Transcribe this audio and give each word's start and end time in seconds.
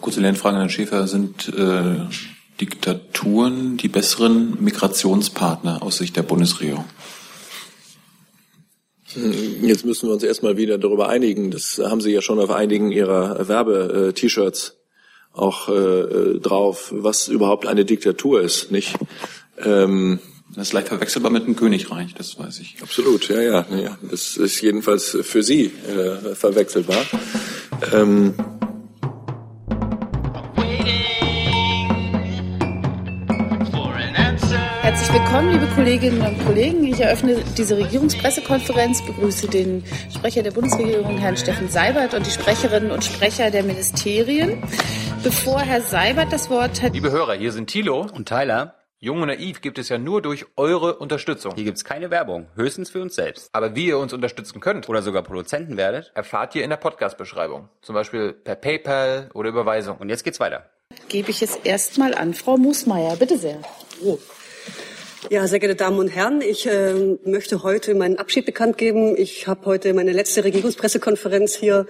Kurze 0.00 0.20
Lernfrage 0.20 0.56
an 0.56 0.62
Herrn 0.62 0.70
Schäfer. 0.70 1.06
Sind 1.06 1.48
äh, 1.48 1.96
Diktaturen 2.60 3.76
die 3.76 3.88
besseren 3.88 4.62
Migrationspartner 4.62 5.82
aus 5.82 5.98
Sicht 5.98 6.16
der 6.16 6.22
Bundesregierung? 6.22 6.84
Jetzt 9.62 9.84
müssen 9.84 10.08
wir 10.08 10.14
uns 10.14 10.22
erstmal 10.22 10.56
wieder 10.56 10.78
darüber 10.78 11.08
einigen. 11.08 11.50
Das 11.50 11.80
haben 11.82 12.00
Sie 12.00 12.10
ja 12.10 12.20
schon 12.20 12.40
auf 12.40 12.50
einigen 12.50 12.90
Ihrer 12.90 13.46
Werbe-T-Shirts 13.46 14.76
auch 15.32 15.68
äh, 15.68 16.38
drauf, 16.40 16.92
was 16.94 17.28
überhaupt 17.28 17.66
eine 17.66 17.84
Diktatur 17.84 18.40
ist, 18.40 18.70
nicht? 18.70 18.94
Ähm, 19.58 20.20
das 20.54 20.68
ist 20.68 20.72
leicht 20.72 20.88
verwechselbar 20.88 21.32
mit 21.32 21.46
dem 21.46 21.56
Königreich, 21.56 22.14
das 22.14 22.38
weiß 22.38 22.60
ich. 22.60 22.76
Absolut, 22.80 23.28
ja, 23.28 23.40
ja, 23.40 23.66
ja. 23.70 23.98
Das 24.08 24.36
ist 24.36 24.60
jedenfalls 24.60 25.16
für 25.22 25.42
Sie 25.42 25.72
äh, 25.88 26.34
verwechselbar. 26.34 27.04
Ähm, 27.92 28.34
Herzlich 34.94 35.20
willkommen, 35.20 35.50
liebe 35.50 35.66
Kolleginnen 35.74 36.20
und 36.20 36.46
Kollegen. 36.46 36.84
Ich 36.84 37.00
eröffne 37.00 37.42
diese 37.58 37.76
Regierungspressekonferenz, 37.76 39.04
begrüße 39.04 39.48
den 39.48 39.82
Sprecher 40.08 40.44
der 40.44 40.52
Bundesregierung, 40.52 41.18
Herrn 41.18 41.36
Steffen 41.36 41.68
Seibert, 41.68 42.14
und 42.14 42.24
die 42.24 42.30
Sprecherinnen 42.30 42.92
und 42.92 43.02
Sprecher 43.02 43.50
der 43.50 43.64
Ministerien. 43.64 44.62
Bevor 45.24 45.62
Herr 45.62 45.80
Seibert 45.80 46.32
das 46.32 46.48
Wort 46.48 46.80
hat. 46.80 46.92
Liebe 46.92 47.10
Hörer, 47.10 47.34
hier 47.34 47.50
sind 47.50 47.70
Thilo 47.70 48.06
und 48.14 48.28
Tyler. 48.28 48.76
Jung 49.00 49.20
und 49.20 49.26
naiv 49.26 49.62
gibt 49.62 49.80
es 49.80 49.88
ja 49.88 49.98
nur 49.98 50.22
durch 50.22 50.46
eure 50.56 50.94
Unterstützung. 50.98 51.56
Hier 51.56 51.64
gibt 51.64 51.78
es 51.78 51.84
keine 51.84 52.12
Werbung, 52.12 52.46
höchstens 52.54 52.90
für 52.90 53.02
uns 53.02 53.16
selbst. 53.16 53.48
Aber 53.52 53.74
wie 53.74 53.86
ihr 53.86 53.98
uns 53.98 54.12
unterstützen 54.12 54.60
könnt 54.60 54.88
oder 54.88 55.02
sogar 55.02 55.24
Produzenten 55.24 55.76
werdet, 55.76 56.12
erfahrt 56.14 56.54
ihr 56.54 56.62
in 56.62 56.70
der 56.70 56.76
Podcast-Beschreibung. 56.76 57.68
Zum 57.82 57.96
Beispiel 57.96 58.32
per 58.32 58.54
PayPal 58.54 59.28
oder 59.34 59.48
Überweisung. 59.48 59.96
Und 59.96 60.08
jetzt 60.08 60.22
geht's 60.22 60.38
weiter. 60.38 60.70
Gebe 61.08 61.32
ich 61.32 61.42
es 61.42 61.56
erstmal 61.56 62.14
an 62.14 62.32
Frau 62.32 62.56
Musmeier. 62.56 63.16
Bitte 63.16 63.38
sehr. 63.38 63.58
Oh. 64.00 64.18
Ja, 65.30 65.46
sehr 65.46 65.58
geehrte 65.58 65.76
Damen 65.76 65.98
und 65.98 66.08
Herren, 66.08 66.42
ich 66.42 66.66
äh, 66.66 67.16
möchte 67.24 67.62
heute 67.62 67.94
meinen 67.94 68.18
Abschied 68.18 68.44
bekannt 68.44 68.76
geben. 68.76 69.16
Ich 69.16 69.46
habe 69.46 69.64
heute 69.64 69.94
meine 69.94 70.12
letzte 70.12 70.44
Regierungspressekonferenz 70.44 71.54
hier 71.54 71.86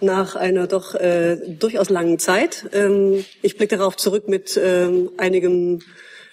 nach 0.00 0.36
einer 0.36 0.68
doch 0.68 0.94
äh, 0.94 1.36
durchaus 1.48 1.90
langen 1.90 2.20
Zeit. 2.20 2.66
Ähm, 2.72 3.24
ich 3.42 3.56
blicke 3.56 3.76
darauf 3.76 3.96
zurück 3.96 4.28
mit 4.28 4.58
ähm, 4.62 5.10
einigem 5.16 5.80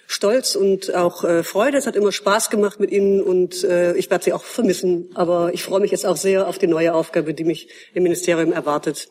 Stolz 0.06 0.54
und 0.54 0.94
auch 0.94 1.24
äh, 1.24 1.42
Freude. 1.42 1.76
Es 1.76 1.88
hat 1.88 1.96
immer 1.96 2.12
Spaß 2.12 2.50
gemacht 2.50 2.78
mit 2.78 2.92
Ihnen 2.92 3.20
und 3.20 3.64
äh, 3.64 3.94
ich 3.96 4.08
werde 4.10 4.24
Sie 4.24 4.32
auch 4.32 4.44
vermissen. 4.44 5.10
Aber 5.14 5.52
ich 5.52 5.64
freue 5.64 5.80
mich 5.80 5.90
jetzt 5.90 6.06
auch 6.06 6.16
sehr 6.16 6.46
auf 6.46 6.58
die 6.58 6.68
neue 6.68 6.94
Aufgabe, 6.94 7.34
die 7.34 7.44
mich 7.44 7.68
im 7.94 8.04
Ministerium 8.04 8.52
erwartet. 8.52 9.08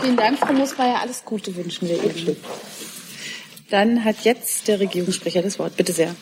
Vielen 0.00 0.16
Dank, 0.16 0.38
Frau 0.38 0.52
Musmeier. 0.52 1.00
Alles 1.00 1.24
Gute 1.24 1.56
wünschen 1.56 1.88
wir 1.88 1.96
Ihnen. 1.96 2.36
Dann 3.74 4.04
hat 4.04 4.22
jetzt 4.22 4.68
der 4.68 4.78
Regierungssprecher 4.78 5.42
das 5.42 5.58
Wort. 5.58 5.76
Bitte 5.76 5.92
sehr. 5.92 6.14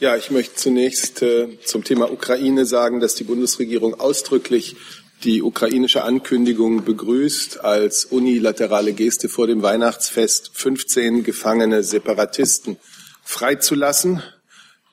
Ja, 0.00 0.16
ich 0.16 0.30
möchte 0.30 0.54
zunächst 0.54 1.20
äh, 1.20 1.58
zum 1.62 1.84
Thema 1.84 2.10
Ukraine 2.10 2.64
sagen, 2.64 3.00
dass 3.00 3.14
die 3.14 3.24
Bundesregierung 3.24 4.00
ausdrücklich 4.00 4.76
die 5.22 5.42
ukrainische 5.42 6.04
Ankündigung 6.04 6.86
begrüßt, 6.86 7.62
als 7.62 8.06
unilaterale 8.06 8.94
Geste 8.94 9.28
vor 9.28 9.46
dem 9.46 9.60
Weihnachtsfest 9.60 10.52
15 10.54 11.22
gefangene 11.22 11.82
Separatisten 11.82 12.78
freizulassen. 13.24 14.22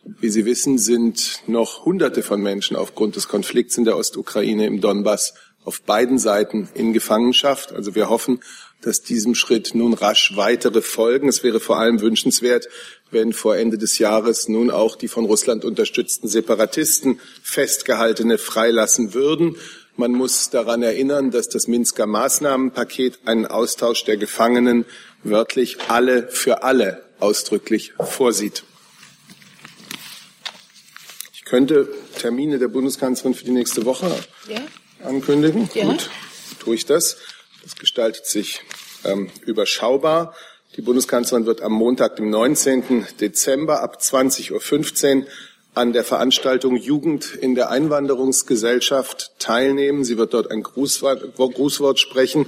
Wie 0.04 0.28
Sie 0.28 0.44
wissen, 0.44 0.80
sind 0.80 1.44
noch 1.48 1.86
Hunderte 1.86 2.22
von 2.22 2.42
Menschen 2.42 2.76
aufgrund 2.76 3.16
des 3.16 3.30
Konflikts 3.30 3.78
in 3.78 3.86
der 3.86 3.96
Ostukraine 3.96 4.68
im 4.68 4.82
Donbass 4.82 5.36
auf 5.64 5.82
beiden 5.84 6.20
Seiten 6.20 6.68
in 6.74 6.92
Gefangenschaft. 6.92 7.72
Also 7.72 7.96
wir 7.96 8.10
hoffen, 8.10 8.42
dass 8.82 9.02
diesem 9.02 9.36
Schritt 9.36 9.74
nun 9.74 9.94
rasch 9.94 10.34
weitere 10.36 10.82
folgen. 10.82 11.28
Es 11.28 11.44
wäre 11.44 11.60
vor 11.60 11.78
allem 11.78 12.02
wünschenswert, 12.02 12.68
wenn 13.12 13.34
vor 13.34 13.56
Ende 13.58 13.78
des 13.78 13.98
Jahres 13.98 14.48
nun 14.48 14.70
auch 14.70 14.96
die 14.96 15.08
von 15.08 15.26
Russland 15.26 15.66
unterstützten 15.66 16.28
Separatisten 16.28 17.20
festgehaltene 17.42 18.38
freilassen 18.38 19.14
würden. 19.14 19.56
Man 19.96 20.12
muss 20.12 20.52
daran 20.52 20.84
erinnern, 20.84 21.32
dass 21.32 21.50
das 21.50 21.68
Minsker 21.68 22.06
Maßnahmenpaket 22.06 23.20
einen 23.26 23.48
Austausch 23.48 24.04
der 24.06 24.18
Gefangenen 24.18 24.86
wörtlich 25.24 25.78
alle 25.88 26.28
für 26.28 26.64
alle 26.64 27.04
ausdrücklich 27.20 27.94
vorsieht. 28.00 28.64
Ich 31.34 31.46
könnte 31.46 31.88
Termine 32.20 32.60
der 32.60 32.68
Bundeskanzlerin 32.68 33.34
für 33.34 33.46
die 33.46 33.52
nächste 33.52 33.86
Woche 33.86 34.12
ja. 34.48 34.60
ankündigen. 35.04 35.70
Ja. 35.74 35.86
Gut, 35.86 36.10
tue 36.60 36.76
ich 36.76 36.86
das. 36.86 37.18
Das 37.68 37.76
gestaltet 37.76 38.26
sich 38.26 38.62
ähm, 39.04 39.30
überschaubar. 39.46 40.34
Die 40.78 40.82
Bundeskanzlerin 40.82 41.46
wird 41.46 41.62
am 41.62 41.74
Montag, 41.74 42.16
dem 42.16 42.30
19. 42.30 43.06
Dezember 43.20 43.84
ab 43.84 43.98
20.15 44.00 45.18
Uhr 45.18 45.28
an 45.74 45.92
der 45.92 46.06
Veranstaltung 46.06 46.78
Jugend 46.78 47.36
in 47.36 47.56
der 47.56 47.70
Einwanderungsgesellschaft 47.70 49.34
teilnehmen. 49.40 50.06
Sie 50.06 50.18
wird 50.18 50.34
dort 50.34 50.50
ein 50.50 50.64
Grußwort, 50.64 51.36
Grußwort 51.36 52.00
sprechen. 52.00 52.46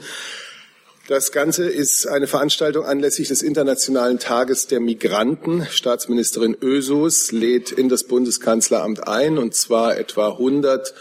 Das 1.09 1.33
Ganze 1.33 1.67
ist 1.67 2.07
eine 2.07 2.27
Veranstaltung 2.27 2.85
anlässlich 2.85 3.27
des 3.27 3.41
Internationalen 3.41 4.19
Tages 4.19 4.67
der 4.67 4.79
Migranten. 4.79 5.67
Staatsministerin 5.69 6.55
Ösus 6.61 7.33
lädt 7.33 7.73
in 7.73 7.89
das 7.89 8.05
Bundeskanzleramt 8.05 9.05
ein, 9.05 9.37
und 9.37 9.53
zwar 9.53 9.97
etwa 9.97 10.29
100 10.29 10.93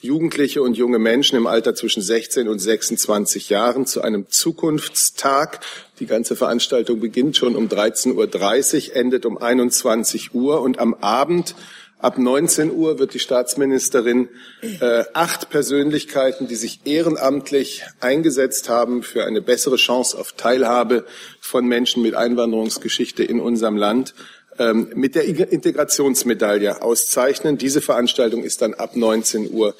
Jugendliche 0.00 0.62
und 0.62 0.76
junge 0.76 0.98
Menschen 0.98 1.36
im 1.36 1.46
Alter 1.46 1.74
zwischen 1.74 2.02
16 2.02 2.48
und 2.48 2.58
26 2.58 3.48
Jahren 3.48 3.86
zu 3.86 4.02
einem 4.02 4.28
Zukunftstag. 4.28 5.60
Die 6.00 6.06
ganze 6.06 6.36
Veranstaltung 6.36 7.00
beginnt 7.00 7.36
schon 7.36 7.56
um 7.56 7.68
13.30 7.68 8.90
Uhr, 8.90 8.96
endet 8.96 9.26
um 9.26 9.38
21 9.38 10.34
Uhr 10.34 10.60
und 10.60 10.78
am 10.78 10.94
Abend 10.94 11.54
Ab 11.98 12.18
19 12.18 12.72
Uhr 12.72 12.98
wird 12.98 13.14
die 13.14 13.18
Staatsministerin 13.18 14.28
äh, 14.60 15.04
acht 15.14 15.48
Persönlichkeiten, 15.48 16.46
die 16.46 16.54
sich 16.54 16.80
ehrenamtlich 16.84 17.84
eingesetzt 18.00 18.68
haben 18.68 19.02
für 19.02 19.24
eine 19.24 19.40
bessere 19.40 19.76
Chance 19.76 20.18
auf 20.18 20.32
Teilhabe 20.32 21.06
von 21.40 21.66
Menschen 21.66 22.02
mit 22.02 22.14
Einwanderungsgeschichte 22.14 23.24
in 23.24 23.40
unserem 23.40 23.78
Land, 23.78 24.14
mit 24.58 25.14
der 25.14 25.24
Integrationsmedaille 25.24 26.82
auszeichnen. 26.82 27.58
Diese 27.58 27.80
Veranstaltung 27.80 28.44
ist 28.44 28.62
dann 28.62 28.74
ab 28.74 28.96
19 28.96 29.50
Uhr 29.52 29.74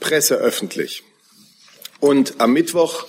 presseöffentlich. 0.00 1.02
Und 2.00 2.40
am 2.40 2.52
Mittwoch 2.52 3.06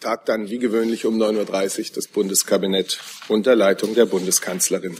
tagt 0.00 0.28
dann 0.28 0.48
wie 0.48 0.58
gewöhnlich 0.58 1.04
um 1.04 1.20
9.30 1.20 1.78
Uhr 1.78 1.94
das 1.94 2.08
Bundeskabinett 2.08 2.98
unter 3.28 3.54
Leitung 3.54 3.94
der 3.94 4.06
Bundeskanzlerin. 4.06 4.96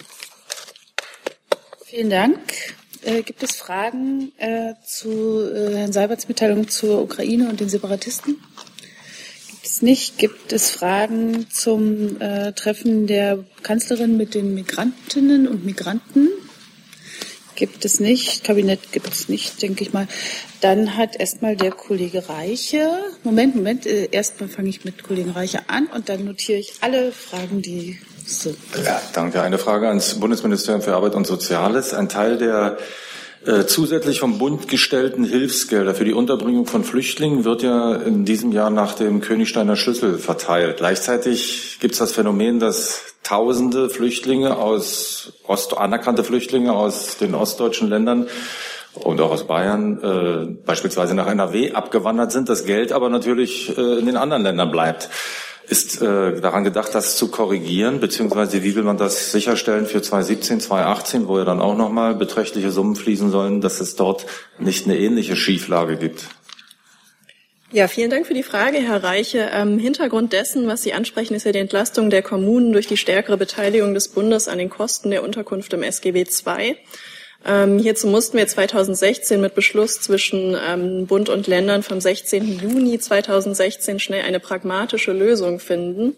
Vielen 1.87 2.11
Dank. 2.11 2.39
Äh, 3.03 3.23
gibt 3.23 3.43
es 3.43 3.57
Fragen 3.57 4.33
äh, 4.37 4.75
zu 4.87 5.51
äh, 5.51 5.75
Herrn 5.75 5.93
Seiberts 5.93 6.29
Mitteilung 6.29 6.69
zur 6.69 7.01
Ukraine 7.01 7.49
und 7.49 7.61
den 7.61 7.71
Separatisten? 7.71 8.37
Es 9.81 9.83
nicht. 9.83 10.19
Gibt 10.19 10.53
es 10.53 10.71
Fragen 10.71 11.47
zum 11.51 12.21
äh, 12.21 12.53
Treffen 12.53 13.07
der 13.07 13.39
Kanzlerin 13.63 14.17
mit 14.17 14.35
den 14.35 14.55
Migrantinnen 14.55 15.49
und 15.49 15.65
Migranten? 15.65 16.29
Gibt 17.55 17.85
es 17.85 18.01
nicht. 18.01 18.45
Kabinett 18.45 18.93
gibt 18.93 19.13
es 19.13 19.29
nicht, 19.29 19.61
denke 19.61 19.83
ich 19.83 19.93
mal. 19.93 20.07
Dann 20.61 20.97
hat 20.97 21.19
erstmal 21.19 21.57
der 21.57 21.73
Kollege 21.73 22.29
Reiche. 22.29 22.91
Moment, 23.23 23.55
Moment. 23.57 23.87
Äh, 23.87 24.09
erstmal 24.11 24.49
fange 24.49 24.69
ich 24.69 24.85
mit 24.85 25.03
Kollegen 25.03 25.31
Reiche 25.31 25.61
an 25.69 25.87
und 25.87 26.09
dann 26.09 26.25
notiere 26.25 26.59
ich 26.59 26.75
alle 26.81 27.13
Fragen, 27.13 27.63
die 27.63 27.99
sind. 28.27 28.57
Ja, 28.85 29.01
danke. 29.13 29.43
Eine 29.43 29.59
Frage 29.59 29.89
ans 29.89 30.15
Bundesministerium 30.21 30.83
für 30.83 30.95
Arbeit 30.95 31.15
und 31.15 31.27
Soziales. 31.27 31.95
Ein 31.95 32.09
Teil 32.09 32.39
der 32.39 32.79
äh, 33.47 33.65
zusätzlich 33.65 34.21
vom 34.21 34.39
Bund 34.39 34.69
gestellten 34.69 35.25
Hilfsgelder 35.25 35.95
für 35.95 36.05
die 36.05 36.13
Unterbringung 36.13 36.67
von 36.67 36.85
Flüchtlingen 36.85 37.45
wird 37.45 37.63
ja 37.63 37.95
in 37.95 38.25
diesem 38.25 38.53
Jahr 38.53 38.71
nach 38.71 38.95
dem 38.95 39.21
Königsteiner 39.21 39.77
Schlüssel 39.77 40.19
verteilt. 40.19 40.79
Gleichzeitig 40.79 41.79
gibt 41.81 41.93
es 41.93 41.99
das 41.99 42.13
Phänomen, 42.13 42.61
dass 42.61 43.11
Tausende 43.23 43.91
Flüchtlinge 43.91 44.57
aus 44.57 45.35
Ost, 45.47 45.77
anerkannte 45.77 46.25
Flüchtlinge 46.25 46.73
aus 46.73 47.17
den 47.19 47.35
ostdeutschen 47.35 47.89
Ländern 47.89 48.27
und 48.95 49.21
auch 49.21 49.31
aus 49.31 49.47
Bayern 49.47 50.03
äh, 50.03 50.47
beispielsweise 50.67 51.15
nach 51.15 51.29
NRW 51.29 51.73
abgewandert 51.73 52.33
sind, 52.33 52.49
das 52.49 52.65
Geld 52.65 52.93
aber 52.93 53.09
natürlich 53.09 53.77
äh, 53.77 53.99
in 53.99 54.07
den 54.07 54.17
anderen 54.17 54.43
Ländern 54.43 54.73
bleibt. 54.73 55.11
Ist 55.69 56.03
äh, 56.03 56.41
daran 56.41 56.65
gedacht, 56.65 56.95
das 56.95 57.17
zu 57.17 57.29
korrigieren, 57.29 58.01
beziehungsweise 58.01 58.65
wie 58.65 58.75
will 58.75 58.83
man 58.83 58.97
das 58.97 59.31
sicherstellen 59.31 59.87
für 59.87 60.03
2017, 60.03 60.61
2018, 60.61 61.29
wo 61.29 61.39
ja 61.39 61.45
dann 61.45 61.61
auch 61.61 61.77
nochmal 61.77 62.15
beträchtliche 62.15 62.73
Summen 62.73 62.97
fließen 62.97 63.31
sollen, 63.31 63.61
dass 63.61 63.81
es 63.81 63.95
dort 63.95 64.27
nicht 64.59 64.87
eine 64.87 64.99
ähnliche 64.99 65.37
Schieflage 65.37 65.97
gibt? 65.97 66.25
Ja, 67.73 67.87
vielen 67.87 68.11
Dank 68.11 68.27
für 68.27 68.35
die 68.35 68.43
Frage, 68.43 68.79
Herr 68.79 69.05
Reiche. 69.05 69.49
Ähm, 69.53 69.79
Hintergrund 69.79 70.33
dessen, 70.33 70.67
was 70.67 70.83
Sie 70.83 70.93
ansprechen, 70.93 71.35
ist 71.35 71.47
ja 71.47 71.53
die 71.53 71.61
Entlastung 71.61 72.11
der 72.11 72.23
Kommunen 72.23 72.73
durch 72.73 72.89
die 72.89 72.97
stärkere 72.97 73.37
Beteiligung 73.37 73.95
des 73.95 74.09
Bundes 74.09 74.49
an 74.49 74.59
den 74.59 74.71
Kosten 74.71 75.11
der 75.13 75.23
Unterkunft 75.23 75.73
im 75.73 75.85
SGB 75.85 76.25
II. 76.25 76.77
Ähm, 77.45 77.79
hierzu 77.79 78.07
mussten 78.07 78.37
wir 78.37 78.47
2016 78.47 79.41
mit 79.41 79.55
Beschluss 79.55 80.01
zwischen 80.01 80.57
ähm, 80.69 81.07
Bund 81.07 81.29
und 81.29 81.47
Ländern 81.47 81.83
vom 81.83 82.01
16. 82.01 82.61
Juni 82.61 82.99
2016 82.99 83.99
schnell 83.99 84.25
eine 84.25 84.41
pragmatische 84.41 85.13
Lösung 85.13 85.59
finden. 85.59 86.17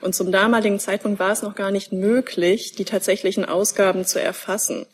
Und 0.00 0.14
zum 0.14 0.32
damaligen 0.32 0.78
Zeitpunkt 0.78 1.18
war 1.18 1.32
es 1.32 1.42
noch 1.42 1.54
gar 1.54 1.70
nicht 1.70 1.92
möglich, 1.92 2.72
die 2.72 2.84
tatsächlichen 2.84 3.44
Ausgaben 3.44 4.06
zu 4.06 4.20
erfassen. 4.20 4.86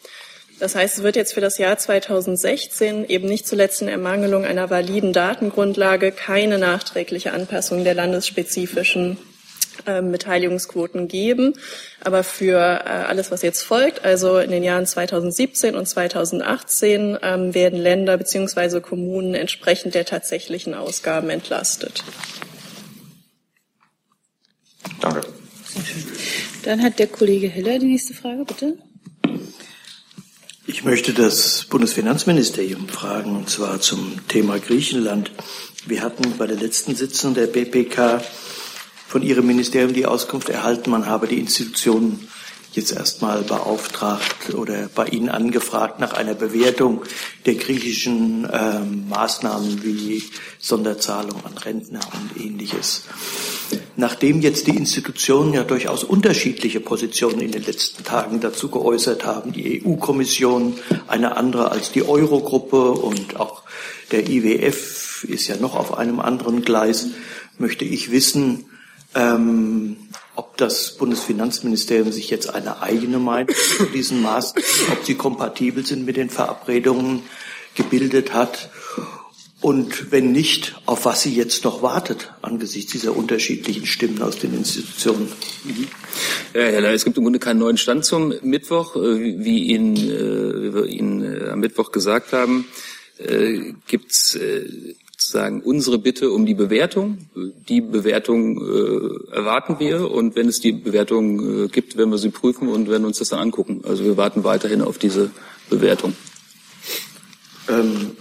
Das 0.59 0.75
heißt, 0.75 0.99
es 0.99 1.03
wird 1.03 1.17
jetzt 1.17 1.35
für 1.35 1.43
das 1.43 1.59
Jahr 1.59 1.77
2016 1.77 3.09
eben 3.09 3.29
nicht 3.29 3.47
zuletzt 3.47 3.83
in 3.83 3.89
Ermangelung 3.89 4.47
einer 4.47 4.71
validen 4.71 5.13
Datengrundlage 5.13 6.13
keine 6.13 6.59
nachträgliche 6.59 7.33
Anpassung 7.33 7.85
der 7.85 7.95
landesspezifischen 7.95 9.19
Beteiligungsquoten 9.85 11.09
geben. 11.09 11.55
Aber 12.03 12.25
für 12.25 12.59
äh, 12.59 12.89
alles, 12.89 13.31
was 13.31 13.43
jetzt 13.43 13.63
folgt, 13.63 14.05
also 14.05 14.39
in 14.39 14.51
den 14.51 14.63
Jahren 14.63 14.87
2017 14.87 15.75
und 15.75 15.87
2018, 15.87 17.19
ähm, 17.23 17.55
werden 17.55 17.79
Länder 17.79 18.17
bzw. 18.17 18.81
Kommunen 18.81 19.35
entsprechend 19.35 19.95
der 19.95 20.05
tatsächlichen 20.05 20.75
Ausgaben 20.75 21.31
entlastet. 21.31 22.05
Danke. 25.01 25.23
Dann 26.65 26.83
hat 26.83 26.99
der 26.99 27.07
Kollege 27.07 27.49
Heller 27.49 27.79
die 27.79 27.87
nächste 27.87 28.15
Frage, 28.15 28.45
bitte. 28.45 28.79
Ich 30.69 30.83
möchte 30.83 31.13
das 31.13 31.65
Bundesfinanzministerium 31.71 32.89
fragen, 32.89 33.37
und 33.37 33.49
zwar 33.49 33.81
zum 33.81 34.27
Thema 34.27 34.59
Griechenland. 34.59 35.31
Wir 35.87 36.03
hatten 36.03 36.37
bei 36.37 36.49
der 36.49 36.57
letzten 36.57 36.97
Sitzung 36.97 37.35
der 37.35 37.47
BPK 37.47 38.21
von 39.07 39.23
Ihrem 39.23 39.47
Ministerium 39.47 39.93
die 39.93 40.07
Auskunft 40.07 40.49
erhalten, 40.49 40.91
man 40.91 41.07
habe 41.07 41.27
die 41.27 41.39
Institutionen 41.39 42.29
jetzt 42.77 42.93
erstmal 42.93 43.43
beauftragt 43.43 44.55
oder 44.55 44.89
bei 44.95 45.07
Ihnen 45.07 45.31
angefragt 45.31 45.99
nach 45.99 46.13
einer 46.13 46.35
Bewertung 46.35 47.03
der 47.47 47.55
griechischen 47.55 48.45
äh, 48.45 48.81
Maßnahmen 48.81 49.83
wie 49.83 50.23
Sonderzahlung 50.59 51.45
an 51.45 51.57
Rentner 51.57 52.01
und 52.13 52.45
ähnliches. 52.45 53.05
Nachdem 53.97 54.43
jetzt 54.43 54.67
die 54.67 54.77
Institutionen 54.77 55.55
ja 55.55 55.65
durchaus 55.65 56.05
unterschiedliche 56.05 56.81
Positionen 56.81 57.41
in 57.41 57.53
den 57.53 57.63
letzten 57.63 58.05
Tagen 58.05 58.41
dazu 58.41 58.69
geäußert 58.69 59.25
haben, 59.25 59.53
die 59.53 59.83
EU-Kommission 59.83 60.79
eine 61.09 61.37
andere 61.37 61.71
als 61.71 61.93
die 61.93 62.07
Eurogruppe 62.07 62.91
und 62.93 63.41
auch 63.41 63.63
der 64.11 64.29
IWF 64.29 65.25
ist 65.25 65.49
ja 65.49 65.57
noch 65.57 65.75
auf 65.75 65.97
einem 65.97 66.21
anderen 66.21 66.63
Gleis, 66.63 67.09
möchte 67.59 67.87
ich 67.87 68.11
wissen, 68.11 68.67
ähm, 69.17 69.97
ob 70.37 70.57
das 70.59 70.97
Bundesfinanzministerium 70.97 72.13
sich 72.13 72.31
jetzt 72.31 72.55
eine 72.55 72.83
eigene 72.83 73.19
Meinung 73.19 73.55
zu 73.77 73.87
diesen 73.87 74.23
Maßnahmen, 74.23 74.69
ob 74.93 75.05
sie 75.05 75.15
kompatibel 75.15 75.85
sind 75.85 76.05
mit 76.05 76.17
den 76.17 76.31
Verabredungen 76.31 77.23
gebildet 77.75 78.33
hat 78.33 78.71
und 79.67 80.13
wenn 80.13 80.33
nicht, 80.33 80.77
auf 80.85 81.07
was 81.07 81.23
sie 81.23 81.35
jetzt 81.35 81.65
noch 81.65 81.83
wartet 81.83 82.33
angesichts 82.43 82.93
dieser 82.93 83.17
unterschiedlichen 83.17 83.87
Stimmen 83.87 84.21
aus 84.23 84.39
den 84.39 84.55
Institutionen. 84.55 85.33
Ja, 86.55 86.61
Herr 86.61 86.83
Lehr, 86.83 86.93
es 86.93 87.05
gibt 87.05 87.17
im 87.17 87.25
Grunde 87.25 87.39
keinen 87.39 87.59
neuen 87.59 87.79
Stand 87.79 88.05
zum 88.05 88.35
Mittwoch. 88.43 88.97
Äh, 88.97 89.45
wie, 89.45 89.65
Ihnen, 89.65 89.97
äh, 89.97 90.63
wie 90.63 90.75
wir 90.75 90.87
Ihnen 90.87 91.23
äh, 91.23 91.49
am 91.49 91.61
Mittwoch 91.61 91.91
gesagt 91.91 92.33
haben, 92.33 92.67
gibt 93.87 94.13
es 94.13 94.39
sozusagen 95.27 95.61
unsere 95.61 95.99
Bitte 95.99 96.31
um 96.31 96.47
die 96.47 96.55
Bewertung. 96.55 97.19
Die 97.69 97.81
Bewertung 97.81 98.59
äh, 98.59 99.35
erwarten 99.35 99.79
wir 99.81 100.11
und 100.11 100.37
wenn 100.37 100.49
es 100.49 100.61
die 100.61 100.73
Bewertung 100.73 101.65
äh, 101.65 101.69
gibt, 101.69 101.97
werden 101.97 102.11
wir 102.11 102.19
sie 102.19 102.31
prüfen 102.31 102.69
und 102.69 102.89
werden 102.89 103.05
uns 103.05 103.19
das 103.19 103.31
dann 103.31 103.41
angucken. 103.41 103.83
Also 103.87 104.05
wir 104.05 104.17
warten 104.17 104.45
weiterhin 104.45 104.83
auf 104.83 104.99
diese 104.99 105.31
Bewertung. 105.69 106.15
Ähm, 107.69 108.13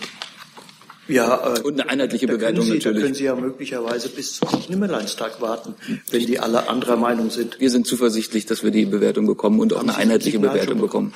ja, 1.08 1.56
äh, 1.56 1.62
und 1.62 1.80
eine 1.80 1.90
einheitliche 1.90 2.26
Bewertung 2.26 2.66
Sie, 2.66 2.74
natürlich. 2.74 2.98
Da 2.98 3.04
können 3.04 3.16
Sie 3.16 3.24
ja 3.26 3.36
möglicherweise 3.36 4.10
bis 4.10 4.34
zum 4.34 4.50
Nimmerleinstag 4.68 5.40
warten, 5.40 5.76
wenn 6.10 6.26
die 6.26 6.40
alle 6.40 6.68
anderer 6.68 6.96
Meinung 6.96 7.30
sind. 7.30 7.60
Wir 7.60 7.70
sind 7.70 7.86
zuversichtlich, 7.86 8.48
dass 8.48 8.64
wir 8.64 8.72
die 8.72 8.86
Bewertung 8.86 9.28
bekommen 9.28 9.60
und 9.60 9.74
auch 9.74 9.80
Haben 9.80 9.90
eine 9.90 9.98
einheitliche 10.00 10.40
Bewertung 10.40 10.80
bekommen. 10.80 11.14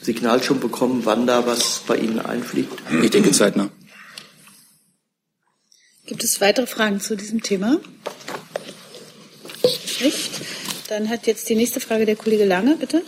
Signal 0.00 0.42
schon 0.42 0.58
bekommen, 0.58 1.02
wann 1.04 1.28
da 1.28 1.46
was 1.46 1.84
bei 1.86 1.96
Ihnen 1.96 2.18
einfliegt? 2.18 2.76
Ich 3.02 3.10
denke 3.10 3.30
zeitnah. 3.30 3.70
Gibt 6.04 6.24
es 6.24 6.40
weitere 6.40 6.66
Fragen 6.66 7.00
zu 7.00 7.16
diesem 7.16 7.42
Thema? 7.42 7.78
Nicht? 10.00 10.30
Dann 10.88 11.08
hat 11.08 11.28
jetzt 11.28 11.48
die 11.48 11.54
nächste 11.54 11.78
Frage 11.78 12.06
der 12.06 12.16
Kollege 12.16 12.44
Lange, 12.44 12.74
bitte. 12.74 13.02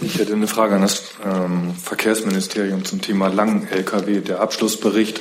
Ich 0.00 0.18
hätte 0.18 0.32
eine 0.32 0.48
Frage 0.48 0.74
an 0.74 0.82
das 0.82 1.04
ähm, 1.24 1.72
Verkehrsministerium 1.80 2.84
zum 2.84 3.00
Thema 3.00 3.28
Lang-Lkw. 3.28 4.22
Der 4.22 4.40
Abschlussbericht 4.40 5.20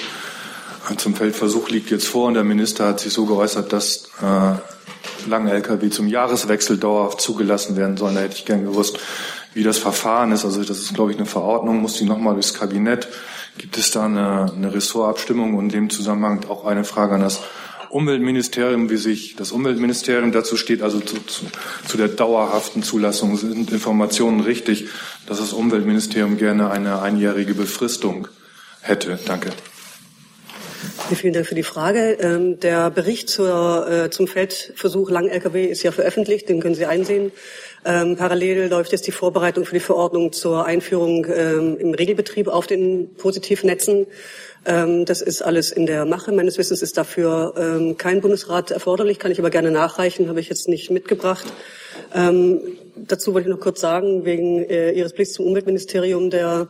zum 0.98 1.14
Feldversuch 1.14 1.70
liegt 1.70 1.92
jetzt 1.92 2.08
vor 2.08 2.28
und 2.28 2.34
der 2.34 2.44
Minister 2.44 2.88
hat 2.88 3.00
sich 3.00 3.14
so 3.14 3.28
geäußert, 3.28 3.72
dass 3.72 4.10
äh, 4.20 5.30
Lang-Lkw 5.30 5.92
zum 5.92 6.08
Jahreswechsel 6.08 6.80
dauerhaft 6.80 7.22
zugelassen 7.22 7.78
werden 7.78 7.98
sollen. 7.98 8.16
Da 8.16 8.22
hätte 8.22 8.38
ich 8.38 8.46
gern 8.46 8.66
gewusst, 8.66 8.98
wie 9.54 9.62
das 9.62 9.78
Verfahren 9.78 10.32
ist. 10.32 10.44
Also 10.44 10.64
das 10.64 10.80
ist, 10.80 10.96
glaube 10.96 11.12
ich, 11.12 11.18
eine 11.18 11.28
Verordnung, 11.28 11.82
muss 11.82 11.98
die 11.98 12.06
nochmal 12.06 12.34
durchs 12.34 12.56
Kabinett. 12.56 13.08
Gibt 13.58 13.78
es 13.78 13.92
da 13.92 14.06
eine, 14.06 14.52
eine 14.56 14.74
Ressortabstimmung 14.74 15.56
und 15.56 15.66
in 15.66 15.70
dem 15.70 15.90
Zusammenhang 15.90 16.46
auch 16.48 16.66
eine 16.66 16.84
Frage 16.84 17.16
an 17.16 17.22
das 17.22 17.42
Umweltministerium, 17.92 18.90
wie 18.90 18.98
sich 18.98 19.36
das 19.36 19.52
Umweltministerium 19.52 20.32
dazu 20.32 20.56
steht, 20.56 20.82
also 20.82 21.00
zu, 21.02 21.18
zu, 21.26 21.46
zu 21.86 21.98
der 21.98 22.08
dauerhaften 22.08 22.84
Zulassung. 22.84 23.36
Sind 23.38 23.72
Informationen 23.72 24.40
richtig, 24.40 24.88
dass 25.28 25.40
das 25.40 25.52
Umweltministerium 25.54 26.38
gerne 26.38 26.72
eine 26.72 27.02
einjährige 27.02 27.54
Befristung 27.54 28.30
hätte? 28.82 29.20
Danke. 29.26 29.50
Vielen 31.14 31.34
Dank 31.34 31.46
für 31.46 31.56
die 31.56 31.64
Frage. 31.64 32.18
Ähm, 32.22 32.60
der 32.60 32.90
Bericht 32.90 33.30
zur, 33.30 33.88
äh, 33.90 34.10
zum 34.10 34.28
Feldversuch 34.28 35.12
Lang-Lkw 35.12 35.66
ist 35.66 35.84
ja 35.84 35.92
veröffentlicht, 35.92 36.48
den 36.50 36.62
können 36.62 36.76
Sie 36.76 36.86
einsehen. 36.86 37.32
Ähm, 37.84 38.16
parallel 38.16 38.68
läuft 38.70 38.92
jetzt 38.92 39.08
die 39.08 39.12
Vorbereitung 39.12 39.66
für 39.66 39.74
die 39.74 39.80
Verordnung 39.80 40.32
zur 40.32 40.66
Einführung 40.66 41.26
ähm, 41.26 41.78
im 41.80 41.94
Regelbetrieb 41.94 42.48
auf 42.48 42.68
den 42.68 43.16
Positivnetzen. 43.16 44.06
Ähm, 44.66 45.06
das 45.06 45.22
ist 45.22 45.42
alles 45.42 45.72
in 45.72 45.88
der 45.88 46.06
Mache. 46.06 46.32
Meines 46.32 46.60
Wissens 46.60 46.84
ist 46.84 46.98
dafür 46.98 47.56
ähm, 47.58 47.98
kein 47.98 48.22
Bundesrat 48.22 48.70
erforderlich, 48.70 49.18
kann 49.18 49.32
ich 49.32 49.40
aber 49.40 49.50
gerne 49.50 49.72
nachreichen, 49.72 50.30
habe 50.30 50.40
ich 50.40 50.50
jetzt 50.50 50.68
nicht 50.68 50.92
mitgebracht. 50.92 51.46
Ähm, 52.14 52.62
dazu 52.96 53.34
wollte 53.34 53.50
ich 53.50 53.56
noch 53.56 53.62
kurz 53.62 53.82
sagen, 53.82 54.26
wegen 54.26 54.64
äh, 54.64 54.92
Ihres 54.92 55.14
Blicks 55.14 55.34
zum 55.34 55.48
Umweltministerium, 55.48 56.30
der 56.30 56.68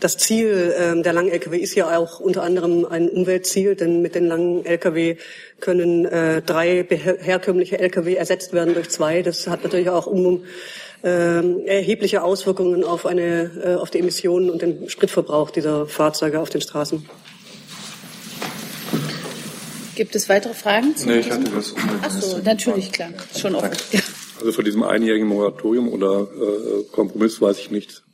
das 0.00 0.16
Ziel 0.16 0.74
ähm, 0.78 1.02
der 1.02 1.12
langen 1.12 1.30
Lkw 1.30 1.56
ist 1.56 1.74
ja 1.74 1.96
auch 1.96 2.20
unter 2.20 2.42
anderem 2.42 2.84
ein 2.84 3.08
Umweltziel, 3.08 3.74
denn 3.74 4.02
mit 4.02 4.14
den 4.14 4.26
langen 4.26 4.64
Lkw 4.64 5.16
können 5.60 6.04
äh, 6.04 6.42
drei 6.42 6.86
herkömmliche 6.88 7.78
Lkw 7.78 8.14
ersetzt 8.14 8.52
werden 8.52 8.74
durch 8.74 8.90
zwei. 8.90 9.22
Das 9.22 9.46
hat 9.46 9.64
natürlich 9.64 9.90
auch 9.90 10.06
um, 10.06 10.44
äh, 11.02 11.66
erhebliche 11.66 12.22
Auswirkungen 12.22 12.84
auf, 12.84 13.06
eine, 13.06 13.50
äh, 13.64 13.74
auf 13.74 13.90
die 13.90 13.98
Emissionen 13.98 14.50
und 14.50 14.62
den 14.62 14.88
Spritverbrauch 14.88 15.50
dieser 15.50 15.86
Fahrzeuge 15.86 16.40
auf 16.40 16.50
den 16.50 16.60
Straßen. 16.60 17.08
Gibt 19.94 20.14
es 20.14 20.28
weitere 20.28 20.54
Fragen? 20.54 20.94
Nee, 21.06 21.18
ich 21.18 21.30
hatte 21.30 21.50
das. 21.50 21.74
Ach 22.02 22.10
so, 22.10 22.38
natürlich, 22.38 22.92
klar. 22.92 23.10
Schon 23.36 23.56
offen. 23.56 23.70
Ja. 23.90 24.00
Also 24.38 24.52
von 24.52 24.64
diesem 24.64 24.84
einjährigen 24.84 25.26
Moratorium 25.26 25.88
oder 25.88 26.22
äh, 26.22 26.84
Kompromiss 26.92 27.40
weiß 27.40 27.58
ich 27.58 27.72
nichts. 27.72 28.04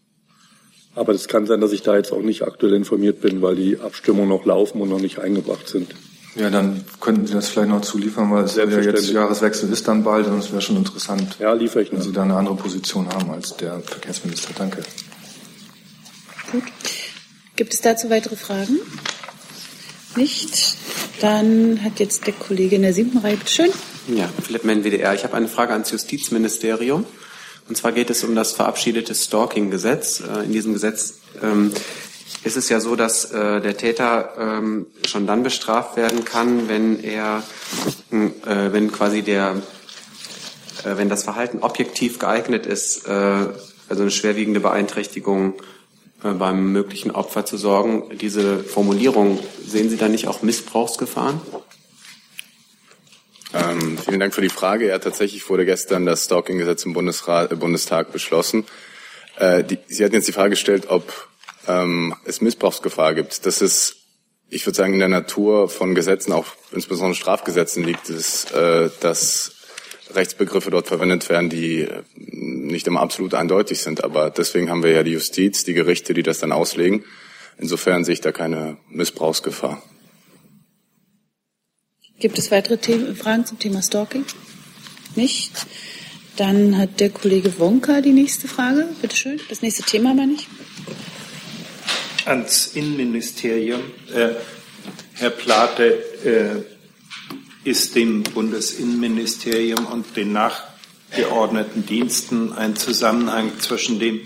Aber 0.94 1.12
es 1.12 1.28
kann 1.28 1.46
sein, 1.46 1.60
dass 1.60 1.72
ich 1.72 1.82
da 1.82 1.96
jetzt 1.96 2.12
auch 2.12 2.22
nicht 2.22 2.42
aktuell 2.42 2.74
informiert 2.74 3.20
bin, 3.20 3.42
weil 3.42 3.56
die 3.56 3.80
Abstimmungen 3.80 4.28
noch 4.28 4.44
laufen 4.44 4.80
und 4.80 4.88
noch 4.88 5.00
nicht 5.00 5.18
eingebracht 5.18 5.68
sind. 5.68 5.94
Ja, 6.36 6.50
dann 6.50 6.84
könnten 7.00 7.26
Sie 7.26 7.34
das 7.34 7.48
vielleicht 7.48 7.68
noch 7.68 7.82
zuliefern, 7.82 8.30
weil 8.32 8.44
es 8.44 8.56
ja 8.56 8.64
jetzt 8.64 9.10
Jahreswechsel 9.10 9.72
ist 9.72 9.86
dann 9.86 10.02
bald 10.02 10.26
und 10.26 10.38
es 10.38 10.50
wäre 10.50 10.62
schon 10.62 10.76
interessant, 10.76 11.36
ja, 11.38 11.52
liefere 11.52 11.82
ich 11.82 11.92
wenn 11.92 12.02
Sie 12.02 12.12
da 12.12 12.22
eine 12.22 12.36
andere 12.36 12.56
Position 12.56 13.08
haben 13.08 13.30
als 13.30 13.56
der 13.56 13.80
Verkehrsminister. 13.80 14.50
Danke. 14.56 14.82
Gut. 16.50 16.64
Gibt 17.56 17.72
es 17.72 17.80
dazu 17.80 18.10
weitere 18.10 18.34
Fragen? 18.34 18.78
Nicht? 20.16 20.76
Dann 21.20 21.82
hat 21.84 22.00
jetzt 22.00 22.26
der 22.26 22.34
Kollege 22.34 22.76
in 22.76 22.82
der 22.82 22.92
siebten 22.92 23.18
Reihe, 23.18 23.36
bitte 23.36 23.52
schön. 23.52 23.70
Ja, 24.08 24.28
Philipp 24.42 24.64
Menn, 24.64 24.84
WDR. 24.84 25.14
Ich 25.14 25.22
habe 25.22 25.34
eine 25.34 25.48
Frage 25.48 25.72
ans 25.72 25.90
Justizministerium. 25.92 27.06
Und 27.68 27.76
zwar 27.76 27.92
geht 27.92 28.10
es 28.10 28.24
um 28.24 28.34
das 28.34 28.52
verabschiedete 28.52 29.14
Stalking-Gesetz. 29.14 30.20
Äh, 30.20 30.44
in 30.44 30.52
diesem 30.52 30.72
Gesetz 30.72 31.14
ähm, 31.42 31.72
ist 32.44 32.56
es 32.56 32.68
ja 32.68 32.80
so, 32.80 32.94
dass 32.94 33.30
äh, 33.32 33.60
der 33.60 33.76
Täter 33.76 34.34
ähm, 34.38 34.86
schon 35.06 35.26
dann 35.26 35.42
bestraft 35.42 35.96
werden 35.96 36.24
kann, 36.24 36.68
wenn 36.68 37.02
er, 37.02 37.42
äh, 38.10 38.72
wenn 38.72 38.92
quasi 38.92 39.22
der, 39.22 39.62
äh, 40.84 40.96
wenn 40.96 41.08
das 41.08 41.24
Verhalten 41.24 41.60
objektiv 41.60 42.18
geeignet 42.18 42.66
ist, 42.66 43.06
äh, 43.06 43.46
also 43.88 44.02
eine 44.02 44.10
schwerwiegende 44.10 44.60
Beeinträchtigung 44.60 45.54
äh, 46.22 46.32
beim 46.32 46.72
möglichen 46.72 47.10
Opfer 47.10 47.46
zu 47.46 47.56
sorgen. 47.56 48.16
Diese 48.18 48.62
Formulierung, 48.62 49.38
sehen 49.66 49.88
Sie 49.88 49.96
da 49.96 50.08
nicht 50.08 50.28
auch 50.28 50.42
Missbrauchsgefahren? 50.42 51.40
Ähm, 53.54 53.98
vielen 53.98 54.20
Dank 54.20 54.34
für 54.34 54.40
die 54.40 54.48
Frage. 54.48 54.88
Ja, 54.88 54.98
tatsächlich 54.98 55.48
wurde 55.48 55.64
gestern 55.64 56.06
das 56.06 56.24
Stalking-Gesetz 56.24 56.84
im 56.84 56.92
Bundesrat, 56.92 57.52
äh, 57.52 57.56
Bundestag 57.56 58.12
beschlossen. 58.12 58.64
Äh, 59.38 59.62
die, 59.62 59.78
Sie 59.86 60.04
hatten 60.04 60.14
jetzt 60.14 60.26
die 60.26 60.32
Frage 60.32 60.50
gestellt, 60.50 60.86
ob 60.88 61.28
ähm, 61.68 62.14
es 62.24 62.40
Missbrauchsgefahr 62.40 63.14
gibt. 63.14 63.46
Das 63.46 63.62
ist, 63.62 63.96
ich 64.50 64.66
würde 64.66 64.76
sagen, 64.76 64.94
in 64.94 64.98
der 64.98 65.08
Natur 65.08 65.68
von 65.68 65.94
Gesetzen, 65.94 66.32
auch 66.32 66.46
insbesondere 66.72 67.14
Strafgesetzen 67.14 67.84
liegt 67.84 68.10
es, 68.10 68.50
äh, 68.50 68.90
dass 69.00 69.52
Rechtsbegriffe 70.12 70.70
dort 70.70 70.88
verwendet 70.88 71.28
werden, 71.28 71.48
die 71.48 71.82
äh, 71.82 72.02
nicht 72.14 72.88
immer 72.88 73.00
absolut 73.00 73.34
eindeutig 73.34 73.80
sind. 73.80 74.02
Aber 74.02 74.30
deswegen 74.30 74.68
haben 74.68 74.82
wir 74.82 74.90
ja 74.90 75.04
die 75.04 75.12
Justiz, 75.12 75.62
die 75.62 75.74
Gerichte, 75.74 76.12
die 76.12 76.24
das 76.24 76.40
dann 76.40 76.50
auslegen. 76.50 77.04
Insofern 77.56 78.04
sehe 78.04 78.14
ich 78.14 78.20
da 78.20 78.32
keine 78.32 78.78
Missbrauchsgefahr. 78.88 79.80
Gibt 82.24 82.38
es 82.38 82.50
weitere 82.50 82.78
Themen, 82.78 83.14
Fragen 83.16 83.44
zum 83.44 83.58
Thema 83.58 83.82
Stalking? 83.82 84.24
Nicht? 85.14 85.66
Dann 86.38 86.78
hat 86.78 86.98
der 86.98 87.10
Kollege 87.10 87.58
Wonka 87.58 88.00
die 88.00 88.14
nächste 88.14 88.48
Frage. 88.48 88.88
Bitte 89.02 89.14
schön. 89.14 89.40
Das 89.50 89.60
nächste 89.60 89.82
Thema 89.82 90.14
meine 90.14 90.32
ich. 90.32 90.48
Ans 92.24 92.68
Innenministerium. 92.68 93.82
Äh, 94.14 94.30
Herr 95.12 95.28
Plate, 95.28 96.64
äh, 97.64 97.68
ist 97.68 97.94
dem 97.94 98.22
Bundesinnenministerium 98.22 99.84
und 99.84 100.16
den 100.16 100.32
nachgeordneten 100.32 101.84
Diensten 101.84 102.54
ein 102.54 102.74
Zusammenhang 102.74 103.52
zwischen 103.60 103.98
dem 103.98 104.22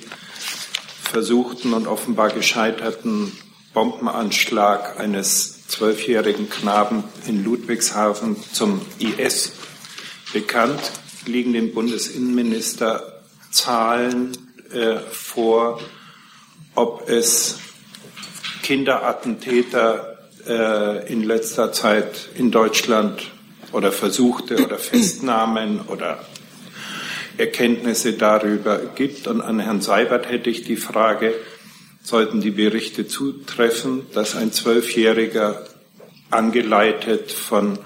versuchten 1.02 1.72
und 1.72 1.88
offenbar 1.88 2.30
gescheiterten 2.30 3.32
Bombenanschlag 3.74 5.00
eines 5.00 5.57
zwölfjährigen 5.68 6.50
Knaben 6.50 7.04
in 7.26 7.44
Ludwigshafen 7.44 8.36
zum 8.52 8.80
IS 8.98 9.52
bekannt. 10.32 10.80
Liegen 11.26 11.52
dem 11.52 11.72
Bundesinnenminister 11.72 13.20
Zahlen 13.50 14.32
äh, 14.72 14.96
vor, 15.10 15.80
ob 16.74 17.08
es 17.08 17.58
Kinderattentäter 18.62 20.18
äh, 20.46 21.12
in 21.12 21.22
letzter 21.22 21.72
Zeit 21.72 22.28
in 22.34 22.50
Deutschland 22.50 23.30
oder 23.72 23.92
Versuchte 23.92 24.64
oder 24.64 24.78
Festnahmen 24.78 25.80
oder 25.82 26.24
Erkenntnisse 27.36 28.14
darüber 28.14 28.78
gibt. 28.94 29.26
Und 29.26 29.40
an 29.40 29.60
Herrn 29.60 29.80
Seibert 29.80 30.30
hätte 30.30 30.50
ich 30.50 30.64
die 30.64 30.76
Frage, 30.76 31.34
sollten 32.08 32.40
die 32.40 32.52
Berichte 32.52 33.06
zutreffen, 33.06 34.06
dass 34.14 34.34
ein 34.34 34.50
Zwölfjähriger 34.50 35.66
angeleitet 36.30 37.30
von 37.30 37.78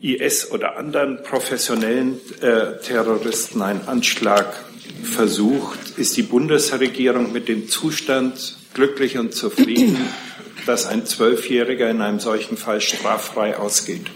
IS 0.00 0.52
oder 0.52 0.76
anderen 0.76 1.24
professionellen 1.24 2.20
äh, 2.40 2.78
Terroristen 2.84 3.62
einen 3.62 3.88
Anschlag 3.88 4.64
versucht, 5.02 5.98
ist 5.98 6.16
die 6.16 6.22
Bundesregierung 6.22 7.32
mit 7.32 7.48
dem 7.48 7.68
Zustand 7.68 8.56
glücklich 8.74 9.18
und 9.18 9.34
zufrieden, 9.34 10.06
dass 10.66 10.86
ein 10.86 11.04
Zwölfjähriger 11.04 11.90
in 11.90 12.00
einem 12.00 12.20
solchen 12.20 12.56
Fall 12.56 12.80
straffrei 12.80 13.56
ausgeht? 13.56 14.06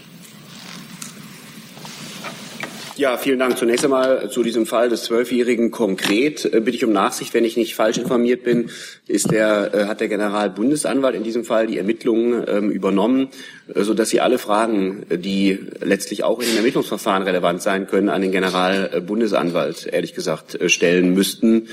Ja, 2.97 3.17
vielen 3.17 3.39
Dank. 3.39 3.57
Zunächst 3.57 3.85
einmal 3.85 4.29
zu 4.29 4.43
diesem 4.43 4.65
Fall 4.65 4.89
des 4.89 5.03
Zwölfjährigen 5.03 5.71
konkret. 5.71 6.43
Äh, 6.45 6.59
bitte 6.59 6.75
ich 6.75 6.83
um 6.83 6.91
Nachsicht, 6.91 7.33
wenn 7.33 7.45
ich 7.45 7.55
nicht 7.55 7.73
falsch 7.73 7.97
informiert 7.97 8.43
bin, 8.43 8.69
ist 9.07 9.31
der, 9.31 9.73
äh, 9.73 9.85
hat 9.85 10.01
der 10.01 10.09
Generalbundesanwalt 10.09 11.15
in 11.15 11.23
diesem 11.23 11.45
Fall 11.45 11.67
die 11.67 11.77
Ermittlungen 11.77 12.43
ähm, 12.47 12.69
übernommen, 12.69 13.29
äh, 13.29 13.60
sodass 13.75 14.09
Sie 14.09 14.21
alle 14.21 14.37
Fragen, 14.37 15.05
die 15.09 15.59
letztlich 15.81 16.23
auch 16.23 16.39
in 16.39 16.47
dem 16.47 16.57
Ermittlungsverfahren 16.57 17.23
relevant 17.23 17.61
sein 17.61 17.87
können, 17.87 18.09
an 18.09 18.21
den 18.21 18.31
Generalbundesanwalt, 18.31 19.87
ehrlich 19.91 20.13
gesagt, 20.13 20.59
stellen 20.67 21.13
müssten. 21.13 21.67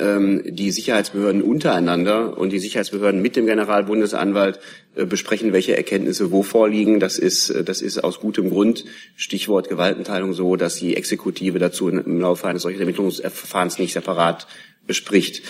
Ähm, 0.00 0.42
die 0.44 0.72
Sicherheitsbehörden 0.72 1.42
untereinander 1.42 2.36
und 2.36 2.50
die 2.50 2.58
Sicherheitsbehörden 2.58 3.22
mit 3.22 3.36
dem 3.36 3.46
Generalbundesanwalt 3.46 4.58
äh, 4.96 5.04
besprechen, 5.06 5.52
welche 5.52 5.76
Erkenntnisse 5.76 6.32
wo 6.32 6.42
vorliegen. 6.42 6.98
Das 6.98 7.18
ist, 7.18 7.50
äh, 7.50 7.62
das 7.62 7.82
ist 7.82 8.02
aus 8.02 8.18
gutem 8.18 8.50
Grund, 8.50 8.84
Stichwort 9.14 9.68
Gewaltenteilung, 9.68 10.32
so, 10.32 10.56
dass 10.56 10.74
die 10.74 10.96
Exekutive 10.96 11.60
dazu 11.60 11.88
im 11.88 12.20
Laufe 12.20 12.48
eines 12.48 12.62
solchen 12.62 12.80
Ermittlungsverfahrens 12.80 13.78
nicht 13.78 13.92
separat 13.92 14.48
bespricht. 14.86 15.42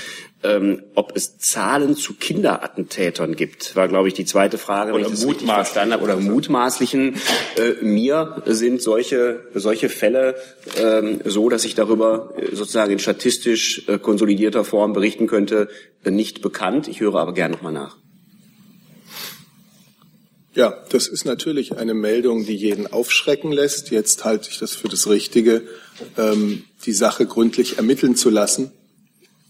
Ähm, 0.43 0.83
ob 0.95 1.17
es 1.17 1.39
Zahlen 1.39 1.97
zu 1.97 2.15
Kinderattentätern 2.15 3.37
gibt, 3.37 3.75
war, 3.75 3.89
glaube 3.89 4.09
ich, 4.09 4.15
die 4.15 4.27
zweite 4.27 4.59
Frage, 4.59 4.93
oder 4.93 5.07
wenn 5.07 5.13
ich 5.13 5.19
das 5.19 5.27
richtig 5.27 5.49
verstanden 5.49 5.95
habe, 5.95 6.05
oder 6.05 6.17
mutmaßlichen. 6.17 7.15
Äh, 7.57 7.83
mir 7.83 8.43
sind 8.45 8.83
solche, 8.83 9.47
solche 9.55 9.89
Fälle 9.89 10.37
ähm, 10.77 11.21
so, 11.25 11.49
dass 11.49 11.65
ich 11.65 11.75
darüber 11.75 12.35
äh, 12.37 12.55
sozusagen 12.55 12.93
in 12.93 12.99
statistisch 12.99 13.89
äh, 13.89 13.99
konsolidierter 13.99 14.65
Form 14.65 14.93
berichten 14.93 15.27
könnte, 15.27 15.69
äh, 16.05 16.11
nicht 16.11 16.43
bekannt. 16.43 16.87
Ich 16.87 17.01
höre 17.01 17.15
aber 17.15 17.33
gerne 17.33 17.55
nochmal 17.55 17.73
nach. 17.73 17.97
Ja, 20.55 20.85
das 20.91 21.09
ist 21.09 21.25
natürlich 21.25 21.79
eine 21.79 21.95
Meldung, 21.95 22.45
die 22.45 22.57
jeden 22.57 22.87
aufschrecken 22.87 23.53
lässt. 23.53 23.91
Jetzt 23.91 24.25
halte 24.27 24.51
ich 24.51 24.59
das 24.59 24.75
für 24.75 24.89
das 24.89 25.09
Richtige, 25.09 25.63
ähm, 26.19 26.65
die 26.85 26.93
Sache 26.93 27.25
gründlich 27.25 27.79
ermitteln 27.79 28.17
zu 28.17 28.29
lassen 28.29 28.71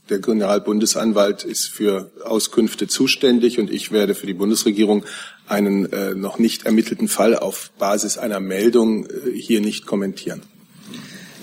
der 0.09 0.19
Generalbundesanwalt 0.19 1.45
ist 1.45 1.69
für 1.69 2.11
Auskünfte 2.25 2.87
zuständig 2.87 3.59
und 3.59 3.71
ich 3.71 3.93
werde 3.93 4.15
für 4.15 4.27
die 4.27 4.35
Bundesregierung 4.35 5.05
einen 5.47 5.93
äh, 5.93 6.15
noch 6.15 6.39
nicht 6.39 6.67
ermittelten 6.67 7.09
Fall 7.09 7.37
auf 7.37 7.71
Basis 7.79 8.19
einer 8.19 8.41
Meldung 8.41 9.07
äh, 9.07 9.33
hier 9.33 9.61
nicht 9.61 9.87
kommentieren. 9.87 10.43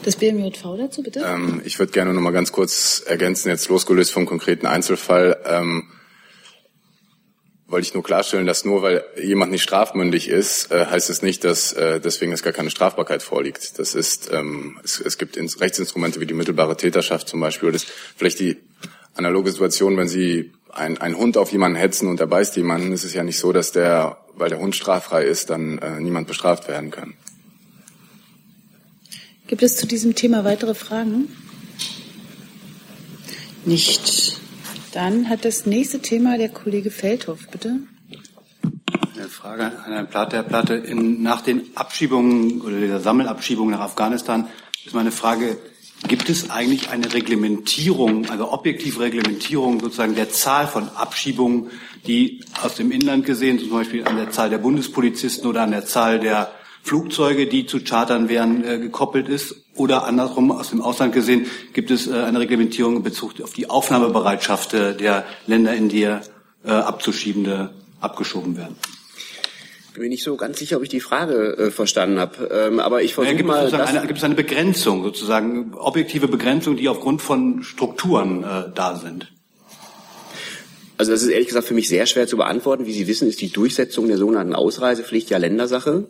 Das 0.04 0.18
BMJV 0.18 0.78
dazu, 0.78 1.02
bitte. 1.02 1.24
Ähm, 1.26 1.62
ich 1.64 1.80
würde 1.80 1.92
gerne 1.92 2.14
noch 2.14 2.22
mal 2.22 2.32
ganz 2.32 2.52
kurz 2.52 3.04
ergänzen, 3.06 3.50
jetzt 3.50 3.70
losgelöst 3.70 4.12
vom 4.12 4.26
konkreten 4.26 4.66
Einzelfall. 4.66 5.38
Ähm, 5.46 5.84
wollte 7.74 7.88
ich 7.88 7.94
nur 7.96 8.04
klarstellen, 8.04 8.46
dass 8.46 8.66
nur 8.66 8.84
weil 8.84 9.04
jemand 9.22 9.52
nicht 9.52 9.64
strafmündig 9.64 10.30
ist, 10.30 10.72
äh, 10.72 10.86
heißt 10.86 11.10
es 11.10 11.24
nicht, 11.24 11.44
dass 11.44 11.74
äh, 11.74 12.00
deswegen 12.00 12.32
es 12.32 12.44
gar 12.44 12.54
keine 12.54 12.70
Strafbarkeit 12.70 13.24
vorliegt. 13.24 13.80
Das 13.80 13.96
ist, 13.96 14.30
ähm, 14.32 14.80
es, 14.84 15.02
es 15.02 15.18
gibt 15.18 15.38
Rechtsinstrumente 15.38 16.20
wie 16.20 16.28
die 16.28 16.36
mittelbare 16.36 16.78
Täterschaft 16.78 17.28
zum 17.28 17.40
Beispiel. 17.40 17.72
Das 17.72 17.84
ist 17.84 17.92
vielleicht 18.16 18.40
die 18.40 18.58
analoge 19.16 19.50
Situation, 19.52 19.98
wenn 19.98 20.08
Sie 20.08 20.54
ein, 20.72 21.00
ein 21.00 21.18
Hund 21.18 21.36
auf 21.36 21.52
jemanden 21.52 21.76
hetzen 21.76 22.08
und 22.08 22.20
er 22.20 22.28
beißt 22.28 22.56
jemanden, 22.58 22.92
ist 22.92 23.06
es 23.06 23.16
ja 23.16 23.24
nicht 23.24 23.40
so, 23.40 23.52
dass 23.52 23.72
der, 23.72 24.18
weil 24.36 24.50
der 24.50 24.60
Hund 24.60 24.76
straffrei 24.76 25.24
ist, 25.24 25.50
dann 25.50 25.80
äh, 25.80 26.00
niemand 26.00 26.28
bestraft 26.28 26.68
werden 26.68 26.92
kann. 26.92 27.16
Gibt 29.48 29.64
es 29.64 29.78
zu 29.78 29.88
diesem 29.88 30.14
Thema 30.14 30.46
weitere 30.46 30.76
Fragen? 30.76 31.28
Nicht. 33.66 34.38
Dann 34.94 35.28
hat 35.28 35.44
das 35.44 35.66
nächste 35.66 36.02
Thema 36.02 36.38
der 36.38 36.50
Kollege 36.50 36.92
Feldhoff, 36.92 37.48
bitte. 37.50 37.80
Eine 39.16 39.28
Frage 39.28 39.66
an 39.66 39.92
Herrn 39.92 40.08
Platte. 40.08 40.36
Herr 40.36 40.44
Platte, 40.44 40.76
in, 40.76 41.24
nach 41.24 41.42
den 41.42 41.64
Abschiebungen 41.76 42.62
oder 42.62 42.80
der 42.80 43.00
Sammelabschiebung 43.00 43.72
nach 43.72 43.80
Afghanistan 43.80 44.48
ist 44.86 44.94
meine 44.94 45.12
Frage, 45.12 45.58
gibt 46.08 46.30
es 46.30 46.52
eigentlich 46.52 46.90
eine 46.90 47.12
Reglementierung, 47.12 48.30
also 48.30 48.52
objektive 48.52 49.00
Reglementierung 49.00 49.80
sozusagen 49.80 50.14
der 50.14 50.30
Zahl 50.30 50.68
von 50.68 50.90
Abschiebungen, 50.90 51.72
die 52.06 52.44
aus 52.62 52.76
dem 52.76 52.92
Inland 52.92 53.26
gesehen, 53.26 53.58
zum 53.58 53.72
Beispiel 53.72 54.06
an 54.06 54.18
der 54.18 54.30
Zahl 54.30 54.52
der 54.52 54.60
Bundespolizisten 54.60 55.50
oder 55.50 55.64
an 55.64 55.72
der 55.72 55.86
Zahl 55.86 56.20
der 56.20 56.52
Flugzeuge, 56.84 57.48
die 57.48 57.66
zu 57.66 57.84
Chartern 57.84 58.30
wären, 58.30 58.64
äh, 58.64 58.78
gekoppelt 58.78 59.28
ist? 59.28 59.63
Oder 59.76 60.06
andersrum 60.06 60.52
aus 60.52 60.70
dem 60.70 60.82
Ausland 60.82 61.14
gesehen, 61.14 61.48
gibt 61.74 61.90
es 61.90 62.08
äh, 62.08 62.14
eine 62.14 62.40
Reglementierung 62.40 62.98
in 62.98 63.04
Bezug 63.04 63.42
auf 63.42 63.54
die 63.54 63.70
Aufnahmebereitschaft 63.70 64.74
äh, 64.74 64.96
der 64.96 65.26
Länder, 65.48 65.74
in 65.74 65.90
die 65.90 66.04
äh, 66.04 66.20
Abzuschiebende 66.64 67.72
abgeschoben 68.00 68.56
werden? 68.56 68.76
Ich 69.94 70.00
bin 70.00 70.10
nicht 70.10 70.24
so 70.24 70.36
ganz 70.38 70.58
sicher, 70.58 70.78
ob 70.78 70.84
ich 70.84 70.90
die 70.90 71.00
Frage 71.00 71.58
äh, 71.58 71.72
verstanden 71.72 72.20
habe. 72.20 72.50
Ähm, 72.52 72.80
aber 72.80 73.04
ich 73.04 73.14
versuche 73.14 73.36
ja, 73.36 73.44
mal. 73.44 73.74
Eine, 73.74 74.08
gibt 74.08 74.18
es 74.20 74.24
eine 74.24 74.36
Begrenzung 74.36 75.04
sozusagen, 75.04 75.74
objektive 75.76 76.28
Begrenzung, 76.28 76.78
die 76.78 76.90
aufgrund 76.90 77.22
von 77.22 77.64
Strukturen 77.64 78.44
äh, 78.44 78.72
da 78.74 78.96
sind? 78.96 79.33
Also 81.04 81.12
das 81.12 81.24
ist 81.24 81.32
ehrlich 81.32 81.50
gesagt 81.50 81.68
für 81.68 81.74
mich 81.74 81.90
sehr 81.90 82.06
schwer 82.06 82.28
zu 82.28 82.38
beantworten. 82.38 82.86
Wie 82.86 82.94
Sie 82.94 83.08
wissen, 83.08 83.28
ist 83.28 83.42
die 83.42 83.52
Durchsetzung 83.52 84.08
der 84.08 84.18
sogenannten 84.18 84.56
Ausreisepflicht 84.56 85.30
ja 85.32 85.38
Ländersache. 85.38 86.06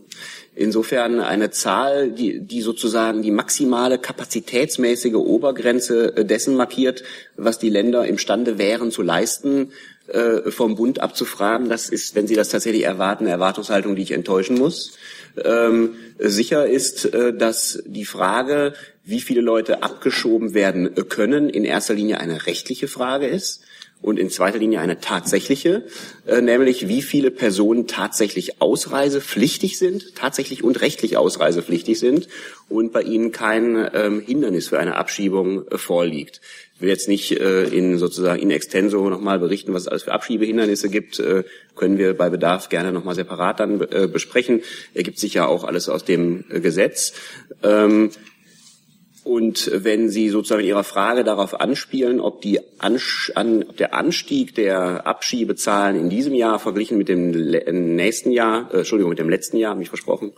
Insofern 0.53 1.19
eine 1.19 1.49
Zahl, 1.49 2.11
die, 2.11 2.41
die 2.41 2.61
sozusagen 2.61 3.23
die 3.23 3.31
maximale 3.31 3.97
kapazitätsmäßige 3.97 5.15
Obergrenze 5.15 6.15
äh, 6.15 6.25
dessen 6.25 6.55
markiert, 6.55 7.03
was 7.37 7.57
die 7.57 7.71
Länder 7.71 8.05
imstande 8.05 8.59
wären 8.59 8.91
zu 8.91 9.01
leisten, 9.01 9.71
äh, 10.09 10.51
vom 10.51 10.75
Bund 10.75 10.99
abzufragen. 10.99 11.69
Das 11.69 11.89
ist, 11.89 12.13
wenn 12.13 12.27
Sie 12.27 12.35
das 12.35 12.49
tatsächlich 12.49 12.83
erwarten, 12.83 13.23
eine 13.23 13.33
Erwartungshaltung, 13.33 13.95
die 13.95 14.03
ich 14.03 14.11
enttäuschen 14.11 14.59
muss. 14.59 14.91
Ähm, 15.43 15.95
sicher 16.19 16.67
ist, 16.67 17.05
äh, 17.05 17.35
dass 17.35 17.81
die 17.87 18.05
Frage, 18.05 18.73
wie 19.03 19.21
viele 19.21 19.41
Leute 19.41 19.81
abgeschoben 19.81 20.53
werden 20.53 20.93
können, 21.09 21.49
in 21.49 21.65
erster 21.65 21.95
Linie 21.95 22.19
eine 22.19 22.45
rechtliche 22.45 22.87
Frage 22.87 23.25
ist 23.25 23.63
und 24.03 24.19
in 24.19 24.29
zweiter 24.29 24.59
Linie 24.59 24.81
eine 24.81 24.99
tatsächliche, 24.99 25.85
äh, 26.27 26.41
nämlich 26.41 26.87
wie 26.87 27.01
viele 27.01 27.31
Personen 27.31 27.87
tatsächlich 27.87 28.61
ausreisepflichtig 28.61 29.79
sind, 29.79 30.15
tatsächlich 30.15 30.63
und 30.63 30.81
rechtlich 30.81 31.17
ausreisepflichtig 31.17 31.97
sind 31.97 32.27
und 32.69 32.91
bei 32.91 33.01
ihnen 33.01 33.31
kein 33.31 33.89
ähm, 33.93 34.19
Hindernis 34.19 34.67
für 34.67 34.77
eine 34.77 34.97
Abschiebung 34.97 35.67
äh, 35.69 35.77
vorliegt. 35.77 36.41
Ich 36.75 36.81
will 36.81 36.89
jetzt 36.89 37.07
nicht 37.07 37.31
äh, 37.39 37.63
in 37.63 37.97
sozusagen 37.97 38.41
in 38.41 38.51
extenso 38.51 39.09
nochmal 39.09 39.39
berichten, 39.39 39.73
was 39.73 39.83
es 39.83 39.87
alles 39.87 40.03
für 40.03 40.11
Abschiebehindernisse 40.11 40.89
gibt. 40.89 41.19
Äh, 41.19 41.43
können 41.75 41.97
wir 41.97 42.13
bei 42.13 42.29
Bedarf 42.29 42.67
gerne 42.67 42.91
nochmal 42.91 43.15
separat 43.15 43.61
dann 43.61 43.79
äh, 43.79 44.07
besprechen. 44.07 44.61
Ergibt 44.93 45.17
sich 45.17 45.33
ja 45.33 45.45
auch 45.45 45.63
alles 45.63 45.87
aus 45.87 46.03
dem 46.03 46.43
äh, 46.49 46.59
Gesetz. 46.59 47.13
Ähm, 47.63 48.11
und 49.23 49.71
wenn 49.73 50.09
Sie 50.09 50.29
sozusagen 50.29 50.61
in 50.61 50.67
Ihrer 50.67 50.83
Frage 50.83 51.23
darauf 51.23 51.59
anspielen, 51.59 52.19
ob, 52.19 52.41
die 52.41 52.59
Ansch 52.79 53.31
an, 53.35 53.63
ob 53.63 53.77
der 53.77 53.93
Anstieg 53.93 54.55
der 54.55 55.07
Abschiebezahlen 55.07 55.95
in 55.95 56.09
diesem 56.09 56.33
Jahr 56.33 56.59
verglichen 56.59 56.97
mit 56.97 57.07
dem 57.07 57.31
nächsten 57.95 58.31
Jahr, 58.31 58.69
äh, 58.73 58.79
Entschuldigung, 58.79 59.11
mit 59.11 59.19
dem 59.19 59.29
letzten 59.29 59.57
Jahr, 59.57 59.71
habe 59.71 59.81
ich 59.81 59.89
versprochen, 59.89 60.33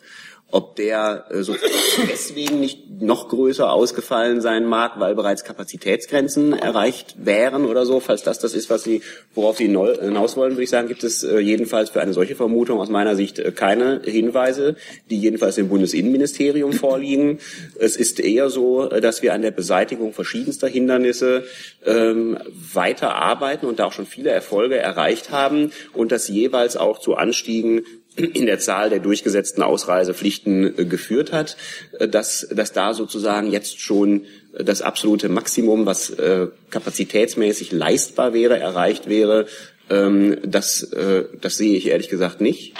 ob 0.51 0.75
der 0.75 1.25
äh, 1.31 1.43
deswegen 2.09 2.59
nicht 2.59 3.01
noch 3.01 3.29
größer 3.29 3.71
ausgefallen 3.71 4.41
sein 4.41 4.65
mag, 4.65 4.99
weil 4.99 5.15
bereits 5.15 5.43
Kapazitätsgrenzen 5.43 6.53
erreicht 6.53 7.15
wären 7.17 7.65
oder 7.65 7.85
so. 7.85 7.99
Falls 7.99 8.23
das 8.23 8.39
das 8.39 8.53
ist, 8.53 8.69
was 8.69 8.83
Sie, 8.83 9.01
worauf 9.33 9.57
Sie 9.57 9.65
hinaus 9.65 10.37
wollen, 10.37 10.53
würde 10.53 10.63
ich 10.63 10.69
sagen, 10.69 10.87
gibt 10.87 11.03
es 11.03 11.23
äh, 11.23 11.39
jedenfalls 11.39 11.89
für 11.89 12.01
eine 12.01 12.13
solche 12.13 12.35
Vermutung 12.35 12.79
aus 12.79 12.89
meiner 12.89 13.15
Sicht 13.15 13.39
äh, 13.39 13.51
keine 13.51 14.01
Hinweise, 14.05 14.75
die 15.09 15.17
jedenfalls 15.17 15.55
dem 15.55 15.67
Bundesinnenministerium 15.67 16.73
vorliegen. 16.73 17.39
Es 17.79 17.95
ist 17.95 18.19
eher 18.19 18.49
so, 18.49 18.89
äh, 18.89 19.01
dass 19.01 19.21
wir 19.21 19.33
an 19.33 19.41
der 19.41 19.51
Beseitigung 19.51 20.13
verschiedenster 20.13 20.67
Hindernisse 20.67 21.43
ähm, 21.85 22.37
weiter 22.73 23.15
arbeiten 23.15 23.65
und 23.65 23.79
da 23.79 23.85
auch 23.85 23.93
schon 23.93 24.05
viele 24.05 24.29
Erfolge 24.29 24.77
erreicht 24.77 25.31
haben 25.31 25.71
und 25.93 26.11
das 26.11 26.27
jeweils 26.27 26.77
auch 26.77 26.99
zu 26.99 27.15
Anstiegen 27.15 27.83
in 28.15 28.45
der 28.45 28.60
Zahl 28.60 28.89
der 28.89 29.00
durchgesetzten 29.00 29.62
Ausreisepflichten 29.62 30.79
äh, 30.79 30.86
geführt 30.86 31.31
hat, 31.31 31.57
äh, 32.00 32.07
dass, 32.07 32.48
dass 32.51 32.72
da 32.72 32.93
sozusagen 32.93 33.51
jetzt 33.51 33.79
schon 33.79 34.25
äh, 34.53 34.63
das 34.63 34.81
absolute 34.81 35.29
Maximum, 35.29 35.86
was 35.86 36.10
äh, 36.12 36.48
kapazitätsmäßig 36.69 37.72
leistbar 37.72 38.34
wäre, 38.34 38.57
erreicht 38.57 39.10
wäre, 39.10 39.48
ähm, 39.89 40.38
das, 40.43 40.84
äh, 40.84 41.25
das 41.41 41.57
sehe 41.57 41.75
ich 41.75 41.88
ehrlich 41.88 42.10
gesagt 42.10 42.41
nicht. 42.41 42.74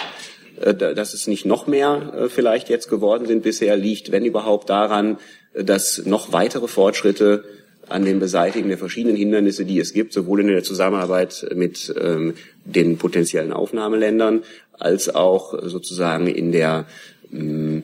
Äh, 0.60 0.74
dass 0.74 1.12
es 1.12 1.26
nicht 1.26 1.44
noch 1.44 1.66
mehr 1.66 2.28
vielleicht 2.28 2.70
jetzt 2.70 2.88
geworden 2.88 3.26
sind 3.26 3.42
bisher, 3.42 3.76
liegt, 3.76 4.10
wenn 4.10 4.24
überhaupt, 4.24 4.70
daran, 4.70 5.18
dass 5.54 6.04
noch 6.06 6.32
weitere 6.32 6.66
Fortschritte 6.68 7.44
an 7.88 8.04
dem 8.04 8.18
Beseitigen 8.18 8.68
der 8.68 8.78
verschiedenen 8.78 9.16
Hindernisse, 9.16 9.64
die 9.64 9.78
es 9.78 9.92
gibt, 9.92 10.12
sowohl 10.12 10.40
in 10.40 10.48
der 10.48 10.64
Zusammenarbeit 10.64 11.46
mit 11.54 11.94
ähm, 12.00 12.34
den 12.64 12.98
potenziellen 12.98 13.52
Aufnahmeländern 13.52 14.42
als 14.78 15.14
auch 15.14 15.54
sozusagen 15.62 16.26
in 16.26 16.52
der 16.52 16.86
ähm, 17.32 17.82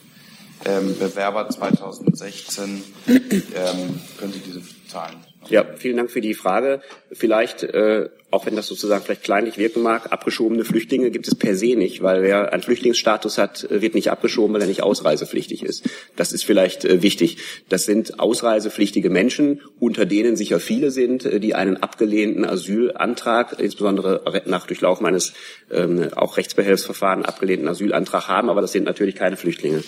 Ähm, 0.66 0.98
Bewerber 0.98 1.48
2016. 1.50 2.84
Ähm, 3.08 4.02
können 4.20 4.34
Sie 4.34 4.40
diese 4.40 4.62
Zahlen? 4.88 5.18
Ja, 5.48 5.66
vielen 5.78 5.98
Dank 5.98 6.12
für 6.12 6.22
die 6.22 6.34
Frage. 6.34 6.82
Vielleicht 7.12 7.64
äh, 7.64 8.10
auch 8.30 8.46
wenn 8.46 8.58
das 8.58 8.68
sozusagen 8.68 9.04
vielleicht 9.06 9.24
kleinlich 9.24 9.58
wirken 9.58 9.82
mag, 9.82 10.12
abgeschobene 10.12 10.66
Flüchtlinge 10.66 11.12
gibt 11.12 11.28
es 11.30 11.36
per 11.36 11.56
se 11.56 11.76
nicht, 11.76 12.04
weil 12.04 12.24
wer 12.24 12.52
einen 12.52 12.62
Flüchtlingsstatus 12.62 13.38
hat, 13.38 13.64
äh, 13.72 13.82
wird 13.82 13.96
nicht 13.96 14.12
abgeschoben, 14.12 14.54
weil 14.54 14.62
er 14.62 14.68
nicht 14.68 14.84
ausreisepflichtig 14.84 15.64
ist. 15.64 15.90
Das 16.18 16.34
ist 16.34 16.44
vielleicht 16.44 16.84
äh, 16.84 17.02
wichtig. 17.02 17.38
Das 17.70 17.86
sind 17.86 18.20
ausreisepflichtige 18.20 19.10
Menschen, 19.10 19.62
unter 19.80 20.06
denen 20.06 20.36
sicher 20.36 20.60
viele 20.60 20.92
sind, 20.92 21.24
äh, 21.24 21.40
die 21.40 21.56
einen 21.56 21.78
abgelehnten 21.78 22.44
Asylantrag, 22.44 23.60
insbesondere 23.60 24.44
nach 24.46 24.68
Durchlaufen 24.68 25.06
eines 25.06 25.32
ähm, 25.72 26.10
auch 26.14 26.36
Rechtsbehelfsverfahren 26.36 27.24
abgelehnten 27.24 27.70
Asylantrag 27.70 28.28
haben, 28.28 28.50
aber 28.50 28.60
das 28.60 28.74
sind 28.74 28.84
natürlich 28.84 29.16
keine 29.16 29.38
Flüchtlinge. 29.38 29.84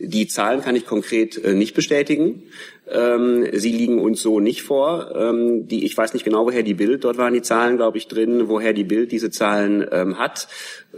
Die 0.00 0.26
Zahlen 0.26 0.62
kann 0.62 0.74
ich 0.74 0.84
konkret 0.84 1.44
nicht 1.54 1.74
bestätigen. 1.74 2.42
Ähm, 2.86 3.46
sie 3.52 3.72
liegen 3.72 3.98
uns 3.98 4.20
so 4.20 4.40
nicht 4.40 4.62
vor. 4.62 5.12
Ähm, 5.16 5.66
die, 5.68 5.84
ich 5.84 5.96
weiß 5.96 6.12
nicht 6.12 6.24
genau, 6.24 6.44
woher 6.44 6.62
die 6.62 6.74
Bild, 6.74 7.04
dort 7.04 7.16
waren 7.16 7.32
die 7.32 7.40
Zahlen, 7.40 7.78
glaube 7.84 7.98
ich, 7.98 8.08
drin, 8.08 8.48
woher 8.48 8.72
die 8.72 8.82
Bild 8.82 9.12
diese 9.12 9.30
Zahlen 9.30 9.86
ähm, 9.92 10.18
hat. 10.18 10.48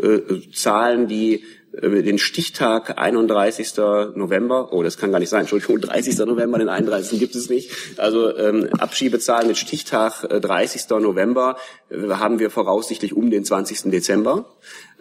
Äh, 0.00 0.20
Zahlen, 0.54 1.08
die 1.08 1.42
äh, 1.72 2.02
den 2.02 2.18
Stichtag 2.18 2.96
31. 2.96 3.76
November, 4.14 4.72
oh, 4.72 4.84
das 4.84 4.98
kann 4.98 5.10
gar 5.10 5.18
nicht 5.18 5.30
sein, 5.30 5.40
Entschuldigung, 5.40 5.80
30. 5.80 6.16
November, 6.18 6.58
den 6.58 6.68
31. 6.68 7.18
gibt 7.18 7.34
es 7.34 7.50
nicht. 7.50 7.72
Also 7.96 8.36
ähm, 8.36 8.68
Abschiebezahlen 8.78 9.48
mit 9.48 9.56
Stichtag 9.56 10.22
äh, 10.30 10.40
30. 10.40 10.88
November 10.90 11.56
äh, 11.90 12.08
haben 12.10 12.38
wir 12.38 12.50
voraussichtlich 12.50 13.14
um 13.14 13.32
den 13.32 13.44
20. 13.44 13.90
Dezember. 13.90 14.44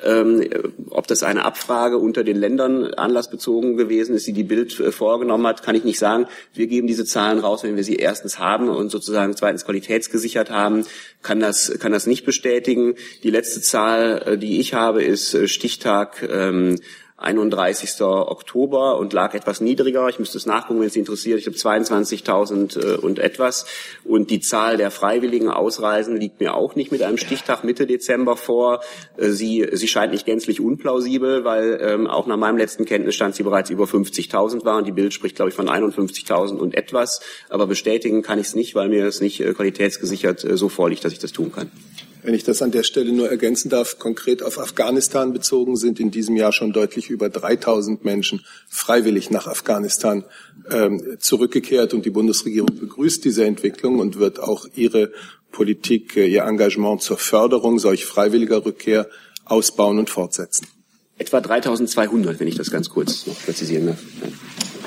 Ähm, 0.04 0.44
ob 0.90 1.08
das 1.08 1.24
eine 1.24 1.46
Abfrage 1.46 1.98
unter 1.98 2.26
den 2.26 2.36
Ländern 2.36 2.94
anlassbezogen 2.94 3.78
gewesen 3.78 4.14
ist, 4.16 4.28
die 4.28 4.34
die 4.34 4.44
Bild 4.44 4.78
äh, 4.80 4.92
vorgenommen 4.92 5.48
hat, 5.48 5.64
kann 5.64 5.76
ich 5.76 5.86
nicht 5.86 6.00
sagen. 6.00 6.28
Wir 6.54 6.68
geben 6.68 6.88
diese 6.88 7.06
Zahlen 7.06 7.40
raus, 7.40 7.64
wenn 7.64 7.78
wir 7.78 7.84
sie 7.84 7.96
erstens 7.96 8.38
haben 8.38 8.68
und 8.68 8.92
sozusagen 8.92 9.36
zweitens 9.38 9.64
qualitätsgesichert 9.64 10.50
haben, 10.50 10.86
kann 11.22 11.40
das, 11.40 11.80
kann 11.80 11.94
das 11.94 12.08
nicht 12.08 12.26
bestätigen. 12.26 12.96
Die 13.24 13.32
letzte 13.32 13.62
Zahl, 13.62 14.22
äh, 14.26 14.38
die 14.38 14.60
ich 14.60 14.74
habe, 14.74 15.02
ist 15.02 15.34
äh, 15.34 15.48
Stichtag 15.48 16.28
ähm, 16.30 16.78
31. 17.18 18.02
Oktober 18.02 18.98
und 18.98 19.14
lag 19.14 19.34
etwas 19.34 19.62
niedriger. 19.62 20.10
Ich 20.10 20.20
müsste 20.20 20.38
es 20.38 20.46
nachgucken, 20.46 20.82
wenn 20.82 20.88
es 20.88 20.94
Sie 20.94 21.00
interessiert. 21.00 21.40
Ich 21.40 21.48
habe 21.48 21.56
22.000 21.56 22.78
äh, 22.78 22.98
und 22.98 23.20
etwas. 23.20 23.66
Und 24.04 24.32
die 24.32 24.42
Zahl 24.42 24.76
der 24.76 24.92
freiwilligen 24.92 25.50
Ausreisen 25.50 26.18
liegt 26.18 26.42
mir 26.42 26.56
auch 26.56 26.76
nicht 26.76 26.92
mit 26.92 27.02
einem 27.04 27.18
Stichtag 27.18 27.64
Mitte 27.64 27.88
Dezember 27.88 28.36
vor. 28.36 28.82
Äh, 29.16 29.30
sie, 29.30 29.66
sie 29.72 29.88
scheint 29.88 30.12
nicht 30.12 30.26
gänzlich 30.26 30.60
unplausibel, 30.60 31.46
weil 31.46 31.80
ähm, 31.82 32.08
auch 32.08 32.28
nach 32.28 32.38
meinem 32.38 32.58
letzten 32.58 32.84
Kenntnisstand 32.84 33.36
sie 33.36 33.44
bereits 33.44 33.70
über 33.70 33.86
50.000 33.86 34.66
war. 34.66 34.78
Und 34.78 34.86
die 34.86 34.92
Bild 34.92 35.14
spricht, 35.14 35.38
glaube 35.38 35.50
ich, 35.50 35.56
von 35.56 35.70
51.000 35.70 36.58
und 36.58 36.76
etwas. 36.76 37.22
Aber 37.50 37.66
bestätigen 37.66 38.24
kann 38.24 38.40
ich 38.40 38.48
es 38.48 38.56
nicht, 38.56 38.76
weil 38.76 38.90
mir 38.90 39.06
es 39.06 39.22
nicht 39.22 39.40
äh, 39.40 39.54
qualitätsgesichert 39.54 40.46
so 40.56 40.68
vorliegt, 40.68 41.06
dass 41.06 41.14
ich 41.14 41.20
das 41.20 41.32
tun 41.32 41.54
kann. 41.54 41.72
Wenn 42.26 42.34
ich 42.34 42.44
das 42.44 42.64
an 42.64 42.72
der 42.72 42.82
Stelle 42.82 43.12
nur 43.12 43.30
ergänzen 43.30 43.70
darf, 43.70 44.00
konkret 44.00 44.42
auf 44.42 44.58
Afghanistan 44.58 45.32
bezogen 45.32 45.78
sind 45.78 46.00
in 46.00 46.10
diesem 46.10 46.36
Jahr 46.36 46.52
schon 46.52 46.74
deutlich 46.74 47.12
über 47.12 47.30
3000 47.30 48.04
Menschen 48.04 48.44
freiwillig 48.68 49.30
nach 49.30 49.46
Afghanistan 49.46 50.24
ähm, 50.72 51.18
zurückgekehrt 51.20 51.94
und 51.94 52.04
die 52.04 52.10
Bundesregierung 52.10 52.80
begrüßt 52.80 53.24
diese 53.24 53.46
Entwicklung 53.46 54.00
und 54.00 54.18
wird 54.18 54.40
auch 54.40 54.66
ihre 54.74 55.12
Politik, 55.52 56.18
äh, 56.18 56.26
ihr 56.26 56.46
Engagement 56.46 57.04
zur 57.04 57.20
Förderung 57.20 57.78
solch 57.78 58.06
freiwilliger 58.06 58.66
Rückkehr 58.66 59.08
ausbauen 59.46 60.00
und 60.00 60.10
fortsetzen. 60.10 60.66
Etwa 61.20 61.42
3200, 61.42 62.40
wenn 62.40 62.48
ich 62.48 62.56
das 62.56 62.72
ganz 62.72 62.90
kurz 62.90 63.28
noch 63.28 63.40
präzisieren 63.40 63.86
darf. 63.86 64.00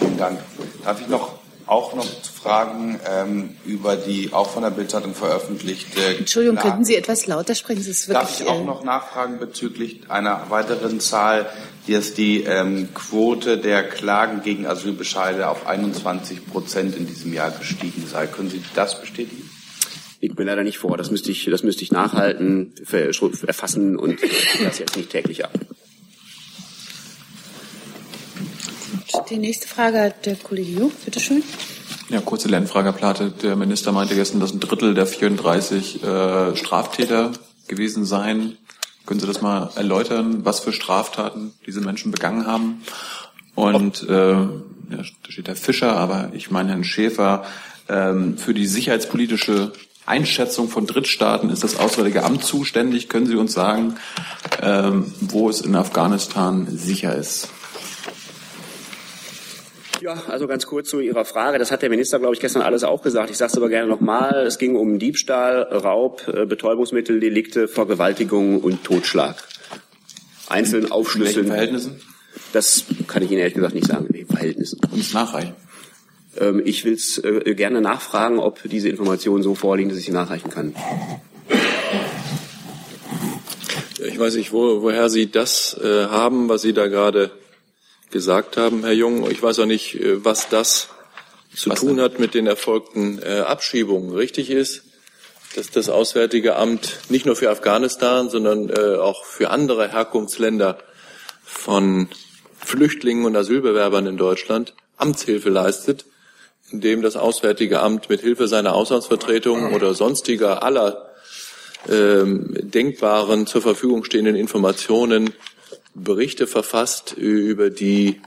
Vielen 0.00 0.18
Dank. 0.18 0.40
Darf 0.82 1.00
ich 1.00 1.06
noch 1.06 1.38
auch 1.68 1.94
noch 1.94 2.06
Fragen 2.42 2.98
ähm, 3.06 3.56
über 3.64 3.96
die 3.96 4.32
auch 4.32 4.50
von 4.50 4.62
der 4.62 4.70
Bildzeitung 4.70 5.14
veröffentlichte. 5.14 6.00
Entschuldigung, 6.18 6.56
Klagen. 6.56 6.70
könnten 6.70 6.84
Sie 6.84 6.96
etwas 6.96 7.26
lauter 7.26 7.54
sprechen? 7.54 7.80
Das 7.80 7.88
ist 7.88 8.08
wirklich, 8.08 8.28
Darf 8.28 8.40
ich 8.40 8.46
auch 8.46 8.64
noch 8.64 8.84
nachfragen 8.84 9.38
bezüglich 9.38 10.02
einer 10.08 10.46
weiteren 10.48 11.00
Zahl, 11.00 11.46
die 11.86 11.92
ist 11.92 12.18
die 12.18 12.42
ähm, 12.44 12.88
Quote 12.94 13.58
der 13.58 13.82
Klagen 13.82 14.42
gegen 14.42 14.66
Asylbescheide 14.66 15.48
auf 15.48 15.66
21 15.66 16.46
Prozent 16.46 16.96
in 16.96 17.06
diesem 17.06 17.32
Jahr 17.32 17.50
gestiegen 17.50 18.06
sei. 18.06 18.26
Können 18.26 18.50
Sie 18.50 18.62
das 18.74 19.00
bestätigen? 19.00 19.48
Liegt 20.20 20.38
mir 20.38 20.44
leider 20.44 20.64
nicht 20.64 20.78
vor. 20.78 20.96
Das 20.96 21.10
müsste 21.10 21.30
ich, 21.30 21.44
das 21.44 21.62
müsste 21.62 21.82
ich 21.82 21.92
nachhalten, 21.92 22.74
erfassen 23.46 23.96
und 23.96 24.18
das 24.64 24.78
jetzt 24.78 24.96
nicht 24.96 25.10
täglich 25.10 25.44
ab. 25.44 25.52
Die 29.30 29.38
nächste 29.38 29.68
Frage 29.68 30.00
hat 30.00 30.26
der 30.26 30.36
Kollege 30.36 30.70
Jung. 30.70 30.92
Bitte 31.04 31.20
schön. 31.20 31.42
Ja, 32.10 32.20
kurze 32.20 32.48
Lernfrage, 32.48 32.86
Herr 32.86 32.92
Plate. 32.92 33.30
Der 33.30 33.56
Minister 33.56 33.92
meinte 33.92 34.14
gestern, 34.14 34.40
dass 34.40 34.52
ein 34.52 34.60
Drittel 34.60 34.94
der 34.94 35.06
34 35.06 36.02
äh, 36.02 36.56
Straftäter 36.56 37.32
gewesen 37.66 38.04
seien. 38.04 38.56
Können 39.06 39.20
Sie 39.20 39.26
das 39.26 39.40
mal 39.40 39.70
erläutern, 39.74 40.44
was 40.44 40.60
für 40.60 40.72
Straftaten 40.72 41.52
diese 41.66 41.80
Menschen 41.80 42.10
begangen 42.10 42.46
haben? 42.46 42.82
Und 43.54 44.08
äh, 44.08 44.32
ja, 44.32 44.48
da 44.88 45.04
steht 45.30 45.46
der 45.46 45.56
Fischer, 45.56 45.96
aber 45.96 46.30
ich 46.32 46.50
meine 46.50 46.70
Herrn 46.70 46.84
Schäfer, 46.84 47.44
ähm, 47.88 48.38
für 48.38 48.54
die 48.54 48.66
sicherheitspolitische 48.66 49.72
Einschätzung 50.06 50.68
von 50.68 50.86
Drittstaaten 50.86 51.50
ist 51.50 51.64
das 51.64 51.78
Auswärtige 51.78 52.24
Amt 52.24 52.44
zuständig. 52.44 53.08
Können 53.08 53.26
Sie 53.26 53.36
uns 53.36 53.52
sagen, 53.52 53.96
ähm, 54.62 55.12
wo 55.20 55.50
es 55.50 55.60
in 55.60 55.76
Afghanistan 55.76 56.66
sicher 56.70 57.14
ist? 57.14 57.48
Ja, 60.00 60.22
also 60.28 60.46
ganz 60.46 60.66
kurz 60.66 60.88
zu 60.88 61.00
Ihrer 61.00 61.24
Frage. 61.24 61.58
Das 61.58 61.70
hat 61.70 61.82
der 61.82 61.90
Minister, 61.90 62.18
glaube 62.18 62.34
ich, 62.34 62.40
gestern 62.40 62.62
alles 62.62 62.84
auch 62.84 63.02
gesagt. 63.02 63.30
Ich 63.30 63.36
sage 63.36 63.50
es 63.50 63.56
aber 63.56 63.68
gerne 63.68 63.88
nochmal. 63.88 64.46
Es 64.46 64.58
ging 64.58 64.76
um 64.76 64.98
Diebstahl, 64.98 65.62
Raub, 65.62 66.26
äh, 66.28 66.46
Betäubungsmitteldelikte, 66.46 67.68
Vergewaltigung 67.68 68.60
und 68.60 68.84
Totschlag. 68.84 69.36
Einzeln 70.48 70.90
aufschlüsseln. 70.90 71.46
In 71.46 71.52
welchen 71.52 71.52
Verhältnissen? 71.52 72.00
Das 72.52 72.84
kann 73.06 73.22
ich 73.22 73.30
Ihnen 73.30 73.40
ehrlich 73.40 73.54
gesagt 73.54 73.74
nicht 73.74 73.86
sagen, 73.86 74.06
in 74.06 74.14
welchen 74.14 74.28
Verhältnissen. 74.28 74.80
Uns 74.92 75.12
nachreichen. 75.12 75.54
Ähm, 76.38 76.62
ich 76.64 76.84
will 76.84 76.94
es 76.94 77.18
äh, 77.18 77.54
gerne 77.54 77.80
nachfragen, 77.80 78.38
ob 78.38 78.60
diese 78.64 78.88
Informationen 78.88 79.42
so 79.42 79.54
vorliegen, 79.54 79.90
dass 79.90 79.98
ich 79.98 80.06
sie 80.06 80.12
nachreichen 80.12 80.50
kann. 80.50 80.74
Ich 84.06 84.18
weiß 84.18 84.36
nicht, 84.36 84.52
wo, 84.52 84.82
woher 84.82 85.08
Sie 85.08 85.30
das 85.30 85.78
äh, 85.82 86.06
haben, 86.06 86.48
was 86.48 86.62
Sie 86.62 86.72
da 86.72 86.86
gerade 86.86 87.30
gesagt 88.10 88.56
haben, 88.56 88.84
Herr 88.84 88.92
Jung. 88.92 89.30
Ich 89.30 89.42
weiß 89.42 89.58
auch 89.60 89.66
nicht, 89.66 89.94
äh, 89.96 90.24
was 90.24 90.48
das 90.48 90.88
zu 91.54 91.70
was 91.70 91.80
tun 91.80 91.96
denn? 91.96 92.00
hat 92.04 92.18
mit 92.18 92.34
den 92.34 92.46
erfolgten 92.46 93.20
äh, 93.22 93.40
Abschiebungen. 93.40 94.14
Richtig 94.14 94.50
ist, 94.50 94.82
dass 95.56 95.70
das 95.70 95.88
Auswärtige 95.88 96.56
Amt 96.56 96.98
nicht 97.08 97.26
nur 97.26 97.36
für 97.36 97.50
Afghanistan, 97.50 98.30
sondern 98.30 98.70
äh, 98.70 98.96
auch 98.96 99.24
für 99.24 99.50
andere 99.50 99.90
Herkunftsländer 99.90 100.78
von 101.44 102.08
Flüchtlingen 102.58 103.24
und 103.24 103.36
Asylbewerbern 103.36 104.06
in 104.06 104.16
Deutschland 104.16 104.74
Amtshilfe 104.98 105.48
leistet, 105.48 106.04
indem 106.70 107.02
das 107.02 107.16
Auswärtige 107.16 107.80
Amt 107.80 108.10
mit 108.10 108.20
Hilfe 108.20 108.48
seiner 108.48 108.74
Auslandsvertretung 108.74 109.72
oder 109.72 109.94
sonstiger 109.94 110.62
aller 110.62 111.08
ähm, 111.88 112.54
denkbaren 112.60 113.46
zur 113.46 113.62
Verfügung 113.62 114.04
stehenden 114.04 114.36
Informationen 114.36 115.32
Berichte 115.98 116.46
verfasst 116.46 117.14
über 117.16 117.70
die 117.70 118.20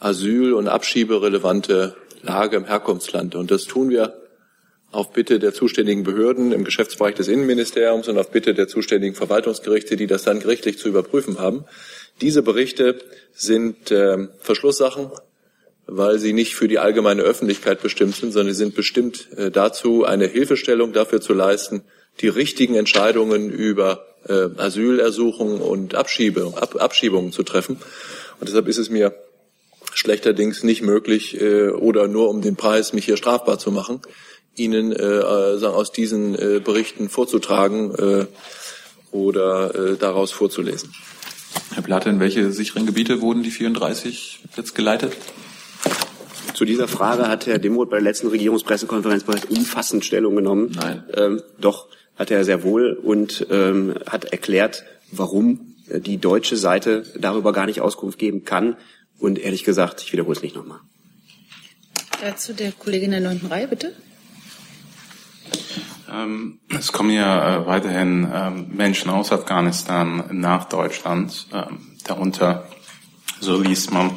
asyl- 0.00 0.52
und 0.52 0.68
abschieberelevante 0.68 1.96
Lage 2.22 2.56
im 2.56 2.64
Herkunftsland. 2.64 3.34
Und 3.34 3.50
das 3.50 3.64
tun 3.64 3.90
wir 3.90 4.22
auf 4.90 5.12
Bitte 5.12 5.38
der 5.38 5.54
zuständigen 5.54 6.04
Behörden 6.04 6.52
im 6.52 6.64
Geschäftsbereich 6.64 7.14
des 7.14 7.28
Innenministeriums 7.28 8.08
und 8.08 8.18
auf 8.18 8.30
Bitte 8.30 8.52
der 8.52 8.68
zuständigen 8.68 9.14
Verwaltungsgerichte, 9.14 9.96
die 9.96 10.06
das 10.06 10.22
dann 10.22 10.40
gerichtlich 10.40 10.78
zu 10.78 10.88
überprüfen 10.88 11.38
haben. 11.38 11.64
Diese 12.20 12.42
Berichte 12.42 12.98
sind 13.32 13.90
äh, 13.90 14.28
Verschlusssachen, 14.40 15.10
weil 15.86 16.18
sie 16.18 16.34
nicht 16.34 16.54
für 16.54 16.68
die 16.68 16.78
allgemeine 16.78 17.22
Öffentlichkeit 17.22 17.80
bestimmt 17.82 18.16
sind, 18.16 18.32
sondern 18.32 18.54
sie 18.54 18.58
sind 18.58 18.74
bestimmt 18.74 19.28
äh, 19.36 19.50
dazu, 19.50 20.04
eine 20.04 20.26
Hilfestellung 20.26 20.92
dafür 20.92 21.20
zu 21.20 21.32
leisten, 21.32 21.82
die 22.20 22.28
richtigen 22.28 22.74
Entscheidungen 22.74 23.50
über 23.50 24.11
äh, 24.28 24.48
Asylersuchungen 24.56 25.60
und 25.60 25.94
Abschiebe, 25.94 26.52
Ab, 26.56 26.76
Abschiebungen 26.80 27.32
zu 27.32 27.42
treffen. 27.42 27.76
Und 28.40 28.48
deshalb 28.48 28.68
ist 28.68 28.78
es 28.78 28.90
mir 28.90 29.14
schlechterdings 29.94 30.62
nicht 30.62 30.82
möglich 30.82 31.40
äh, 31.40 31.68
oder 31.68 32.08
nur 32.08 32.28
um 32.28 32.42
den 32.42 32.56
Preis, 32.56 32.92
mich 32.92 33.04
hier 33.04 33.16
strafbar 33.16 33.58
zu 33.58 33.70
machen, 33.70 34.00
Ihnen 34.54 34.92
äh, 34.92 35.02
äh, 35.02 35.64
aus 35.64 35.92
diesen 35.92 36.34
äh, 36.34 36.60
Berichten 36.62 37.08
vorzutragen 37.08 37.94
äh, 37.94 38.26
oder 39.10 39.74
äh, 39.74 39.96
daraus 39.96 40.30
vorzulesen. 40.30 40.92
Herr 41.72 41.82
Platte, 41.82 42.10
in 42.10 42.20
welche 42.20 42.50
sicheren 42.52 42.86
Gebiete 42.86 43.20
wurden 43.20 43.42
die 43.42 43.50
34 43.50 44.40
jetzt 44.56 44.74
geleitet? 44.74 45.16
Zu 46.54 46.66
dieser 46.66 46.86
Frage 46.86 47.28
hat 47.28 47.46
Herr 47.46 47.58
Dimroth 47.58 47.90
bei 47.90 47.96
der 47.96 48.04
letzten 48.04 48.28
Regierungspressekonferenz 48.28 49.24
bereits 49.24 49.46
umfassend 49.46 50.04
Stellung 50.04 50.36
genommen. 50.36 50.72
Nein. 50.74 51.04
Ähm, 51.14 51.42
doch, 51.58 51.88
hat 52.22 52.30
er 52.30 52.44
sehr 52.44 52.62
wohl 52.62 52.92
und 52.92 53.46
ähm, 53.50 53.94
hat 54.08 54.26
erklärt, 54.26 54.84
warum 55.10 55.74
die 55.88 56.18
deutsche 56.18 56.56
Seite 56.56 57.02
darüber 57.18 57.52
gar 57.52 57.66
nicht 57.66 57.80
Auskunft 57.80 58.18
geben 58.18 58.44
kann. 58.44 58.76
Und 59.18 59.40
ehrlich 59.40 59.64
gesagt, 59.64 60.02
ich 60.02 60.12
wiederhole 60.12 60.36
es 60.36 60.42
nicht 60.42 60.54
nochmal. 60.54 60.78
Dazu 62.20 62.52
der 62.52 62.70
Kollegin 62.70 63.10
der 63.10 63.20
neunten 63.20 63.46
Reihe, 63.46 63.66
bitte. 63.66 63.92
Ähm, 66.10 66.60
es 66.78 66.92
kommen 66.92 67.10
ja 67.10 67.62
äh, 67.62 67.66
weiterhin 67.66 68.30
ähm, 68.32 68.68
Menschen 68.72 69.10
aus 69.10 69.32
Afghanistan 69.32 70.24
nach 70.30 70.68
Deutschland, 70.68 71.48
ähm, 71.52 71.96
darunter, 72.04 72.68
so 73.40 73.60
liest 73.60 73.92
man, 73.92 74.16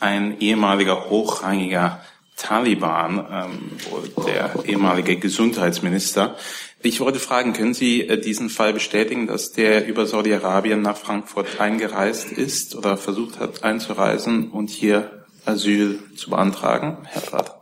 ein 0.00 0.38
ehemaliger 0.38 1.08
hochrangiger 1.08 2.00
Taliban, 2.42 3.24
ähm, 3.30 4.24
der 4.26 4.64
ehemalige 4.64 5.16
Gesundheitsminister. 5.16 6.36
Ich 6.84 6.98
wollte 6.98 7.20
fragen, 7.20 7.52
können 7.52 7.74
Sie 7.74 8.08
äh, 8.08 8.20
diesen 8.20 8.50
Fall 8.50 8.72
bestätigen, 8.72 9.28
dass 9.28 9.52
der 9.52 9.86
über 9.86 10.04
Saudi-Arabien 10.06 10.82
nach 10.82 10.96
Frankfurt 10.96 11.60
eingereist 11.60 12.32
ist 12.32 12.74
oder 12.74 12.96
versucht 12.96 13.38
hat 13.38 13.62
einzureisen 13.62 14.50
und 14.50 14.68
hier 14.68 15.24
Asyl 15.44 16.00
zu 16.16 16.30
beantragen? 16.30 16.98
Herr 17.04 17.22
Platt. 17.22 17.54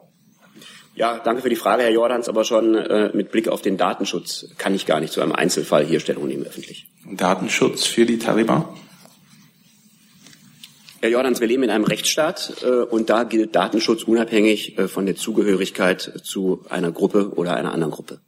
Ja, 0.95 1.19
danke 1.23 1.43
für 1.43 1.51
die 1.51 1.57
Frage, 1.57 1.83
Herr 1.83 1.91
Jordans, 1.91 2.29
aber 2.31 2.45
schon 2.45 2.75
äh, 2.75 3.11
mit 3.13 3.31
Blick 3.31 3.49
auf 3.49 3.61
den 3.61 3.77
Datenschutz 3.77 4.49
kann 4.57 4.75
ich 4.75 4.87
gar 4.87 5.01
nicht 5.01 5.13
zu 5.13 5.21
einem 5.21 5.33
Einzelfall 5.33 5.85
hier 5.85 6.01
Stellung 6.01 6.27
nehmen 6.27 6.47
öffentlich. 6.47 6.91
Datenschutz 7.11 7.85
für 7.85 8.07
die 8.07 8.19
Taliban? 8.19 8.65
Herr 11.03 11.11
Jordans, 11.11 11.41
wir 11.41 11.47
leben 11.47 11.63
in 11.63 11.71
einem 11.71 11.85
Rechtsstaat 11.85 12.63
äh, 12.63 12.67
und 12.67 13.09
da 13.11 13.25
gilt 13.25 13.55
Datenschutz 13.55 14.03
unabhängig 14.03 14.79
äh, 14.79 14.89
von 14.89 15.07
der 15.07 15.17
Zugehörigkeit 15.17 16.21
zu 16.23 16.65
einer 16.69 16.93
Gruppe 16.93 17.33
oder 17.35 17.55
einer 17.55 17.73
anderen 17.73 17.93
Gruppe. 17.93 18.21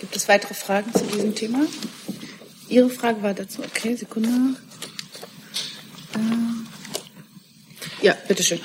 Gibt 0.00 0.14
es 0.14 0.28
weitere 0.28 0.54
Fragen 0.54 0.92
zu 0.92 1.04
diesem 1.04 1.34
Thema? 1.34 1.66
Ihre 2.68 2.88
Frage 2.88 3.22
war 3.22 3.34
dazu. 3.34 3.62
Okay, 3.62 3.94
Sekunde. 3.96 4.28
Äh, 6.14 8.06
ja, 8.06 8.14
bitteschön. 8.26 8.60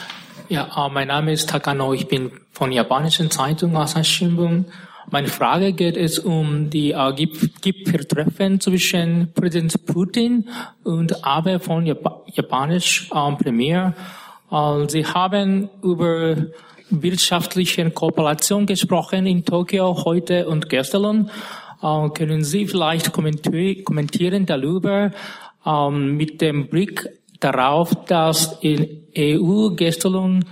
Ja, 0.50 0.70
äh, 0.76 0.90
mein 0.92 1.08
Name 1.08 1.34
ist 1.34 1.50
Takano. 1.50 1.94
Ich 1.94 2.08
bin 2.08 2.32
von 2.52 2.72
japanischen 2.72 3.32
Zeitung 3.32 3.76
Asahi 3.76 4.04
Shimbun 4.04 4.66
Meine 5.10 5.28
Frage 5.28 5.74
geht 5.74 5.98
es 5.98 6.20
um 6.20 6.70
die 6.70 6.92
äh, 6.92 7.14
Gipfeltreffen 7.14 8.60
zwischen 8.60 9.32
Präsident 9.34 9.86
Putin 9.86 10.50
und 10.84 11.26
Abe 11.26 11.60
von 11.60 11.86
Jap 11.86 12.26
japanisch 12.28 13.10
äh, 13.12 13.32
Premier. 13.36 13.94
Äh, 14.52 14.90
Sie 14.90 15.06
haben 15.06 15.70
über 15.82 16.36
wirtschaftliche 17.02 17.90
Kooperation 17.92 18.66
gesprochen 18.66 19.26
in 19.26 19.46
Tokio 19.46 20.04
heute 20.06 20.48
und 20.48 20.70
gestern. 20.70 21.32
Äh, 21.82 22.10
können 22.10 22.44
Sie 22.44 22.68
vielleicht 22.68 23.12
kommentieren 23.12 24.46
darüber 24.46 25.12
ähm, 25.66 26.16
mit 26.18 26.42
dem 26.42 26.68
Blick 26.68 27.10
darauf, 27.40 28.06
dass 28.06 28.58
in 28.62 29.08
EU 29.18 29.70
gestern 29.70 30.46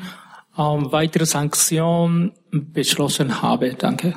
ähm, 0.57 0.91
weitere 0.91 1.25
Sanktionen 1.25 2.33
beschlossen 2.51 3.41
habe? 3.41 3.75
Danke. 3.77 4.15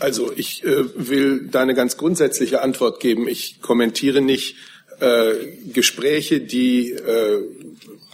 Also 0.00 0.32
ich 0.34 0.64
äh, 0.64 0.84
will 0.96 1.46
da 1.48 1.62
eine 1.62 1.74
ganz 1.74 1.96
grundsätzliche 1.96 2.60
Antwort 2.60 2.98
geben. 2.98 3.28
Ich 3.28 3.60
kommentiere 3.60 4.20
nicht 4.20 4.56
äh, 4.56 4.56
Gespräche, 5.72 6.40
die 6.40 6.92
äh, 6.92 7.42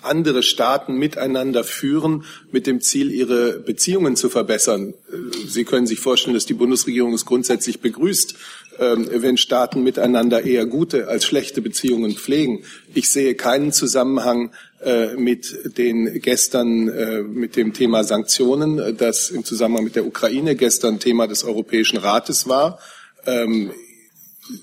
andere 0.02 0.42
Staaten 0.42 0.96
miteinander 0.96 1.64
führen, 1.64 2.24
mit 2.52 2.66
dem 2.66 2.80
Ziel, 2.80 3.10
ihre 3.10 3.58
Beziehungen 3.58 4.16
zu 4.16 4.30
verbessern. 4.30 4.94
Äh, 5.12 5.46
Sie 5.46 5.64
können 5.64 5.86
sich 5.86 6.00
vorstellen, 6.00 6.34
dass 6.34 6.46
die 6.46 6.54
Bundesregierung 6.54 7.14
es 7.14 7.26
grundsätzlich 7.26 7.80
begrüßt, 7.80 8.34
ähm, 8.78 9.08
wenn 9.10 9.36
Staaten 9.36 9.82
miteinander 9.82 10.44
eher 10.44 10.66
gute 10.66 11.08
als 11.08 11.24
schlechte 11.24 11.60
Beziehungen 11.60 12.12
pflegen. 12.12 12.64
Ich 12.94 13.10
sehe 13.10 13.34
keinen 13.34 13.72
Zusammenhang 13.72 14.50
äh, 14.80 15.14
mit 15.16 15.76
den 15.78 16.20
gestern 16.20 16.88
äh, 16.88 17.22
mit 17.22 17.56
dem 17.56 17.72
Thema 17.72 18.04
Sanktionen, 18.04 18.96
das 18.96 19.30
im 19.30 19.44
Zusammenhang 19.44 19.84
mit 19.84 19.96
der 19.96 20.06
Ukraine 20.06 20.54
gestern 20.54 21.00
Thema 21.00 21.26
des 21.26 21.44
Europäischen 21.44 21.98
Rates 21.98 22.48
war. 22.48 22.78
Ähm, 23.26 23.72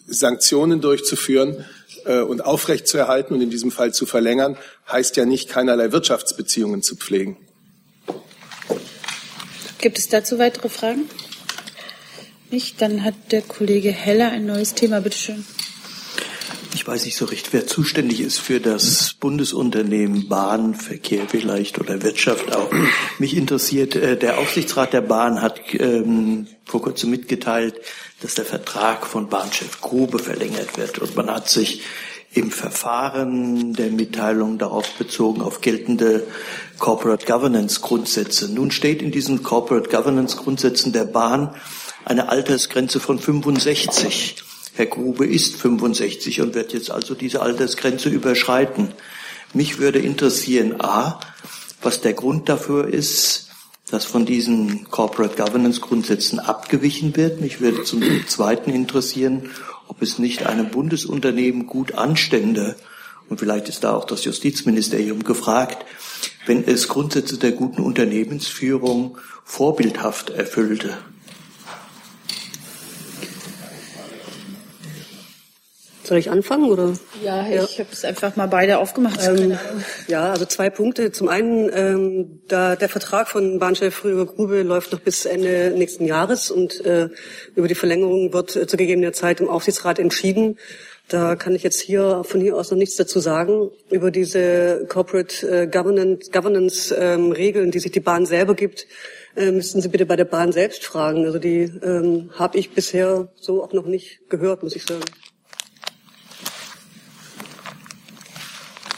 Sanktionen 0.07 0.81
durchzuführen 0.81 1.65
äh, 2.05 2.19
und 2.19 2.43
aufrechtzuerhalten 2.43 3.33
und 3.35 3.41
in 3.41 3.49
diesem 3.49 3.71
Fall 3.71 3.93
zu 3.93 4.05
verlängern, 4.05 4.57
heißt 4.91 5.17
ja 5.17 5.25
nicht, 5.25 5.49
keinerlei 5.49 5.91
Wirtschaftsbeziehungen 5.91 6.81
zu 6.81 6.95
pflegen. 6.95 7.37
Gibt 9.79 9.97
es 9.97 10.09
dazu 10.09 10.39
weitere 10.39 10.69
Fragen? 10.69 11.09
Nicht? 12.49 12.81
Dann 12.81 13.03
hat 13.03 13.15
der 13.31 13.41
Kollege 13.41 13.91
Heller 13.91 14.31
ein 14.31 14.45
neues 14.45 14.73
Thema. 14.73 15.01
Bitte 15.01 15.17
schön. 15.17 15.45
Ich 16.75 16.85
weiß 16.85 17.05
nicht 17.05 17.15
so 17.15 17.25
recht, 17.25 17.53
wer 17.53 17.65
zuständig 17.65 18.19
ist 18.19 18.37
für 18.37 18.59
das 18.59 19.13
Bundesunternehmen 19.19 20.27
Bahn, 20.27 20.75
Verkehr 20.75 21.25
vielleicht 21.27 21.79
oder 21.79 22.03
Wirtschaft 22.03 22.53
auch. 22.53 22.69
Mich 23.17 23.35
interessiert, 23.35 23.95
äh, 23.95 24.17
der 24.17 24.37
Aufsichtsrat 24.39 24.91
der 24.91 25.01
Bahn 25.01 25.41
hat 25.41 25.61
ähm, 25.73 26.47
vor 26.65 26.81
kurzem 26.81 27.11
mitgeteilt, 27.11 27.75
dass 28.21 28.35
der 28.35 28.45
Vertrag 28.45 29.05
von 29.05 29.29
Bahnchef 29.29 29.81
Grube 29.81 30.19
verlängert 30.19 30.77
wird. 30.77 30.99
Und 30.99 31.15
man 31.15 31.29
hat 31.29 31.49
sich 31.49 31.83
im 32.33 32.51
Verfahren 32.51 33.73
der 33.73 33.91
Mitteilung 33.91 34.57
darauf 34.57 34.89
bezogen, 34.97 35.41
auf 35.41 35.61
geltende 35.61 36.27
Corporate 36.79 37.25
Governance 37.25 37.79
Grundsätze. 37.79 38.51
Nun 38.51 38.71
steht 38.71 39.01
in 39.01 39.11
diesen 39.11 39.41
Corporate 39.41 39.89
Governance 39.89 40.35
Grundsätzen 40.35 40.91
der 40.91 41.05
Bahn 41.05 41.55
eine 42.03 42.29
Altersgrenze 42.29 42.99
von 42.99 43.19
65. 43.19 44.35
Herr 44.73 44.85
Grube 44.87 45.25
ist 45.25 45.55
65 45.55 46.41
und 46.41 46.53
wird 46.53 46.73
jetzt 46.73 46.91
also 46.91 47.15
diese 47.15 47.41
Altersgrenze 47.41 48.09
überschreiten. 48.09 48.93
Mich 49.53 49.79
würde 49.79 49.99
interessieren, 49.99 50.81
a, 50.81 51.21
was 51.81 52.01
der 52.01 52.13
Grund 52.13 52.49
dafür 52.49 52.87
ist, 52.87 53.44
dass 53.89 54.05
von 54.05 54.25
diesen 54.25 54.89
Corporate 54.89 55.35
Governance 55.35 55.79
Grundsätzen 55.79 56.39
abgewichen 56.39 57.15
wird. 57.15 57.41
Mich 57.41 57.61
würde 57.61 57.83
zum 57.83 58.01
Zweiten 58.27 58.71
interessieren, 58.71 59.51
ob 59.87 60.01
es 60.01 60.17
nicht 60.19 60.45
einem 60.45 60.69
Bundesunternehmen 60.69 61.67
gut 61.67 61.93
anstände, 61.93 62.75
und 63.27 63.39
vielleicht 63.39 63.69
ist 63.69 63.83
da 63.83 63.93
auch 63.93 64.05
das 64.05 64.23
Justizministerium 64.23 65.23
gefragt, 65.23 65.83
wenn 66.45 66.63
es 66.63 66.87
Grundsätze 66.87 67.37
der 67.37 67.53
guten 67.53 67.81
Unternehmensführung 67.81 69.17
vorbildhaft 69.43 70.29
erfüllte. 70.29 70.95
Soll 76.05 76.19
ich 76.19 76.29
anfangen 76.29 76.69
oder? 76.69 76.93
Ja, 77.23 77.47
ja. 77.47 77.63
ich 77.63 77.79
habe 77.79 77.89
es 77.91 78.05
einfach 78.05 78.35
mal 78.35 78.45
beide 78.45 78.77
aufgemacht. 78.77 79.19
Ähm, 79.23 79.57
ja, 80.07 80.31
also 80.31 80.45
zwei 80.45 80.69
Punkte. 80.69 81.11
Zum 81.11 81.29
einen, 81.29 81.69
ähm, 81.73 82.41
da 82.47 82.75
der 82.75 82.89
Vertrag 82.89 83.27
von 83.27 83.57
Bahnchef 83.57 84.03
Rüdiger 84.03 84.27
Grube 84.27 84.61
läuft 84.61 84.91
noch 84.91 84.99
bis 84.99 85.25
Ende 85.25 85.73
nächsten 85.75 86.05
Jahres 86.05 86.51
und 86.51 86.85
äh, 86.85 87.09
über 87.55 87.67
die 87.67 87.73
Verlängerung 87.73 88.33
wird 88.33 88.55
äh, 88.55 88.67
zu 88.67 88.77
gegebener 88.77 89.13
Zeit 89.13 89.39
im 89.39 89.49
Aufsichtsrat 89.49 89.97
entschieden. 89.97 90.59
Da 91.07 91.35
kann 91.35 91.55
ich 91.55 91.63
jetzt 91.63 91.81
hier 91.81 92.23
von 92.23 92.41
hier 92.41 92.55
aus 92.55 92.71
noch 92.71 92.77
nichts 92.77 92.95
dazu 92.95 93.19
sagen. 93.19 93.71
Über 93.89 94.11
diese 94.11 94.85
Corporate 94.87 95.47
äh, 95.47 95.67
Governance, 95.67 96.31
Governance 96.31 96.95
ähm, 96.95 97.31
Regeln, 97.31 97.71
die 97.71 97.79
sich 97.79 97.91
die 97.91 97.99
Bahn 97.99 98.25
selber 98.25 98.55
gibt, 98.55 98.87
äh, 99.35 99.51
müssten 99.51 99.81
Sie 99.81 99.89
bitte 99.89 100.05
bei 100.05 100.15
der 100.15 100.25
Bahn 100.25 100.51
selbst 100.51 100.83
fragen. 100.83 101.25
Also 101.25 101.37
die 101.39 101.63
ähm, 101.83 102.31
habe 102.33 102.57
ich 102.57 102.71
bisher 102.71 103.27
so 103.35 103.63
auch 103.63 103.73
noch 103.73 103.85
nicht 103.85 104.29
gehört, 104.29 104.63
muss 104.63 104.75
ich 104.75 104.83
sagen. 104.83 105.03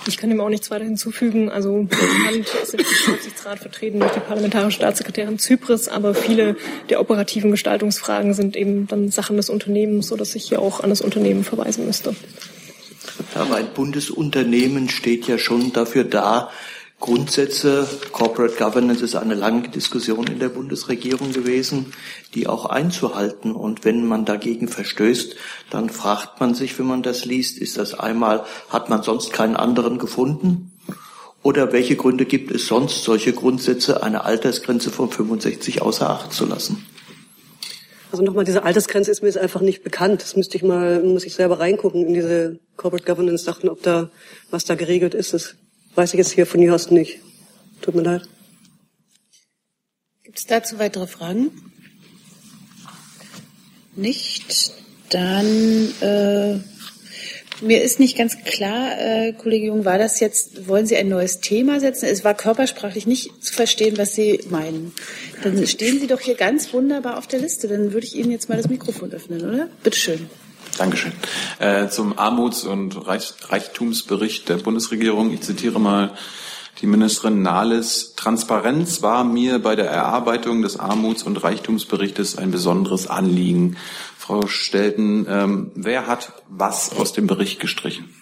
Ich 0.07 0.17
kann 0.17 0.29
dem 0.29 0.41
auch 0.41 0.49
nichts 0.49 0.71
weiter 0.71 0.85
hinzufügen. 0.85 1.49
Also 1.49 1.83
bekannt 1.83 2.47
ist 2.63 2.73
im 2.73 2.79
Aufsichtsrat 3.13 3.59
vertreten 3.59 3.99
durch 3.99 4.11
die 4.13 4.19
parlamentarische 4.19 4.77
Staatssekretärin 4.77 5.39
Zypris, 5.39 5.87
aber 5.87 6.13
viele 6.13 6.55
der 6.89 7.01
operativen 7.01 7.51
Gestaltungsfragen 7.51 8.33
sind 8.33 8.55
eben 8.55 8.87
dann 8.87 9.11
Sachen 9.11 9.37
des 9.37 9.49
Unternehmens, 9.49 10.07
sodass 10.07 10.35
ich 10.35 10.45
hier 10.45 10.59
auch 10.59 10.81
an 10.81 10.89
das 10.89 11.01
Unternehmen 11.01 11.43
verweisen 11.43 11.85
müsste. 11.85 12.15
Aber 13.35 13.55
ein 13.55 13.67
Bundesunternehmen 13.73 14.89
steht 14.89 15.27
ja 15.27 15.37
schon 15.37 15.73
dafür 15.73 16.03
da, 16.03 16.49
Grundsätze, 16.99 17.87
Corporate 18.11 18.55
Governance 18.55 19.03
ist 19.03 19.15
eine 19.15 19.35
lange 19.35 19.69
Diskussion 19.69 20.25
in 20.25 20.39
der 20.39 20.49
Bundesregierung 20.49 21.31
gewesen, 21.31 21.93
die 22.33 22.47
auch 22.47 22.65
einzuhalten. 22.65 23.51
Und 23.51 23.85
wenn 23.85 24.05
man 24.05 24.25
dagegen 24.25 24.67
verstößt, 24.67 25.35
dann 25.69 25.91
fragt 25.91 26.39
man 26.39 26.55
sich, 26.55 26.77
wenn 26.79 26.87
man 26.87 27.03
das 27.03 27.23
liest, 27.23 27.59
ist 27.59 27.77
das 27.77 27.93
einmal, 27.93 28.45
hat 28.69 28.89
man 28.89 29.03
sonst 29.03 29.31
keinen 29.31 29.55
anderen 29.55 29.99
gefunden? 29.99 30.71
Oder 31.43 31.71
welche 31.71 31.95
Gründe 31.95 32.25
gibt 32.25 32.51
es 32.51 32.67
sonst, 32.67 33.03
solche 33.03 33.31
Grundsätze, 33.31 34.01
eine 34.01 34.25
Altersgrenze 34.25 34.89
von 34.89 35.11
65 35.11 35.83
außer 35.83 36.09
Acht 36.09 36.33
zu 36.33 36.45
lassen? 36.45 36.83
Also 38.11 38.23
nochmal, 38.23 38.43
diese 38.43 38.63
Altersgrenze 38.63 39.11
ist 39.11 39.21
mir 39.21 39.27
jetzt 39.27 39.37
einfach 39.37 39.61
nicht 39.61 39.83
bekannt. 39.83 40.23
Das 40.23 40.35
müsste 40.35 40.57
ich 40.57 40.63
mal, 40.63 41.03
muss 41.03 41.25
ich 41.25 41.35
selber 41.35 41.59
reingucken 41.59 42.07
in 42.07 42.15
diese 42.15 42.59
Corporate 42.75 43.05
Governance 43.05 43.43
Sachen, 43.43 43.69
ob 43.69 43.83
da, 43.83 44.09
was 44.49 44.65
da 44.65 44.75
geregelt 44.75 45.13
ist. 45.13 45.33
Das 45.33 45.55
weiß 45.97 46.13
ich 46.13 46.19
jetzt 46.19 46.31
hier 46.31 46.45
von 46.45 46.69
aus 46.69 46.91
nicht. 46.91 47.19
Tut 47.81 47.95
mir 47.95 48.03
leid. 48.03 48.29
Gibt 50.23 50.37
es 50.37 50.45
dazu 50.45 50.77
weitere 50.79 51.07
Fragen? 51.07 51.51
Nicht. 53.95 54.73
Dann 55.09 55.93
äh, 56.01 56.59
mir 57.61 57.81
ist 57.81 57.99
nicht 57.99 58.17
ganz 58.17 58.37
klar, 58.43 58.99
äh, 58.99 59.33
Kollege 59.33 59.67
Jung, 59.67 59.85
war 59.85 59.97
das 59.97 60.19
jetzt, 60.19 60.67
wollen 60.67 60.85
Sie 60.85 60.95
ein 60.95 61.09
neues 61.09 61.39
Thema 61.39 61.79
setzen? 61.79 62.05
Es 62.05 62.23
war 62.23 62.35
körpersprachlich 62.35 63.07
nicht 63.07 63.43
zu 63.43 63.53
verstehen, 63.53 63.97
was 63.97 64.13
Sie 64.13 64.41
meinen. 64.49 64.93
Dann 65.43 65.65
stehen 65.65 65.99
Sie 65.99 66.07
doch 66.07 66.19
hier 66.19 66.35
ganz 66.35 66.71
wunderbar 66.73 67.17
auf 67.17 67.25
der 67.25 67.39
Liste. 67.39 67.67
Dann 67.67 67.93
würde 67.93 68.05
ich 68.05 68.15
Ihnen 68.15 68.31
jetzt 68.31 68.49
mal 68.49 68.57
das 68.57 68.69
Mikrofon 68.69 69.11
öffnen, 69.11 69.41
oder? 69.41 69.69
Bitte 69.81 69.97
schön. 69.97 70.29
Dankeschön. 70.77 71.13
Äh, 71.59 71.87
zum 71.89 72.17
Armuts- 72.17 72.63
und 72.63 73.07
Reich 73.07 73.33
Reichtumsbericht 73.49 74.47
der 74.47 74.57
Bundesregierung. 74.57 75.33
Ich 75.33 75.41
zitiere 75.41 75.79
mal 75.79 76.11
die 76.81 76.85
Ministerin 76.85 77.41
Nahles. 77.41 78.13
Transparenz 78.15 79.01
war 79.01 79.23
mir 79.23 79.57
bei 79.59 79.75
der 79.75 79.89
Erarbeitung 79.89 80.61
des 80.61 80.79
Armuts- 80.79 81.23
und 81.23 81.43
Reichtumsberichtes 81.43 82.37
ein 82.37 82.51
besonderes 82.51 83.07
Anliegen. 83.07 83.77
Frau 84.17 84.45
Stelten, 84.45 85.25
ähm, 85.27 85.71
wer 85.73 86.05
hat 86.05 86.31
was 86.47 86.95
aus 86.95 87.11
dem 87.11 87.25
Bericht 87.25 87.59
gestrichen? 87.59 88.13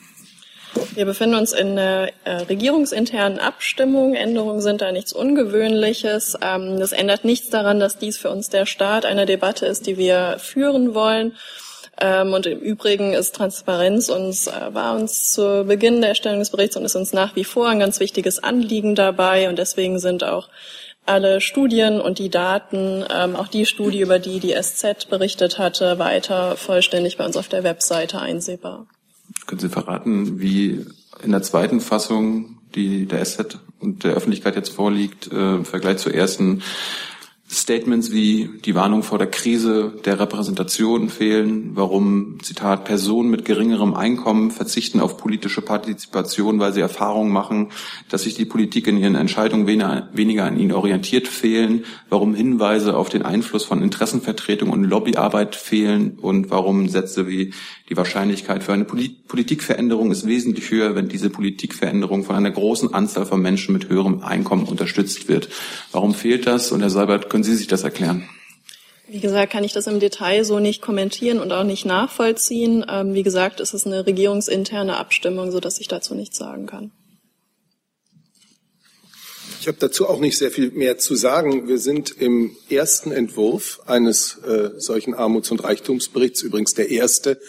Wir 0.94 1.06
befinden 1.06 1.36
uns 1.36 1.52
in 1.52 1.72
einer 1.72 2.10
äh, 2.24 2.32
regierungsinternen 2.32 3.40
Abstimmung. 3.40 4.14
Änderungen 4.14 4.62
sind 4.62 4.82
da 4.82 4.92
nichts 4.92 5.12
Ungewöhnliches. 5.12 6.38
Ähm, 6.42 6.80
das 6.80 6.94
ändert 6.94 7.26
nichts 7.26 7.50
daran, 7.50 7.80
dass 7.80 7.98
dies 7.98 8.18
für 8.18 8.30
uns 8.30 8.50
der 8.50 8.66
Start 8.66 9.06
einer 9.06 9.26
Debatte 9.26 9.66
ist, 9.66 9.88
die 9.88 9.98
wir 9.98 10.38
führen 10.40 10.94
wollen. 10.94 11.34
Ähm, 12.00 12.34
und 12.34 12.46
im 12.46 12.60
Übrigen 12.60 13.14
ist 13.14 13.36
Transparenz 13.36 14.10
uns, 14.10 14.48
äh, 14.48 14.74
war 14.74 14.96
uns 14.96 15.32
zu 15.32 15.64
Beginn 15.66 16.02
der 16.02 16.10
Erstellung 16.10 16.40
des 16.40 16.50
Berichts 16.50 16.76
und 16.76 16.84
ist 16.84 16.96
uns 16.96 17.14
nach 17.14 17.36
wie 17.36 17.44
vor 17.46 17.70
ein 17.70 17.80
ganz 17.80 18.00
wichtiges 18.00 18.44
Anliegen 18.44 18.96
dabei. 18.96 19.50
Und 19.50 19.58
deswegen 19.58 20.00
sind 20.00 20.24
auch 20.24 20.50
alle 21.06 21.40
Studien 21.40 22.02
und 22.02 22.20
die 22.20 22.30
Daten, 22.30 23.06
ähm, 23.14 23.36
auch 23.36 23.48
die 23.48 23.66
Studie, 23.66 24.02
über 24.02 24.20
die 24.20 24.40
die 24.40 24.54
SZ 24.54 25.08
berichtet 25.10 25.58
hatte, 25.58 26.00
weiter 26.00 26.58
vollständig 26.58 27.18
bei 27.18 27.26
uns 27.26 27.38
auf 27.38 27.48
der 27.48 27.64
Webseite 27.64 28.20
einsehbar. 28.20 28.88
Können 29.46 29.62
Sie 29.62 29.70
verraten, 29.70 30.40
wie 30.40 30.86
in 31.24 31.32
der 31.32 31.44
zweiten 31.44 31.80
Fassung 31.80 32.58
die 32.74 33.06
der 33.06 33.24
SZ 33.24 33.60
und 33.80 34.04
der 34.04 34.14
Öffentlichkeit 34.14 34.56
jetzt 34.56 34.70
vorliegt, 34.70 35.32
äh, 35.32 35.56
im 35.56 35.66
Vergleich 35.66 35.98
zur 35.98 36.14
ersten 36.14 36.62
Statements 37.48 38.12
wie 38.12 38.50
die 38.66 38.74
Warnung 38.74 39.04
vor 39.04 39.20
der 39.20 39.30
Krise 39.30 39.94
der 40.04 40.20
Repräsentation 40.20 41.10
fehlen, 41.10 41.72
warum, 41.76 42.40
Zitat, 42.42 42.86
Personen 42.86 43.30
mit 43.30 43.46
geringerem 43.46 43.94
Einkommen 43.94 44.50
verzichten 44.50 45.00
auf 45.00 45.18
politische 45.18 45.62
Partizipation, 45.62 46.60
weil 46.60 46.74
sie 46.74 46.82
Erfahrungen 46.82 47.32
machen, 47.32 47.70
dass 48.10 48.24
sich 48.24 48.34
die 48.34 48.46
Politik 48.46 48.88
in 48.88 48.98
ihren 48.98 49.14
Entscheidungen 49.14 49.68
weniger 49.68 50.46
an 50.46 50.60
ihnen 50.60 50.72
orientiert 50.72 51.28
fehlen, 51.28 51.86
warum 52.10 52.34
Hinweise 52.34 52.98
auf 52.98 53.10
den 53.10 53.22
Einfluss 53.22 53.64
von 53.64 53.84
Interessenvertretung 53.84 54.72
und 54.72 54.84
Lobbyarbeit 54.84 55.56
fehlen 55.56 56.18
und 56.20 56.50
warum 56.50 56.90
Sätze 56.90 57.28
wie 57.28 57.54
die 57.90 57.98
Wahrscheinlichkeit 57.98 58.64
für 58.64 58.74
eine 58.74 58.86
Politikveränderung 58.86 60.12
ist 60.12 60.26
wesentlich 60.26 60.72
höher, 60.72 60.96
wenn 60.96 61.08
diese 61.08 61.30
Politikveränderung 61.30 62.24
von 62.24 62.36
einer 62.36 62.50
großen 62.50 62.92
Anzahl 62.96 63.28
von 63.28 63.40
Menschen 63.40 63.74
mit 63.74 63.90
höherem 63.90 64.24
Einkommen 64.24 64.66
unterstützt 64.66 65.28
wird. 65.28 65.50
Warum 65.92 66.16
fehlt 66.16 66.48
das? 66.48 66.72
Und 66.72 66.82
Herr 66.82 66.90
Seibert, 66.90 67.30
können 67.36 67.44
Sie 67.44 67.58
sich 67.58 67.68
das 67.68 67.84
erklären? 67.84 68.30
Wie 69.10 69.20
gesagt, 69.20 69.52
kann 69.52 69.66
ich 69.66 69.74
das 69.74 69.88
im 69.88 70.00
Detail 70.00 70.46
so 70.46 70.60
nicht 70.60 70.82
kommentieren 70.82 71.40
und 71.40 71.52
auch 71.52 71.66
nicht 71.66 71.86
nachvollziehen. 71.86 72.86
Ähm, 72.90 73.14
wie 73.14 73.24
gesagt, 73.24 73.60
es 73.60 73.74
ist 73.74 73.86
eine 73.86 74.06
regierungsinterne 74.06 74.96
Abstimmung, 74.96 75.52
sodass 75.52 75.82
ich 75.82 75.90
dazu 75.90 76.16
nichts 76.16 76.38
sagen 76.38 76.66
kann. 76.66 76.94
Ich 79.60 79.68
habe 79.68 79.78
dazu 79.82 80.08
auch 80.08 80.22
nicht 80.22 80.38
sehr 80.38 80.50
viel 80.50 80.72
mehr 80.72 80.98
zu 80.98 81.16
sagen. 81.16 81.68
Wir 81.68 81.78
sind 81.78 82.10
im 82.10 82.56
ersten 82.70 83.12
Entwurf 83.12 83.82
eines 83.86 84.38
äh, 84.38 84.70
solchen 84.78 85.14
Armuts- 85.14 85.52
und 85.52 85.62
Reichtumsberichts, 85.62 86.42
übrigens 86.42 86.74
der 86.74 86.90
erste 86.90 87.42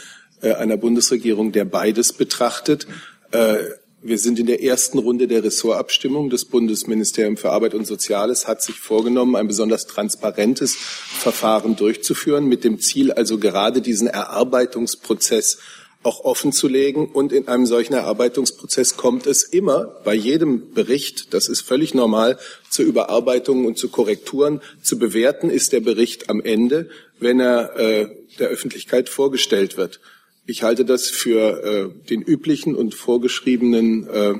äh, 0.42 0.54
einer 0.54 0.78
Bundesregierung, 0.78 1.52
der 1.52 1.64
beides 1.64 2.12
betrachtet. 2.12 2.88
Äh, 3.30 3.58
wir 4.02 4.18
sind 4.18 4.38
in 4.38 4.46
der 4.46 4.62
ersten 4.62 4.98
Runde 4.98 5.26
der 5.26 5.42
Ressortabstimmung. 5.42 6.30
Das 6.30 6.44
Bundesministerium 6.44 7.36
für 7.36 7.50
Arbeit 7.50 7.74
und 7.74 7.86
Soziales 7.86 8.46
hat 8.46 8.62
sich 8.62 8.76
vorgenommen, 8.76 9.36
ein 9.36 9.48
besonders 9.48 9.86
transparentes 9.86 10.76
Verfahren 10.76 11.76
durchzuführen, 11.76 12.46
mit 12.46 12.62
dem 12.62 12.78
Ziel 12.78 13.10
also 13.10 13.38
gerade 13.38 13.80
diesen 13.80 14.06
Erarbeitungsprozess 14.06 15.58
auch 16.02 16.20
offen 16.24 16.52
zu 16.52 16.68
legen. 16.68 17.08
Und 17.08 17.32
in 17.32 17.48
einem 17.48 17.66
solchen 17.66 17.94
Erarbeitungsprozess 17.94 18.96
kommt 18.96 19.26
es 19.26 19.42
immer 19.42 19.96
bei 20.04 20.14
jedem 20.14 20.72
Bericht, 20.72 21.34
das 21.34 21.48
ist 21.48 21.62
völlig 21.62 21.94
normal, 21.94 22.38
zu 22.70 22.82
Überarbeitungen 22.82 23.66
und 23.66 23.76
zu 23.76 23.88
Korrekturen. 23.88 24.60
Zu 24.82 24.98
bewerten 24.98 25.50
ist 25.50 25.72
der 25.72 25.80
Bericht 25.80 26.30
am 26.30 26.40
Ende, 26.40 26.90
wenn 27.18 27.40
er 27.40 27.76
äh, 27.76 28.08
der 28.38 28.48
Öffentlichkeit 28.48 29.08
vorgestellt 29.08 29.76
wird. 29.76 30.00
Ich 30.46 30.62
halte 30.62 30.84
das 30.84 31.08
für 31.08 31.64
äh, 31.64 32.08
den 32.08 32.22
üblichen 32.22 32.76
und 32.76 32.94
vorgeschriebenen 32.94 34.06
äh, 34.06 34.34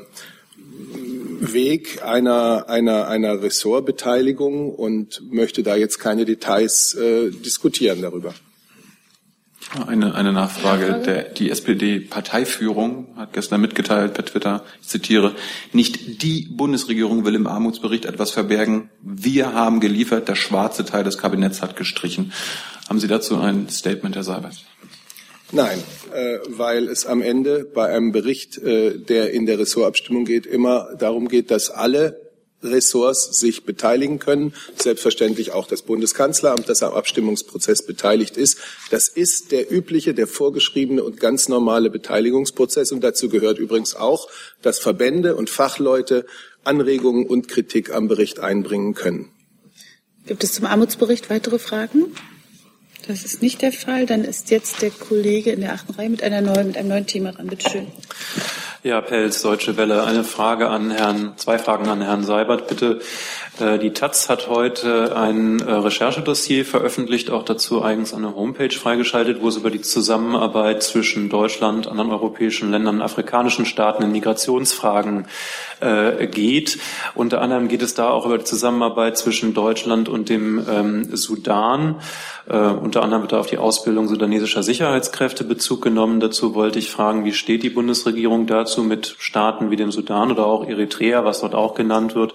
Weg 1.40 2.02
einer, 2.04 2.68
einer, 2.68 3.08
einer 3.08 3.42
Ressortbeteiligung 3.42 4.72
und 4.72 5.22
möchte 5.32 5.62
da 5.62 5.74
jetzt 5.74 5.98
keine 5.98 6.24
Details 6.24 6.94
äh, 6.94 7.30
diskutieren 7.30 8.02
darüber. 8.02 8.34
Eine, 9.84 10.14
eine 10.14 10.32
Nachfrage. 10.32 11.02
Der, 11.04 11.24
die 11.24 11.50
SPD-Parteiführung 11.50 13.08
hat 13.16 13.32
gestern 13.32 13.60
mitgeteilt 13.60 14.14
per 14.14 14.24
Twitter, 14.24 14.64
ich 14.80 14.86
zitiere, 14.86 15.34
nicht 15.72 16.22
die 16.22 16.48
Bundesregierung 16.52 17.24
will 17.24 17.34
im 17.34 17.48
Armutsbericht 17.48 18.04
etwas 18.04 18.30
verbergen. 18.30 18.90
Wir 19.02 19.54
haben 19.54 19.80
geliefert, 19.80 20.28
der 20.28 20.36
schwarze 20.36 20.84
Teil 20.84 21.02
des 21.02 21.18
Kabinetts 21.18 21.62
hat 21.62 21.74
gestrichen. 21.74 22.32
Haben 22.88 23.00
Sie 23.00 23.08
dazu 23.08 23.36
ein 23.38 23.68
Statement, 23.68 24.14
Herr 24.14 24.22
Seibert? 24.22 24.54
Nein, 25.52 25.82
äh, 26.12 26.38
weil 26.48 26.88
es 26.88 27.06
am 27.06 27.22
Ende 27.22 27.64
bei 27.64 27.86
einem 27.86 28.12
Bericht, 28.12 28.58
äh, 28.58 28.98
der 28.98 29.32
in 29.32 29.46
der 29.46 29.58
Ressortabstimmung 29.58 30.24
geht, 30.24 30.44
immer 30.44 30.94
darum 30.98 31.28
geht, 31.28 31.50
dass 31.50 31.70
alle 31.70 32.20
Ressorts 32.62 33.38
sich 33.38 33.64
beteiligen 33.64 34.18
können. 34.18 34.54
Selbstverständlich 34.76 35.52
auch 35.52 35.66
das 35.66 35.82
Bundeskanzleramt, 35.82 36.68
das 36.68 36.82
am 36.82 36.94
Abstimmungsprozess 36.94 37.86
beteiligt 37.86 38.36
ist. 38.36 38.58
Das 38.90 39.08
ist 39.08 39.52
der 39.52 39.72
übliche, 39.72 40.14
der 40.14 40.26
vorgeschriebene 40.26 41.04
und 41.04 41.20
ganz 41.20 41.48
normale 41.48 41.90
Beteiligungsprozess. 41.90 42.92
Und 42.92 43.04
dazu 43.04 43.28
gehört 43.28 43.58
übrigens 43.58 43.94
auch, 43.94 44.28
dass 44.62 44.78
Verbände 44.78 45.36
und 45.36 45.50
Fachleute 45.50 46.26
Anregungen 46.64 47.26
und 47.26 47.46
Kritik 47.46 47.92
am 47.92 48.08
Bericht 48.08 48.40
einbringen 48.40 48.94
können. 48.94 49.30
Gibt 50.26 50.42
es 50.42 50.54
zum 50.54 50.66
Armutsbericht 50.66 51.30
weitere 51.30 51.60
Fragen? 51.60 52.06
Das 53.06 53.24
ist 53.24 53.42
nicht 53.42 53.62
der 53.62 53.72
Fall. 53.72 54.06
Dann 54.06 54.24
ist 54.24 54.50
jetzt 54.50 54.82
der 54.82 54.90
Kollege 54.90 55.52
in 55.52 55.60
der 55.60 55.74
achten 55.74 55.92
Reihe 55.92 56.10
mit, 56.10 56.22
einer 56.22 56.40
neuen, 56.40 56.68
mit 56.68 56.76
einem 56.76 56.88
neuen 56.88 57.06
Thema 57.06 57.32
dran. 57.32 57.46
Bitte 57.46 57.70
schön. 57.70 57.86
Ja, 58.86 59.00
Pelz, 59.00 59.42
Deutsche 59.42 59.76
Welle. 59.76 60.04
Eine 60.04 60.22
Frage 60.22 60.68
an 60.68 60.92
Herrn, 60.92 61.32
zwei 61.38 61.58
Fragen 61.58 61.88
an 61.88 62.02
Herrn 62.02 62.22
Seibert, 62.22 62.68
bitte. 62.68 63.00
Äh, 63.58 63.80
die 63.80 63.92
Taz 63.92 64.28
hat 64.28 64.48
heute 64.48 65.16
ein 65.16 65.58
äh, 65.58 65.72
Recherchedossier 65.72 66.64
veröffentlicht, 66.64 67.30
auch 67.30 67.42
dazu 67.42 67.82
eigens 67.82 68.14
eine 68.14 68.36
Homepage 68.36 68.70
freigeschaltet, 68.70 69.42
wo 69.42 69.48
es 69.48 69.56
über 69.56 69.70
die 69.70 69.80
Zusammenarbeit 69.80 70.84
zwischen 70.84 71.28
Deutschland, 71.28 71.88
anderen 71.88 72.12
europäischen 72.12 72.70
Ländern, 72.70 73.02
afrikanischen 73.02 73.66
Staaten 73.66 74.04
in 74.04 74.12
Migrationsfragen 74.12 75.26
äh, 75.80 76.28
geht. 76.28 76.78
Unter 77.16 77.42
anderem 77.42 77.66
geht 77.66 77.82
es 77.82 77.94
da 77.94 78.10
auch 78.10 78.24
über 78.24 78.38
die 78.38 78.44
Zusammenarbeit 78.44 79.18
zwischen 79.18 79.52
Deutschland 79.52 80.08
und 80.08 80.28
dem 80.28 80.64
ähm, 80.70 81.16
Sudan. 81.16 81.96
Unter 82.48 83.02
anderem 83.02 83.22
wird 83.22 83.32
da 83.32 83.40
auf 83.40 83.48
die 83.48 83.58
Ausbildung 83.58 84.06
sudanesischer 84.06 84.62
Sicherheitskräfte 84.62 85.42
Bezug 85.42 85.82
genommen. 85.82 86.20
Dazu 86.20 86.54
wollte 86.54 86.78
ich 86.78 86.92
fragen, 86.92 87.24
wie 87.24 87.32
steht 87.32 87.64
die 87.64 87.70
Bundesregierung 87.70 88.46
dazu 88.46 88.75
mit 88.82 89.16
Staaten 89.18 89.70
wie 89.70 89.76
dem 89.76 89.90
Sudan 89.90 90.30
oder 90.30 90.46
auch 90.46 90.66
Eritrea, 90.66 91.24
was 91.24 91.40
dort 91.40 91.54
auch 91.54 91.74
genannt 91.74 92.14
wird? 92.14 92.34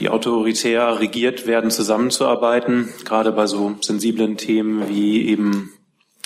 die 0.00 0.08
autoritär 0.08 0.98
regiert 0.98 1.46
werden, 1.46 1.70
zusammenzuarbeiten, 1.70 2.88
gerade 3.04 3.32
bei 3.32 3.46
so 3.46 3.74
sensiblen 3.82 4.38
Themen 4.38 4.88
wie 4.88 5.28
eben 5.28 5.74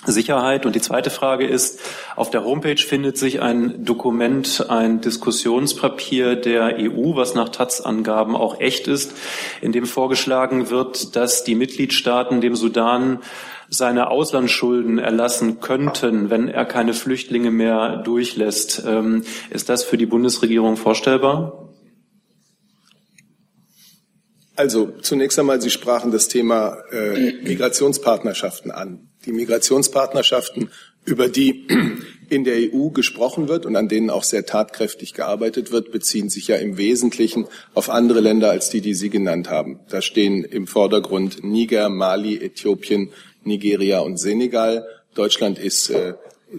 Sicherheit. 0.06 0.66
Und 0.66 0.74
die 0.74 0.80
zweite 0.80 1.10
Frage 1.10 1.46
ist, 1.46 1.80
auf 2.14 2.30
der 2.30 2.44
Homepage 2.44 2.76
findet 2.76 3.18
sich 3.18 3.40
ein 3.40 3.84
Dokument, 3.84 4.66
ein 4.68 5.00
Diskussionspapier 5.00 6.36
der 6.36 6.76
EU, 6.78 7.16
was 7.16 7.34
nach 7.34 7.48
Taz-Angaben 7.48 8.36
auch 8.36 8.60
echt 8.60 8.86
ist, 8.86 9.14
in 9.60 9.72
dem 9.72 9.86
vorgeschlagen 9.86 10.70
wird, 10.70 11.16
dass 11.16 11.42
die 11.42 11.54
Mitgliedstaaten 11.54 12.40
dem 12.40 12.54
Sudan 12.54 13.20
seine 13.68 14.10
Auslandsschulden 14.10 14.98
erlassen 14.98 15.60
könnten, 15.60 16.30
wenn 16.30 16.48
er 16.48 16.64
keine 16.64 16.94
Flüchtlinge 16.94 17.50
mehr 17.50 17.98
durchlässt. 17.98 18.82
Ähm, 18.86 19.24
ist 19.50 19.68
das 19.68 19.84
für 19.84 19.96
die 19.96 20.06
Bundesregierung 20.06 20.76
vorstellbar? 20.76 21.64
Also 24.56 24.92
zunächst 25.02 25.38
einmal, 25.38 25.60
Sie 25.60 25.70
sprachen 25.70 26.12
das 26.12 26.28
Thema 26.28 26.78
äh, 26.92 27.32
Migrationspartnerschaften 27.42 28.70
an. 28.70 29.08
Die 29.26 29.32
Migrationspartnerschaften, 29.32 30.70
über 31.04 31.28
die 31.28 31.66
in 32.28 32.44
der 32.44 32.72
EU 32.72 32.90
gesprochen 32.90 33.48
wird 33.48 33.66
und 33.66 33.74
an 33.74 33.88
denen 33.88 34.10
auch 34.10 34.22
sehr 34.22 34.46
tatkräftig 34.46 35.12
gearbeitet 35.12 35.72
wird, 35.72 35.90
beziehen 35.90 36.28
sich 36.28 36.48
ja 36.48 36.56
im 36.56 36.78
Wesentlichen 36.78 37.46
auf 37.74 37.90
andere 37.90 38.20
Länder 38.20 38.50
als 38.50 38.70
die, 38.70 38.80
die 38.80 38.94
Sie 38.94 39.10
genannt 39.10 39.50
haben. 39.50 39.80
Da 39.88 40.00
stehen 40.00 40.44
im 40.44 40.68
Vordergrund 40.68 41.42
Niger, 41.42 41.88
Mali, 41.88 42.36
Äthiopien, 42.36 43.10
Nigeria 43.46 44.00
und 44.00 44.18
Senegal. 44.18 44.86
Deutschland 45.14 45.58
ist 45.58 45.90
äh, 45.90 46.14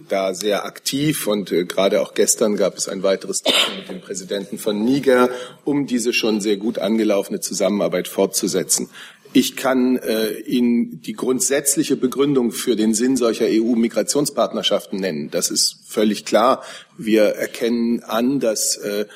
da 0.08 0.34
sehr 0.34 0.64
aktiv 0.64 1.26
und 1.26 1.52
äh, 1.52 1.64
gerade 1.64 2.00
auch 2.00 2.14
gestern 2.14 2.56
gab 2.56 2.76
es 2.76 2.88
ein 2.88 3.02
weiteres 3.02 3.42
Treffen 3.42 3.76
mit 3.78 3.88
dem 3.88 4.00
Präsidenten 4.00 4.58
von 4.58 4.84
Niger, 4.84 5.30
um 5.64 5.86
diese 5.86 6.12
schon 6.12 6.40
sehr 6.40 6.56
gut 6.56 6.78
angelaufene 6.78 7.40
Zusammenarbeit 7.40 8.08
fortzusetzen. 8.08 8.90
Ich 9.32 9.56
kann 9.56 9.96
äh, 9.96 10.38
Ihnen 10.40 11.02
die 11.02 11.12
grundsätzliche 11.12 11.96
Begründung 11.96 12.52
für 12.52 12.76
den 12.76 12.94
Sinn 12.94 13.16
solcher 13.16 13.46
EU-Migrationspartnerschaften 13.48 14.98
nennen. 14.98 15.30
Das 15.30 15.50
ist 15.50 15.80
völlig 15.86 16.24
klar. 16.24 16.62
Wir 16.96 17.24
erkennen 17.24 18.02
an, 18.02 18.40
dass 18.40 18.76
äh, 18.78 19.06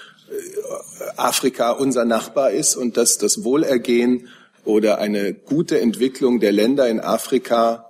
Afrika 1.17 1.73
unser 1.73 2.05
Nachbar 2.05 2.51
ist 2.51 2.77
und 2.77 2.97
dass 2.97 3.19
das 3.19 3.45
Wohlergehen 3.45 4.29
oder 4.64 4.99
eine 4.99 5.35
gute 5.35 5.81
Entwicklung 5.81 6.40
der 6.40 6.53
Länder 6.53 6.88
in 6.88 7.01
Afrika 7.01 7.87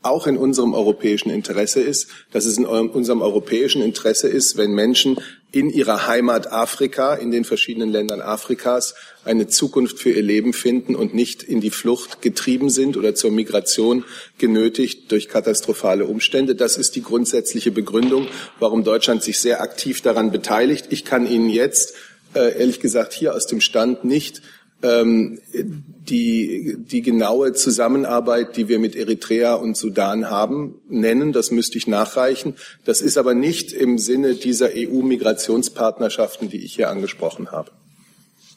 auch 0.00 0.26
in 0.26 0.36
unserem 0.36 0.74
europäischen 0.74 1.30
Interesse 1.30 1.80
ist, 1.80 2.08
dass 2.30 2.44
es 2.44 2.56
in 2.56 2.64
unserem 2.64 3.20
europäischen 3.20 3.82
Interesse 3.82 4.28
ist, 4.28 4.56
wenn 4.56 4.72
Menschen 4.72 5.18
in 5.50 5.70
ihrer 5.70 6.06
Heimat 6.06 6.52
Afrika, 6.52 7.14
in 7.14 7.30
den 7.30 7.44
verschiedenen 7.44 7.88
Ländern 7.88 8.20
Afrikas, 8.20 8.94
eine 9.24 9.48
Zukunft 9.48 9.98
für 9.98 10.10
ihr 10.10 10.22
Leben 10.22 10.52
finden 10.52 10.94
und 10.94 11.14
nicht 11.14 11.42
in 11.42 11.60
die 11.60 11.70
Flucht 11.70 12.22
getrieben 12.22 12.70
sind 12.70 12.96
oder 12.96 13.14
zur 13.14 13.30
Migration 13.30 14.04
genötigt 14.36 15.10
durch 15.10 15.28
katastrophale 15.28 16.04
Umstände. 16.04 16.54
Das 16.54 16.76
ist 16.76 16.94
die 16.94 17.02
grundsätzliche 17.02 17.72
Begründung, 17.72 18.28
warum 18.60 18.84
Deutschland 18.84 19.22
sich 19.22 19.40
sehr 19.40 19.62
aktiv 19.62 20.00
daran 20.02 20.30
beteiligt. 20.30 20.86
Ich 20.90 21.04
kann 21.04 21.26
Ihnen 21.26 21.48
jetzt, 21.48 21.94
äh, 22.34 22.58
ehrlich 22.58 22.78
gesagt, 22.78 23.14
hier 23.14 23.34
aus 23.34 23.46
dem 23.46 23.60
Stand 23.60 24.04
nicht 24.04 24.42
ähm, 24.82 25.40
die, 25.52 26.76
die 26.78 27.02
genaue 27.02 27.52
Zusammenarbeit, 27.52 28.56
die 28.56 28.68
wir 28.68 28.78
mit 28.78 28.96
Eritrea 28.96 29.54
und 29.54 29.76
Sudan 29.76 30.30
haben, 30.30 30.80
nennen. 30.88 31.32
Das 31.32 31.50
müsste 31.50 31.78
ich 31.78 31.86
nachreichen. 31.86 32.54
Das 32.84 33.00
ist 33.00 33.18
aber 33.18 33.34
nicht 33.34 33.72
im 33.72 33.98
Sinne 33.98 34.34
dieser 34.34 34.70
EU-Migrationspartnerschaften, 34.74 36.48
die 36.48 36.64
ich 36.64 36.74
hier 36.74 36.88
angesprochen 36.90 37.50
habe. 37.50 37.70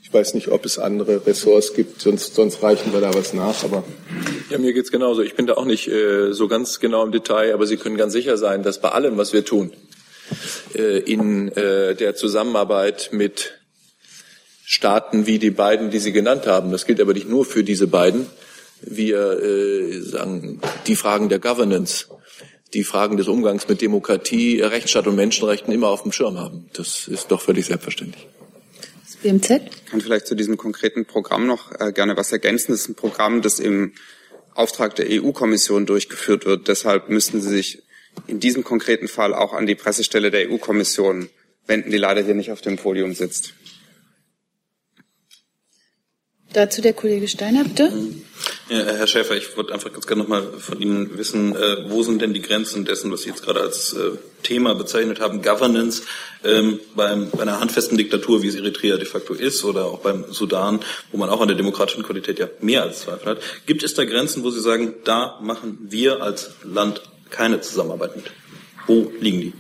Ich 0.04 0.14
weiß 0.14 0.34
nicht, 0.34 0.50
ob 0.50 0.66
es 0.66 0.78
andere 0.78 1.26
Ressorts 1.26 1.74
gibt, 1.74 2.02
sonst, 2.02 2.36
sonst 2.36 2.62
reichen 2.62 2.92
wir 2.92 3.00
da 3.00 3.14
was 3.14 3.34
nach. 3.34 3.64
Aber 3.64 3.84
ja, 4.50 4.58
mir 4.58 4.74
geht's 4.74 4.92
genauso. 4.92 5.22
Ich 5.22 5.36
bin 5.36 5.48
da 5.48 5.54
auch 5.54 5.66
nicht 5.66 5.88
äh, 5.88 6.34
so 6.34 6.48
ganz 6.48 6.80
genau 6.82 7.06
im 7.06 7.12
Detail, 7.12 7.54
aber 7.54 7.66
Sie 7.66 7.78
können 7.78 7.96
ganz 7.96 8.12
sicher 8.12 8.38
sein, 8.38 8.62
dass 8.62 8.80
bei 8.80 8.90
allem, 8.90 9.18
was 9.18 9.32
wir 9.32 9.46
tun, 9.46 9.72
äh, 10.76 11.00
in 11.00 11.50
äh, 11.54 11.96
der 11.96 12.16
Zusammenarbeit 12.16 13.10
mit 13.14 13.61
Staaten 14.72 15.28
wie 15.28 15.38
die 15.38 15.52
beiden, 15.52 15.90
die 15.90 16.00
Sie 16.00 16.14
genannt 16.14 16.48
haben. 16.48 16.72
Das 16.72 16.86
gilt 16.86 17.02
aber 17.02 17.14
nicht 17.14 17.28
nur 17.28 17.44
für 17.44 17.62
diese 17.62 17.88
beiden. 17.88 18.28
Wir 18.80 19.20
äh, 19.44 20.00
sagen, 20.00 20.62
die 20.88 20.96
Fragen 20.96 21.28
der 21.28 21.40
Governance, 21.40 22.06
die 22.74 22.86
Fragen 22.86 23.18
des 23.18 23.28
Umgangs 23.28 23.68
mit 23.68 23.82
Demokratie, 23.82 24.62
Rechtsstaat 24.62 25.08
und 25.08 25.18
Menschenrechten 25.18 25.74
immer 25.74 25.90
auf 25.90 26.04
dem 26.04 26.14
Schirm 26.14 26.40
haben. 26.40 26.70
Das 26.72 27.10
ist 27.10 27.32
doch 27.32 27.42
völlig 27.42 27.66
selbstverständlich. 27.66 28.26
Das 29.06 29.18
BMZ? 29.18 29.50
Ich 29.76 29.86
kann 29.88 30.00
vielleicht 30.00 30.26
zu 30.26 30.36
diesem 30.36 30.56
konkreten 30.56 31.04
Programm 31.06 31.48
noch 31.48 31.78
äh, 31.78 31.92
gerne 31.92 32.16
was 32.16 32.32
ergänzen. 32.32 32.72
Das 32.72 32.84
ist 32.84 32.88
ein 32.88 32.96
Programm, 32.96 33.42
das 33.42 33.60
im 33.60 33.92
Auftrag 34.56 34.96
der 34.96 35.08
EU-Kommission 35.10 35.86
durchgeführt 35.86 36.46
wird. 36.46 36.70
Deshalb 36.70 37.10
müssten 37.10 37.42
Sie 37.42 37.50
sich 37.50 37.84
in 38.26 38.40
diesem 38.40 38.64
konkreten 38.64 39.10
Fall 39.10 39.34
auch 39.34 39.52
an 39.52 39.66
die 39.66 39.76
Pressestelle 39.76 40.32
der 40.32 40.50
EU-Kommission 40.50 41.30
wenden, 41.68 41.92
die 41.92 41.98
leider 41.98 42.22
hier 42.22 42.36
nicht 42.36 42.54
auf 42.54 42.62
dem 42.62 42.78
Podium 42.78 43.14
sitzt. 43.14 43.54
Dazu 46.54 46.82
der 46.82 46.94
Kollege 46.94 47.28
Steiner, 47.30 47.64
bitte. 47.64 47.92
Ja, 48.70 48.78
Herr 48.78 49.08
Schäfer, 49.08 49.38
ich 49.38 49.56
würde 49.56 49.74
einfach 49.74 49.92
ganz 49.92 50.06
gerne 50.06 50.24
nochmal 50.24 50.44
von 50.60 50.82
Ihnen 50.82 51.18
wissen, 51.18 51.56
äh, 51.56 51.90
wo 51.90 52.04
sind 52.04 52.22
denn 52.22 52.34
die 52.34 52.42
Grenzen 52.42 52.84
dessen, 52.84 53.12
was 53.12 53.22
Sie 53.22 53.30
jetzt 53.30 53.44
gerade 53.44 53.62
als 53.62 53.94
äh, 53.94 54.18
Thema 54.44 54.76
bezeichnet 54.76 55.20
haben, 55.20 55.42
Governance, 55.42 56.04
ähm, 56.44 56.80
beim, 56.96 57.30
bei 57.30 57.44
einer 57.44 57.60
handfesten 57.60 57.98
Diktatur, 57.98 58.44
wie 58.44 58.48
es 58.48 58.56
Eritrea 58.56 58.98
de 58.98 59.06
facto 59.06 59.34
ist, 59.34 59.64
oder 59.64 59.86
auch 59.86 60.00
beim 60.00 60.26
Sudan, 60.32 60.80
wo 61.12 61.18
man 61.18 61.30
auch 61.30 61.42
an 61.42 61.48
der 61.48 61.58
demokratischen 61.58 62.04
Qualität 62.04 62.40
ja 62.40 62.50
mehr 62.60 62.84
als 62.84 63.02
Zweifel 63.02 63.28
hat. 63.28 63.42
Gibt 63.66 63.84
es 63.84 63.94
da 63.94 64.04
Grenzen, 64.04 64.44
wo 64.44 64.50
Sie 64.50 64.62
sagen, 64.62 64.96
da 65.06 65.40
machen 65.42 65.78
wir 65.90 66.22
als 66.22 66.52
Land 66.64 67.02
keine 67.30 67.62
Zusammenarbeit 67.62 68.16
mit? 68.18 68.26
Wo 68.88 69.12
liegen 69.20 69.42
die? 69.42 69.54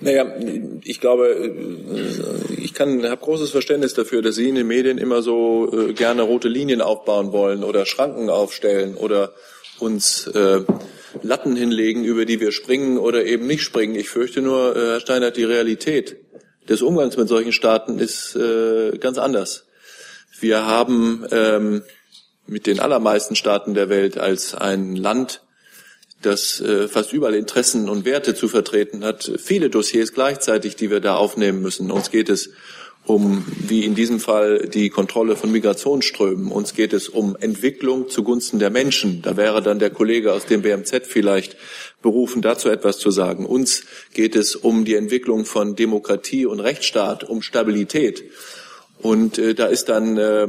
Naja, 0.00 0.26
ich 0.84 1.00
glaube, 1.00 1.28
äh, 1.28 2.60
ich 2.60 2.74
kann, 2.74 3.04
habe 3.04 3.20
großes 3.20 3.50
Verständnis 3.50 3.94
dafür, 3.94 4.22
dass 4.22 4.34
Sie 4.34 4.48
in 4.48 4.54
den 4.54 4.66
Medien 4.66 4.98
immer 4.98 5.22
so 5.22 5.70
äh, 5.72 5.92
gerne 5.92 6.22
rote 6.22 6.48
Linien 6.48 6.80
aufbauen 6.80 7.32
wollen 7.32 7.64
oder 7.64 7.86
Schranken 7.86 8.30
aufstellen 8.30 8.96
oder 8.96 9.32
uns 9.78 10.26
äh, 10.28 10.60
Latten 11.22 11.56
hinlegen, 11.56 12.04
über 12.04 12.24
die 12.24 12.40
wir 12.40 12.52
springen 12.52 12.98
oder 12.98 13.24
eben 13.24 13.46
nicht 13.46 13.62
springen. 13.62 13.94
Ich 13.94 14.08
fürchte 14.08 14.40
nur, 14.40 14.76
äh, 14.76 14.78
Herr 14.78 15.00
Steinert, 15.00 15.36
die 15.36 15.44
Realität 15.44 16.16
des 16.68 16.82
Umgangs 16.82 17.16
mit 17.16 17.28
solchen 17.28 17.52
Staaten 17.52 17.98
ist 17.98 18.36
äh, 18.36 18.96
ganz 18.98 19.18
anders. 19.18 19.66
Wir 20.40 20.66
haben 20.66 21.26
ähm, 21.30 21.82
mit 22.46 22.66
den 22.66 22.80
allermeisten 22.80 23.36
Staaten 23.36 23.74
der 23.74 23.88
Welt 23.88 24.18
als 24.18 24.54
ein 24.54 24.96
Land 24.96 25.42
das 26.22 26.60
äh, 26.60 26.88
fast 26.88 27.12
überall 27.12 27.34
Interessen 27.34 27.88
und 27.88 28.04
Werte 28.04 28.34
zu 28.34 28.48
vertreten 28.48 29.04
hat, 29.04 29.30
viele 29.38 29.70
Dossiers 29.70 30.12
gleichzeitig, 30.12 30.76
die 30.76 30.90
wir 30.90 31.00
da 31.00 31.16
aufnehmen 31.16 31.62
müssen. 31.62 31.90
Uns 31.90 32.10
geht 32.10 32.28
es 32.28 32.50
um, 33.04 33.44
wie 33.58 33.84
in 33.84 33.94
diesem 33.94 34.20
Fall, 34.20 34.68
die 34.68 34.88
Kontrolle 34.88 35.34
von 35.34 35.50
Migrationsströmen. 35.50 36.52
Uns 36.52 36.74
geht 36.74 36.92
es 36.92 37.08
um 37.08 37.36
Entwicklung 37.36 38.08
zugunsten 38.08 38.60
der 38.60 38.70
Menschen. 38.70 39.22
Da 39.22 39.36
wäre 39.36 39.60
dann 39.60 39.80
der 39.80 39.90
Kollege 39.90 40.32
aus 40.32 40.46
dem 40.46 40.62
BMZ 40.62 41.06
vielleicht 41.06 41.56
berufen, 42.00 42.42
dazu 42.42 42.68
etwas 42.68 42.98
zu 42.98 43.10
sagen. 43.10 43.44
Uns 43.44 43.84
geht 44.14 44.36
es 44.36 44.54
um 44.54 44.84
die 44.84 44.94
Entwicklung 44.94 45.44
von 45.44 45.74
Demokratie 45.74 46.46
und 46.46 46.60
Rechtsstaat, 46.60 47.24
um 47.24 47.42
Stabilität. 47.42 48.22
Und 49.00 49.36
äh, 49.38 49.54
da 49.54 49.66
ist 49.66 49.88
dann 49.88 50.16
äh, 50.16 50.46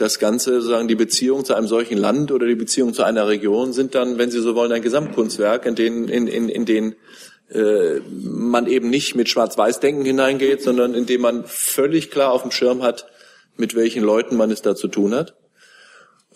das 0.00 0.18
Ganze, 0.18 0.60
sozusagen 0.60 0.88
die 0.88 0.94
Beziehung 0.94 1.44
zu 1.44 1.54
einem 1.54 1.66
solchen 1.66 1.98
Land 1.98 2.32
oder 2.32 2.46
die 2.46 2.54
Beziehung 2.54 2.94
zu 2.94 3.02
einer 3.02 3.28
Region 3.28 3.72
sind 3.72 3.94
dann, 3.94 4.18
wenn 4.18 4.30
Sie 4.30 4.40
so 4.40 4.54
wollen, 4.54 4.72
ein 4.72 4.82
Gesamtkunstwerk, 4.82 5.66
in 5.66 5.74
den, 5.74 6.08
in, 6.08 6.26
in, 6.26 6.48
in 6.48 6.64
den 6.64 6.94
äh, 7.52 8.00
man 8.08 8.66
eben 8.66 8.90
nicht 8.90 9.14
mit 9.16 9.28
Schwarz-Weiß-Denken 9.28 10.04
hineingeht, 10.04 10.62
sondern 10.62 10.94
in 10.94 11.06
dem 11.06 11.20
man 11.20 11.44
völlig 11.44 12.10
klar 12.10 12.32
auf 12.32 12.42
dem 12.42 12.50
Schirm 12.50 12.82
hat, 12.82 13.06
mit 13.56 13.74
welchen 13.74 14.02
Leuten 14.02 14.36
man 14.36 14.50
es 14.50 14.62
da 14.62 14.74
zu 14.74 14.88
tun 14.88 15.14
hat. 15.14 15.34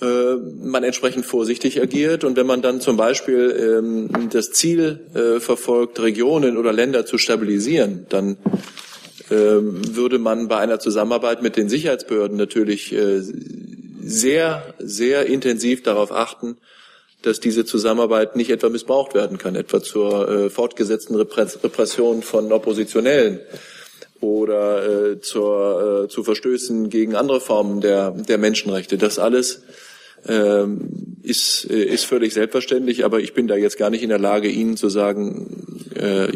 Äh, 0.03 0.35
man 0.61 0.83
entsprechend 0.83 1.25
vorsichtig 1.25 1.81
agiert 1.81 2.25
und 2.25 2.37
wenn 2.37 2.47
man 2.47 2.63
dann 2.63 2.81
zum 2.81 2.97
Beispiel 2.97 3.79
ähm, 3.79 4.29
das 4.31 4.51
Ziel 4.51 5.07
äh, 5.15 5.39
verfolgt, 5.39 6.01
Regionen 6.01 6.57
oder 6.57 6.73
Länder 6.73 7.07
zu 7.07 7.17
stabilisieren, 7.17 8.07
dann 8.09 8.37
würde 9.29 10.19
man 10.19 10.49
bei 10.49 10.59
einer 10.59 10.79
Zusammenarbeit 10.79 11.43
mit 11.43 11.57
den 11.57 11.69
Sicherheitsbehörden 11.69 12.37
natürlich 12.37 12.93
äh, 12.93 13.23
sehr, 14.03 14.75
sehr 14.79 15.27
intensiv 15.27 15.83
darauf 15.83 16.13
achten, 16.13 16.59
dass 17.23 17.41
diese 17.41 17.65
Zusammenarbeit 17.65 18.37
nicht 18.37 18.51
etwa 18.51 18.69
missbraucht 18.69 19.15
werden 19.15 19.39
kann, 19.39 19.55
etwa 19.55 19.83
zur 19.83 20.29
äh, 20.29 20.51
fortgesetzten 20.51 21.17
Repression 21.17 22.23
von 22.23 22.53
Oppositionellen 22.53 23.41
oder 24.21 25.13
äh, 25.13 25.21
zur, 25.21 26.05
äh, 26.05 26.09
zu 26.09 26.23
Verstößen 26.23 26.91
gegen 26.91 27.15
andere 27.15 27.41
Formen 27.41 27.81
der, 27.81 28.11
der 28.11 28.39
Menschenrechte. 28.39 28.99
Das 28.99 29.19
alles 29.19 29.63
ähm, 30.27 31.17
ist, 31.23 31.67
äh, 31.71 31.85
ist 31.85 32.05
völlig 32.05 32.35
selbstverständlich, 32.35 33.05
aber 33.05 33.21
ich 33.21 33.33
bin 33.33 33.47
da 33.47 33.57
jetzt 33.57 33.79
gar 33.79 33.91
nicht 33.91 34.03
in 34.03 34.11
der 34.11 34.19
Lage, 34.19 34.49
Ihnen 34.49 34.77
zu 34.77 34.89
sagen, 34.89 35.87
äh, 35.95 36.31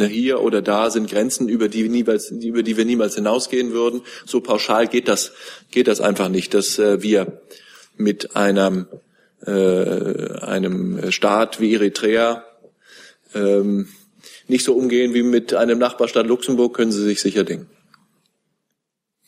hier 0.00 0.40
oder 0.40 0.62
da 0.62 0.90
sind 0.90 1.10
Grenzen, 1.10 1.48
über 1.48 1.68
die, 1.68 1.88
niemals, 1.88 2.30
über 2.30 2.62
die 2.62 2.76
wir 2.76 2.84
niemals 2.84 3.14
hinausgehen 3.14 3.72
würden. 3.72 4.02
So 4.26 4.40
pauschal 4.40 4.88
geht 4.88 5.08
das, 5.08 5.32
geht 5.70 5.88
das 5.88 6.00
einfach 6.00 6.28
nicht, 6.28 6.54
dass 6.54 6.78
äh, 6.78 7.02
wir 7.02 7.40
mit 7.96 8.36
einem, 8.36 8.86
äh, 9.46 9.50
einem 10.40 11.10
Staat 11.12 11.60
wie 11.60 11.74
Eritrea 11.74 12.44
ähm, 13.34 13.88
nicht 14.48 14.64
so 14.64 14.74
umgehen 14.74 15.14
wie 15.14 15.22
mit 15.22 15.54
einem 15.54 15.78
Nachbarstaat 15.78 16.26
Luxemburg, 16.26 16.74
können 16.74 16.92
Sie 16.92 17.02
sich 17.02 17.20
sicher 17.20 17.44
denken. 17.44 17.68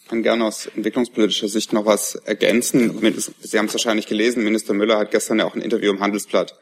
Ich 0.02 0.10
kann 0.10 0.22
gerne 0.22 0.44
aus 0.44 0.66
entwicklungspolitischer 0.66 1.48
Sicht 1.48 1.72
noch 1.72 1.84
was 1.84 2.14
ergänzen. 2.14 3.00
Sie 3.40 3.58
haben 3.58 3.66
es 3.66 3.74
wahrscheinlich 3.74 4.06
gelesen, 4.06 4.44
Minister 4.44 4.72
Müller 4.72 4.98
hat 4.98 5.10
gestern 5.10 5.40
ja 5.40 5.46
auch 5.46 5.56
ein 5.56 5.62
Interview 5.62 5.90
im 5.90 6.00
Handelsblatt 6.00 6.54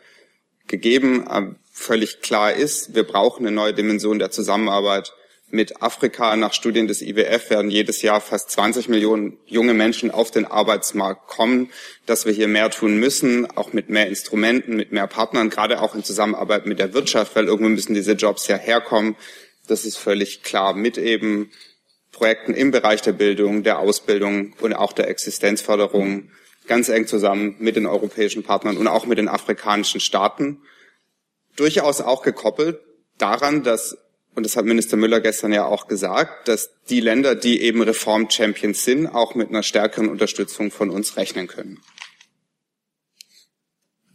gegeben 0.66 1.28
völlig 1.74 2.22
klar 2.22 2.54
ist, 2.54 2.94
wir 2.94 3.02
brauchen 3.02 3.44
eine 3.44 3.54
neue 3.54 3.74
Dimension 3.74 4.20
der 4.20 4.30
Zusammenarbeit 4.30 5.12
mit 5.50 5.82
Afrika. 5.82 6.34
Nach 6.36 6.52
Studien 6.52 6.86
des 6.86 7.02
IWF 7.02 7.50
werden 7.50 7.70
jedes 7.70 8.00
Jahr 8.00 8.20
fast 8.20 8.50
20 8.52 8.88
Millionen 8.88 9.36
junge 9.44 9.74
Menschen 9.74 10.10
auf 10.12 10.30
den 10.30 10.46
Arbeitsmarkt 10.46 11.26
kommen, 11.26 11.70
dass 12.06 12.26
wir 12.26 12.32
hier 12.32 12.46
mehr 12.48 12.70
tun 12.70 12.98
müssen, 12.98 13.50
auch 13.56 13.72
mit 13.72 13.90
mehr 13.90 14.06
Instrumenten, 14.06 14.76
mit 14.76 14.92
mehr 14.92 15.08
Partnern, 15.08 15.50
gerade 15.50 15.82
auch 15.82 15.96
in 15.96 16.04
Zusammenarbeit 16.04 16.64
mit 16.66 16.78
der 16.78 16.94
Wirtschaft, 16.94 17.34
weil 17.34 17.46
irgendwo 17.46 17.68
müssen 17.68 17.94
diese 17.94 18.12
Jobs 18.12 18.46
ja 18.46 18.56
herkommen. 18.56 19.16
Das 19.66 19.84
ist 19.84 19.96
völlig 19.96 20.44
klar 20.44 20.74
mit 20.74 20.96
eben 20.96 21.50
Projekten 22.12 22.54
im 22.54 22.70
Bereich 22.70 23.02
der 23.02 23.12
Bildung, 23.12 23.64
der 23.64 23.80
Ausbildung 23.80 24.54
und 24.60 24.74
auch 24.74 24.92
der 24.92 25.08
Existenzförderung 25.08 26.30
ganz 26.68 26.88
eng 26.88 27.08
zusammen 27.08 27.56
mit 27.58 27.74
den 27.74 27.86
europäischen 27.86 28.44
Partnern 28.44 28.76
und 28.76 28.86
auch 28.86 29.06
mit 29.06 29.18
den 29.18 29.28
afrikanischen 29.28 30.00
Staaten 30.00 30.62
durchaus 31.56 32.00
auch 32.00 32.22
gekoppelt 32.22 32.80
daran, 33.18 33.62
dass, 33.62 33.96
und 34.34 34.44
das 34.44 34.56
hat 34.56 34.64
Minister 34.64 34.96
Müller 34.96 35.20
gestern 35.20 35.52
ja 35.52 35.66
auch 35.66 35.86
gesagt, 35.86 36.48
dass 36.48 36.70
die 36.88 37.00
Länder, 37.00 37.34
die 37.34 37.62
eben 37.62 37.82
Reform-Champions 37.82 38.84
sind, 38.84 39.06
auch 39.06 39.34
mit 39.34 39.48
einer 39.48 39.62
stärkeren 39.62 40.08
Unterstützung 40.08 40.70
von 40.70 40.90
uns 40.90 41.16
rechnen 41.16 41.46
können. 41.46 41.80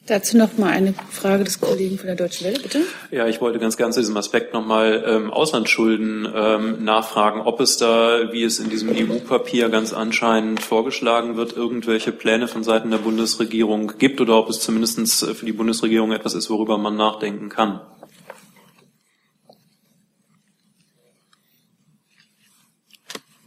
Dazu 0.09 0.37
noch 0.37 0.57
mal 0.57 0.71
eine 0.71 0.95
Frage 1.11 1.43
des 1.43 1.61
Kollegen 1.61 1.99
von 1.99 2.07
der 2.07 2.15
Deutschen 2.15 2.47
Welle, 2.47 2.59
bitte. 2.59 2.81
Ja, 3.11 3.27
ich 3.27 3.41
wollte 3.41 3.59
ganz 3.59 3.77
gern 3.77 3.93
zu 3.93 3.99
diesem 3.99 4.17
Aspekt 4.17 4.55
noch 4.55 4.65
mal 4.65 5.03
ähm, 5.05 5.29
Auslandsschulden 5.29 6.27
ähm, 6.33 6.83
nachfragen, 6.83 7.41
ob 7.41 7.59
es 7.59 7.77
da, 7.77 8.31
wie 8.31 8.41
es 8.41 8.57
in 8.57 8.71
diesem 8.71 8.89
EU-Papier 8.89 9.69
ganz 9.69 9.93
anscheinend 9.93 10.61
vorgeschlagen 10.61 11.37
wird, 11.37 11.55
irgendwelche 11.55 12.11
Pläne 12.11 12.47
von 12.47 12.63
Seiten 12.63 12.89
der 12.89 12.97
Bundesregierung 12.97 13.99
gibt 13.99 14.19
oder 14.19 14.37
ob 14.39 14.49
es 14.49 14.61
zumindest 14.61 15.27
für 15.27 15.45
die 15.45 15.53
Bundesregierung 15.53 16.11
etwas 16.11 16.33
ist, 16.33 16.49
worüber 16.49 16.79
man 16.79 16.95
nachdenken 16.95 17.49
kann. 17.49 17.79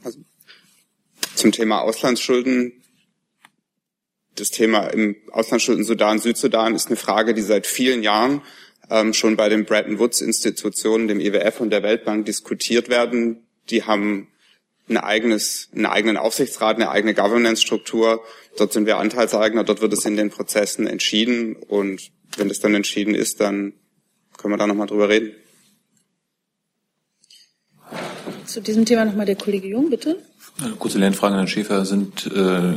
Also, 0.04 0.20
zum 1.34 1.50
Thema 1.50 1.80
Auslandsschulden 1.80 2.81
das 4.36 4.50
Thema 4.50 4.86
im 4.88 5.16
Auslandsschulden 5.30 5.84
Sudan, 5.84 6.18
Südsudan 6.18 6.74
ist 6.74 6.86
eine 6.86 6.96
Frage, 6.96 7.34
die 7.34 7.42
seit 7.42 7.66
vielen 7.66 8.02
Jahren 8.02 8.42
ähm, 8.90 9.12
schon 9.12 9.36
bei 9.36 9.48
den 9.48 9.64
Bretton 9.64 9.98
Woods 9.98 10.20
Institutionen, 10.20 11.08
dem 11.08 11.20
IWF 11.20 11.60
und 11.60 11.70
der 11.70 11.82
Weltbank 11.82 12.26
diskutiert 12.26 12.88
werden. 12.88 13.46
Die 13.70 13.84
haben 13.84 14.28
ein 14.88 14.96
eigenes, 14.96 15.68
einen 15.74 15.86
eigenen 15.86 16.16
Aufsichtsrat, 16.16 16.76
eine 16.76 16.90
eigene 16.90 17.14
Governance-Struktur. 17.14 18.22
Dort 18.56 18.72
sind 18.72 18.86
wir 18.86 18.98
Anteilseigner, 18.98 19.64
dort 19.64 19.80
wird 19.80 19.92
es 19.92 20.04
in 20.04 20.16
den 20.16 20.30
Prozessen 20.30 20.86
entschieden 20.86 21.56
und 21.56 22.10
wenn 22.36 22.48
das 22.48 22.60
dann 22.60 22.74
entschieden 22.74 23.14
ist, 23.14 23.40
dann 23.40 23.74
können 24.36 24.54
wir 24.54 24.58
da 24.58 24.66
nochmal 24.66 24.86
drüber 24.86 25.08
reden. 25.08 25.32
Zu 28.46 28.60
diesem 28.60 28.84
Thema 28.84 29.04
nochmal 29.04 29.26
der 29.26 29.36
Kollege 29.36 29.68
Jung, 29.68 29.90
bitte. 29.90 30.18
Eine 30.60 30.74
kurze 30.74 30.98
Lernfrage 30.98 31.34
an 31.34 31.40
Herrn 31.40 31.48
Schäfer. 31.48 31.84
Sind 31.84 32.26
äh, 32.26 32.74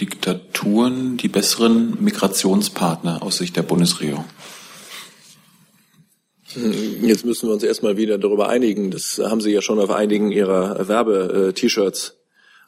Diktaturen 0.00 1.16
die 1.16 1.28
besseren 1.28 2.02
Migrationspartner 2.02 3.22
aus 3.22 3.38
Sicht 3.38 3.56
der 3.56 3.62
Bundesregierung? 3.62 4.24
Jetzt 7.02 7.24
müssen 7.24 7.48
wir 7.48 7.54
uns 7.54 7.62
erstmal 7.62 7.96
wieder 7.96 8.18
darüber 8.18 8.48
einigen. 8.48 8.90
Das 8.90 9.18
haben 9.18 9.40
Sie 9.40 9.50
ja 9.50 9.60
schon 9.60 9.80
auf 9.80 9.90
einigen 9.90 10.30
Ihrer 10.30 10.86
Werbe-T-Shirts 10.86 12.16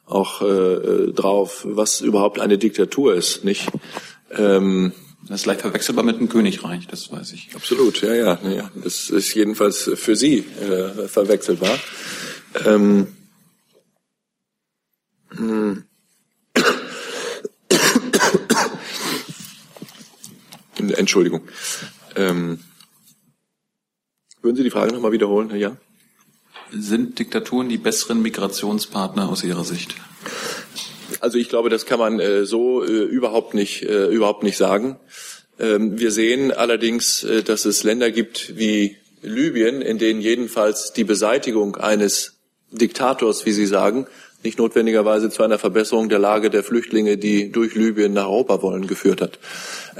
auch 0.05 0.41
äh, 0.41 1.11
drauf, 1.11 1.65
was 1.67 2.01
überhaupt 2.01 2.39
eine 2.39 2.57
Diktatur 2.57 3.13
ist, 3.13 3.43
nicht? 3.43 3.67
Ähm, 4.31 4.93
das 5.27 5.41
ist 5.41 5.45
leicht 5.45 5.61
verwechselbar 5.61 6.05
mit 6.05 6.19
dem 6.19 6.29
Königreich, 6.29 6.87
das 6.87 7.11
weiß 7.11 7.33
ich. 7.33 7.49
Absolut, 7.53 8.01
ja, 8.01 8.13
ja, 8.13 8.39
ja. 8.43 8.71
Das 8.81 9.09
ist 9.09 9.33
jedenfalls 9.33 9.89
für 9.95 10.15
Sie 10.15 10.45
äh, 10.61 11.07
verwechselbar. 11.07 11.77
Ähm, 12.65 13.07
hm. 15.35 15.86
Entschuldigung. 20.79 21.41
Ähm, 22.15 22.59
würden 24.41 24.55
Sie 24.55 24.63
die 24.63 24.71
Frage 24.71 24.93
nochmal 24.93 25.11
wiederholen, 25.11 25.49
Herr 25.49 25.57
Jan? 25.57 25.77
Sind 26.71 27.19
Diktaturen 27.19 27.69
die 27.69 27.77
besseren 27.77 28.21
Migrationspartner 28.21 29.29
aus 29.29 29.43
Ihrer 29.43 29.63
Sicht? 29.63 29.95
Also 31.21 31.37
ich 31.37 31.49
glaube, 31.49 31.69
das 31.69 31.85
kann 31.85 31.99
man 31.99 32.19
äh, 32.19 32.45
so 32.45 32.83
äh, 32.83 32.87
überhaupt 32.87 33.53
nicht 33.53 33.83
äh, 33.83 34.07
überhaupt 34.07 34.43
nicht 34.43 34.57
sagen. 34.57 34.97
Ähm, 35.59 35.97
wir 35.97 36.11
sehen 36.11 36.51
allerdings, 36.51 37.23
äh, 37.23 37.43
dass 37.43 37.65
es 37.65 37.83
Länder 37.83 38.11
gibt 38.11 38.57
wie 38.57 38.97
Libyen, 39.21 39.81
in 39.81 39.97
denen 39.97 40.21
jedenfalls 40.21 40.93
die 40.93 41.03
Beseitigung 41.03 41.77
eines 41.77 42.37
Diktators, 42.71 43.45
wie 43.45 43.53
Sie 43.53 43.65
sagen, 43.65 44.07
nicht 44.47 44.59
notwendigerweise 44.59 45.29
zu 45.29 45.43
einer 45.43 45.59
Verbesserung 45.59 46.07
der 46.07 46.19
Lage 46.19 46.49
der 46.49 46.63
Flüchtlinge, 46.63 47.17
die 47.17 47.51
durch 47.51 47.75
Libyen 47.75 48.13
nach 48.13 48.27
Europa 48.27 48.61
wollen, 48.61 48.87
geführt 48.87 49.19
hat. 49.19 49.39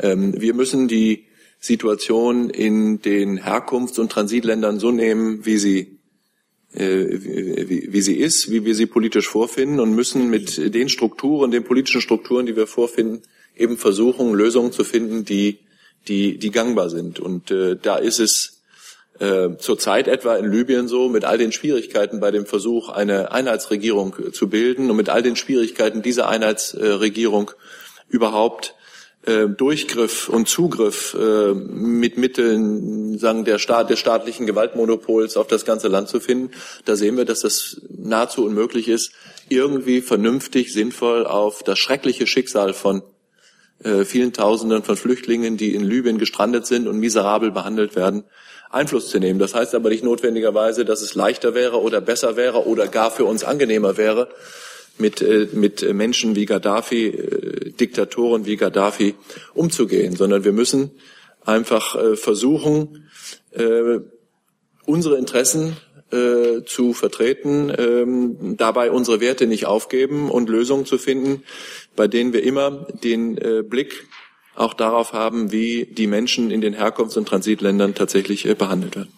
Ähm, 0.02 0.40
wir 0.40 0.54
müssen 0.54 0.88
die 0.88 1.26
Situation 1.60 2.50
in 2.50 3.02
den 3.02 3.40
Herkunfts- 3.40 4.00
und 4.00 4.10
Transitländern 4.10 4.80
so 4.80 4.92
nehmen, 4.92 5.46
wie 5.46 5.58
sie 5.58 6.00
äh, 6.74 7.06
wie, 7.70 7.90
wie, 7.92 8.02
sie 8.02 8.16
ist, 8.16 8.50
wie 8.50 8.64
wir 8.64 8.74
sie 8.74 8.86
politisch 8.86 9.28
vorfinden 9.28 9.82
und 9.82 9.94
müssen 9.94 10.30
mit 10.30 10.74
den 10.74 10.88
Strukturen, 10.88 11.52
den 11.52 11.66
politischen 11.66 12.02
Strukturen, 12.02 12.46
die 12.46 12.56
wir 12.56 12.68
vorfinden, 12.68 13.24
eben 13.56 13.78
versuchen, 13.78 14.34
Lösungen 14.34 14.72
zu 14.72 14.86
finden, 14.86 15.26
die, 15.26 15.60
die, 16.08 16.38
die 16.38 16.52
gangbar 16.52 16.90
sind. 16.90 17.20
Und 17.20 17.52
äh, 17.52 17.76
da 17.76 17.98
ist 17.98 18.20
es 18.20 18.57
äh, 19.20 19.58
zurzeit 19.58 20.08
etwa 20.08 20.36
in 20.36 20.52
Libyen 20.52 20.88
so, 20.88 21.10
mit 21.10 21.26
all 21.26 21.38
den 21.38 21.52
Schwierigkeiten 21.52 22.20
bei 22.20 22.32
dem 22.32 22.46
Versuch, 22.46 22.90
eine 22.90 23.32
Einheitsregierung 23.32 24.16
zu 24.32 24.50
bilden 24.50 24.90
und 24.90 24.98
mit 24.98 25.10
all 25.10 25.24
den 25.24 25.36
Schwierigkeiten 25.36 26.02
dieser 26.02 26.28
Einheitsregierung 26.30 27.52
überhaupt 28.10 28.76
äh, 29.28 29.48
Durchgriff 29.48 30.30
und 30.30 30.48
Zugriff 30.48 31.16
äh, 31.20 31.54
mit 31.54 32.18
Mitteln 32.18 33.18
sagen 33.18 33.44
der 33.44 33.60
Staat 33.60 33.90
des 33.90 34.00
staatlichen 34.00 34.46
Gewaltmonopols 34.46 35.36
auf 35.36 35.48
das 35.48 35.66
ganze 35.66 35.90
Land 35.90 36.08
zu 36.08 36.20
finden, 36.20 36.52
da 36.86 36.96
sehen 36.96 37.18
wir, 37.18 37.26
dass 37.26 37.42
das 37.42 37.82
nahezu 37.90 38.46
unmöglich 38.46 38.88
ist, 38.88 39.12
irgendwie 39.50 40.02
vernünftig, 40.02 40.72
sinnvoll 40.72 41.26
auf 41.26 41.64
das 41.64 41.78
schreckliche 41.78 42.26
Schicksal 42.26 42.74
von 42.74 43.04
äh, 43.84 44.06
vielen 44.06 44.34
Tausenden 44.34 44.84
von 44.84 44.96
Flüchtlingen, 44.96 45.58
die 45.58 45.76
in 45.76 45.84
Libyen 45.84 46.18
gestrandet 46.18 46.66
sind 46.66 46.88
und 46.88 46.98
miserabel 46.98 47.52
behandelt 47.52 47.96
werden, 47.96 48.24
Einfluss 48.70 49.10
zu 49.10 49.20
nehmen. 49.20 49.40
Das 49.40 49.54
heißt 49.54 49.76
aber 49.76 49.90
nicht 49.90 50.04
notwendigerweise, 50.04 50.86
dass 50.86 51.02
es 51.02 51.16
leichter 51.16 51.56
wäre 51.56 51.82
oder 51.82 52.02
besser 52.02 52.36
wäre 52.36 52.68
oder 52.68 52.88
gar 52.88 53.12
für 53.12 53.26
uns 53.26 53.44
angenehmer 53.44 53.98
wäre, 53.98 54.30
mit, 54.98 55.22
äh, 55.22 55.48
mit 55.54 55.82
Menschen 55.94 56.36
wie 56.36 56.46
Gaddafi, 56.46 57.08
äh, 57.08 57.72
Diktatoren 57.72 58.46
wie 58.46 58.58
Gaddafi 58.58 59.16
umzugehen, 59.54 60.16
sondern 60.16 60.44
wir 60.44 60.54
müssen 60.54 60.92
einfach 61.46 61.96
äh, 61.96 62.16
versuchen, 62.16 63.04
unsere 64.86 65.18
Interessen 65.18 65.78
zu 66.66 66.94
vertreten, 66.94 67.74
ähm, 67.76 68.56
dabei 68.56 68.92
unsere 68.92 69.20
Werte 69.20 69.48
nicht 69.48 69.66
aufgeben 69.66 70.30
und 70.30 70.48
Lösungen 70.48 70.86
zu 70.86 71.00
finden, 71.00 71.44
bei 71.96 72.08
denen 72.08 72.34
wir 72.34 72.44
immer 72.44 72.88
den 73.04 73.36
Blick 73.68 74.08
auch 74.58 74.74
darauf 74.74 75.14
haben, 75.14 75.52
wie 75.52 75.86
die 75.86 76.08
Menschen 76.08 76.52
in 76.52 76.62
den 76.62 76.76
Herkunfts- 76.76 77.18
und 77.18 77.28
Transitländern 77.28 77.96
tatsächlich 77.96 78.44
behandelt 78.58 78.96
werden. 78.96 79.14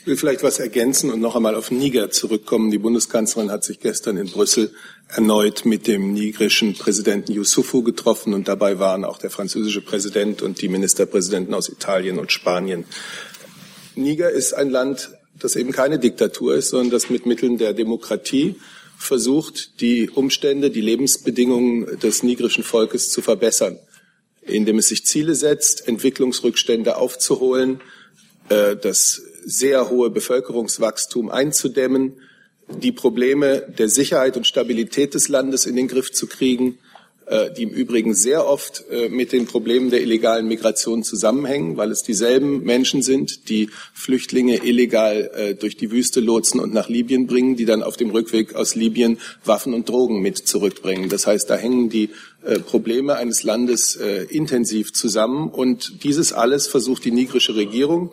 Ich 0.00 0.06
will 0.06 0.16
vielleicht 0.16 0.42
was 0.42 0.58
ergänzen 0.58 1.10
und 1.10 1.20
noch 1.20 1.36
einmal 1.36 1.54
auf 1.54 1.70
Niger 1.70 2.10
zurückkommen. 2.10 2.70
Die 2.70 2.78
Bundeskanzlerin 2.78 3.50
hat 3.50 3.64
sich 3.64 3.80
gestern 3.80 4.16
in 4.16 4.28
Brüssel 4.30 4.72
erneut 5.08 5.66
mit 5.66 5.86
dem 5.86 6.14
nigerischen 6.14 6.72
Präsidenten 6.72 7.32
Yusufu 7.32 7.82
getroffen 7.82 8.32
und 8.32 8.48
dabei 8.48 8.78
waren 8.78 9.04
auch 9.04 9.18
der 9.18 9.28
französische 9.28 9.82
Präsident 9.82 10.40
und 10.40 10.62
die 10.62 10.68
Ministerpräsidenten 10.68 11.52
aus 11.52 11.68
Italien 11.68 12.18
und 12.18 12.32
Spanien. 12.32 12.86
Niger 13.94 14.30
ist 14.30 14.54
ein 14.54 14.70
Land, 14.70 15.10
das 15.38 15.54
eben 15.56 15.72
keine 15.72 15.98
Diktatur 15.98 16.54
ist, 16.54 16.70
sondern 16.70 16.90
das 16.90 17.10
mit 17.10 17.26
Mitteln 17.26 17.58
der 17.58 17.74
Demokratie 17.74 18.54
versucht, 18.96 19.80
die 19.80 20.08
Umstände, 20.08 20.70
die 20.70 20.80
Lebensbedingungen 20.80 21.98
des 21.98 22.22
nigerischen 22.22 22.64
Volkes 22.64 23.10
zu 23.10 23.20
verbessern, 23.20 23.78
indem 24.42 24.78
es 24.78 24.88
sich 24.88 25.04
Ziele 25.04 25.34
setzt, 25.34 25.86
Entwicklungsrückstände 25.86 26.96
aufzuholen, 26.96 27.80
äh, 28.48 28.76
das 28.76 29.22
sehr 29.44 29.90
hohe 29.90 30.10
Bevölkerungswachstum 30.10 31.30
einzudämmen, 31.30 32.20
die 32.68 32.92
Probleme 32.92 33.62
der 33.78 33.88
Sicherheit 33.88 34.36
und 34.36 34.46
Stabilität 34.46 35.14
des 35.14 35.28
Landes 35.28 35.66
in 35.66 35.76
den 35.76 35.88
Griff 35.88 36.12
zu 36.12 36.26
kriegen, 36.26 36.78
die 37.56 37.62
im 37.62 37.70
Übrigen 37.70 38.14
sehr 38.14 38.46
oft 38.46 38.84
äh, 38.90 39.08
mit 39.08 39.32
den 39.32 39.46
Problemen 39.46 39.90
der 39.90 40.00
illegalen 40.00 40.48
Migration 40.48 41.04
zusammenhängen, 41.04 41.76
weil 41.76 41.90
es 41.90 42.02
dieselben 42.02 42.64
Menschen 42.64 43.02
sind, 43.02 43.48
die 43.48 43.70
Flüchtlinge 43.94 44.64
illegal 44.64 45.30
äh, 45.34 45.54
durch 45.54 45.76
die 45.76 45.90
Wüste 45.90 46.20
lotsen 46.20 46.58
und 46.58 46.74
nach 46.74 46.88
Libyen 46.88 47.26
bringen, 47.26 47.54
die 47.54 47.66
dann 47.66 47.82
auf 47.82 47.96
dem 47.96 48.10
Rückweg 48.10 48.54
aus 48.54 48.74
Libyen 48.74 49.18
Waffen 49.44 49.74
und 49.74 49.88
Drogen 49.88 50.20
mit 50.20 50.38
zurückbringen. 50.38 51.08
Das 51.08 51.26
heißt, 51.26 51.48
da 51.48 51.56
hängen 51.56 51.88
die 51.88 52.10
Probleme 52.64 53.16
eines 53.16 53.42
Landes 53.42 53.96
intensiv 54.30 54.94
zusammen 54.94 55.50
und 55.50 56.04
dieses 56.04 56.32
alles 56.32 56.66
versucht 56.66 57.04
die 57.04 57.10
nigrische 57.10 57.54
Regierung 57.54 58.12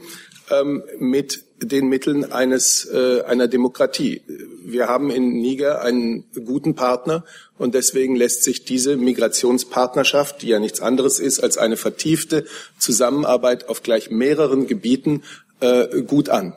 ähm, 0.50 0.84
mit 1.00 1.44
den 1.62 1.88
Mitteln 1.88 2.32
eines, 2.32 2.86
äh, 2.86 3.22
einer 3.24 3.48
Demokratie. 3.48 4.22
Wir 4.64 4.88
haben 4.88 5.10
in 5.10 5.40
Niger 5.40 5.82
einen 5.82 6.26
guten 6.46 6.76
Partner 6.76 7.26
und 7.58 7.74
deswegen 7.74 8.16
lässt 8.16 8.44
sich 8.44 8.64
diese 8.64 8.96
Migrationspartnerschaft, 8.96 10.42
die 10.42 10.50
ja 10.50 10.60
nichts 10.60 10.82
anderes 10.82 11.20
ist 11.20 11.40
als 11.40 11.58
eine 11.58 11.78
vertiefte 11.78 12.46
Zusammenarbeit 12.78 13.70
auf 13.70 13.82
gleich 13.82 14.12
mehreren 14.12 14.68
Gebieten, 14.68 15.24
äh, 15.60 16.04
gut 16.04 16.30
an. 16.30 16.54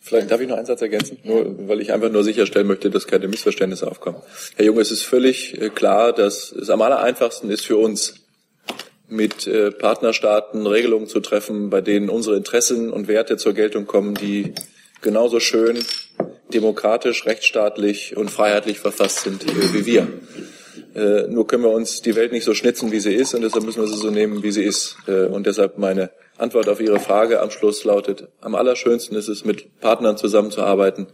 Vielleicht 0.00 0.30
darf 0.30 0.40
ich 0.40 0.48
noch 0.48 0.56
einen 0.56 0.66
Satz 0.66 0.82
ergänzen, 0.82 1.18
nur 1.24 1.68
weil 1.68 1.80
ich 1.80 1.92
einfach 1.92 2.10
nur 2.10 2.22
sicherstellen 2.22 2.68
möchte, 2.68 2.90
dass 2.90 3.08
keine 3.08 3.26
Missverständnisse 3.26 3.88
aufkommen. 3.90 4.22
Herr 4.54 4.64
Junge, 4.64 4.80
es 4.80 4.92
ist 4.92 5.02
völlig 5.02 5.60
äh, 5.60 5.68
klar, 5.68 6.12
dass 6.12 6.52
es 6.52 6.70
am 6.70 6.80
aller 6.82 7.00
einfachsten 7.00 7.50
ist 7.50 7.66
für 7.66 7.76
uns, 7.76 8.25
mit 9.08 9.46
äh, 9.46 9.70
Partnerstaaten 9.70 10.66
Regelungen 10.66 11.06
zu 11.06 11.20
treffen, 11.20 11.70
bei 11.70 11.80
denen 11.80 12.08
unsere 12.08 12.36
Interessen 12.36 12.92
und 12.92 13.08
Werte 13.08 13.36
zur 13.36 13.52
Geltung 13.54 13.86
kommen, 13.86 14.14
die 14.14 14.52
genauso 15.00 15.40
schön 15.40 15.78
demokratisch, 16.52 17.26
rechtsstaatlich 17.26 18.16
und 18.16 18.30
freiheitlich 18.30 18.78
verfasst 18.78 19.20
sind 19.20 19.44
wie 19.72 19.86
wir. 19.86 20.08
Äh, 20.94 21.28
nur 21.28 21.46
können 21.46 21.62
wir 21.62 21.70
uns 21.70 22.00
die 22.02 22.16
Welt 22.16 22.32
nicht 22.32 22.44
so 22.44 22.54
schnitzen, 22.54 22.90
wie 22.90 23.00
sie 23.00 23.14
ist, 23.14 23.34
und 23.34 23.42
deshalb 23.42 23.64
müssen 23.64 23.82
wir 23.82 23.88
sie 23.88 23.98
so 23.98 24.10
nehmen, 24.10 24.42
wie 24.42 24.50
sie 24.50 24.62
ist. 24.62 24.96
Äh, 25.06 25.26
und 25.26 25.46
deshalb 25.46 25.78
meine 25.78 26.10
Antwort 26.38 26.68
auf 26.68 26.80
Ihre 26.80 27.00
Frage 27.00 27.40
am 27.40 27.50
Schluss 27.50 27.84
lautet, 27.84 28.28
am 28.40 28.54
allerschönsten 28.54 29.16
ist 29.16 29.28
es, 29.28 29.44
mit 29.44 29.80
Partnern 29.80 30.16
zusammenzuarbeiten, 30.16 31.06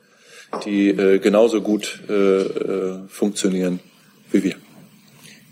die 0.64 0.90
äh, 0.90 1.18
genauso 1.18 1.60
gut 1.60 2.00
äh, 2.08 2.12
äh, 2.12 2.98
funktionieren 3.08 3.80
wie 4.30 4.44
wir. 4.44 4.56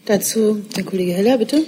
Dazu 0.06 0.64
der 0.76 0.84
Kollege 0.84 1.12
Heller, 1.12 1.38
bitte. 1.38 1.64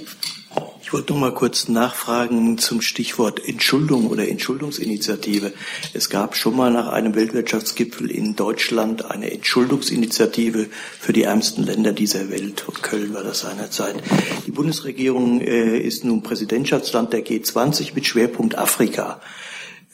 Ich 0.93 0.95
wollte 0.99 1.13
noch 1.13 1.21
mal 1.21 1.33
kurz 1.33 1.69
nachfragen 1.69 2.59
zum 2.59 2.79
Stichwort 2.79 3.43
Entschuldung 3.43 4.11
oder 4.11 4.29
Entschuldungsinitiative. 4.29 5.51
Es 5.93 6.07
gab 6.11 6.35
schon 6.35 6.55
mal 6.55 6.69
nach 6.69 6.87
einem 6.89 7.15
Weltwirtschaftsgipfel 7.15 8.11
in 8.11 8.35
Deutschland 8.35 9.03
eine 9.09 9.31
Entschuldungsinitiative 9.31 10.67
für 10.99 11.11
die 11.11 11.23
ärmsten 11.23 11.63
Länder 11.63 11.93
dieser 11.93 12.29
Welt. 12.29 12.65
Und 12.67 12.83
Köln 12.83 13.15
war 13.15 13.23
das 13.23 13.39
seinerzeit. 13.39 13.95
Die 14.45 14.51
Bundesregierung 14.51 15.41
äh, 15.41 15.79
ist 15.79 16.05
nun 16.05 16.21
Präsidentschaftsland 16.21 17.11
der 17.11 17.25
G20 17.25 17.95
mit 17.95 18.05
Schwerpunkt 18.05 18.55
Afrika. 18.55 19.19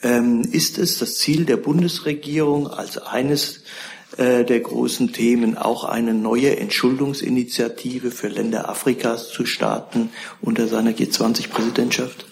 Ähm, 0.02 0.42
ist 0.52 0.76
es 0.76 0.98
das 0.98 1.14
Ziel 1.14 1.46
der 1.46 1.56
Bundesregierung 1.56 2.66
als 2.66 2.98
eines 2.98 3.62
äh, 4.16 4.44
der 4.44 4.60
großen 4.60 5.12
Themen 5.12 5.56
auch 5.56 5.84
eine 5.84 6.14
neue 6.14 6.56
Entschuldungsinitiative 6.56 8.10
für 8.10 8.28
Länder 8.28 8.68
Afrikas 8.68 9.28
zu 9.30 9.46
starten 9.46 10.10
unter 10.40 10.66
seiner 10.66 10.92
G20-Präsidentschaft? 10.92 12.26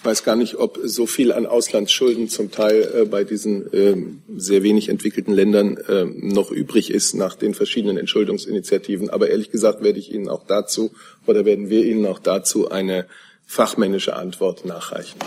Ich 0.00 0.06
weiß 0.06 0.24
gar 0.24 0.34
nicht, 0.34 0.54
ob 0.54 0.78
so 0.82 1.04
viel 1.04 1.30
an 1.30 1.44
Auslandsschulden 1.44 2.30
zum 2.30 2.50
Teil 2.50 2.90
äh, 2.94 3.04
bei 3.04 3.22
diesen 3.22 3.70
äh, 3.70 3.94
sehr 4.34 4.62
wenig 4.62 4.88
entwickelten 4.88 5.34
Ländern 5.34 5.76
äh, 5.76 6.06
noch 6.06 6.50
übrig 6.50 6.90
ist 6.90 7.12
nach 7.12 7.34
den 7.34 7.52
verschiedenen 7.52 7.98
Entschuldungsinitiativen. 7.98 9.10
Aber 9.10 9.28
ehrlich 9.28 9.50
gesagt 9.50 9.82
werde 9.82 9.98
ich 9.98 10.10
Ihnen 10.10 10.30
auch 10.30 10.46
dazu 10.46 10.92
oder 11.26 11.44
werden 11.44 11.68
wir 11.68 11.84
Ihnen 11.84 12.06
auch 12.06 12.18
dazu 12.18 12.70
eine 12.70 13.04
fachmännische 13.44 14.16
Antwort 14.16 14.64
nachreichen. 14.64 15.18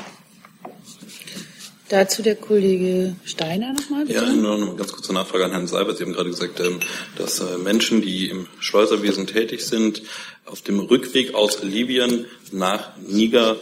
Dazu 1.94 2.24
der 2.24 2.36
Kollege 2.36 3.16
Steiner 3.24 3.72
nochmal. 3.72 4.08
Bitte. 4.08 4.26
Ja, 4.26 4.32
nur 4.32 4.58
noch 4.58 4.68
eine 4.70 4.76
ganz 4.78 4.92
kurze 4.92 5.14
Nachfrage 5.14 5.46
an 5.46 5.52
Herrn 5.52 5.68
Seibert. 5.68 5.98
Sie 5.98 6.04
haben 6.04 6.14
gerade 6.14 6.32
gesagt, 6.32 6.60
ähm, 6.60 6.80
dass 7.20 7.40
äh, 7.40 7.60
Menschen, 7.64 8.02
die 8.02 8.30
im 8.30 8.48
Schleuserwesen 8.60 9.28
tätig 9.28 9.64
sind, 9.64 10.02
auf 10.48 10.62
dem 10.62 10.80
Rückweg 10.80 11.36
aus 11.36 11.62
Libyen 11.62 12.26
nach 12.52 12.98
Niger 12.98 13.58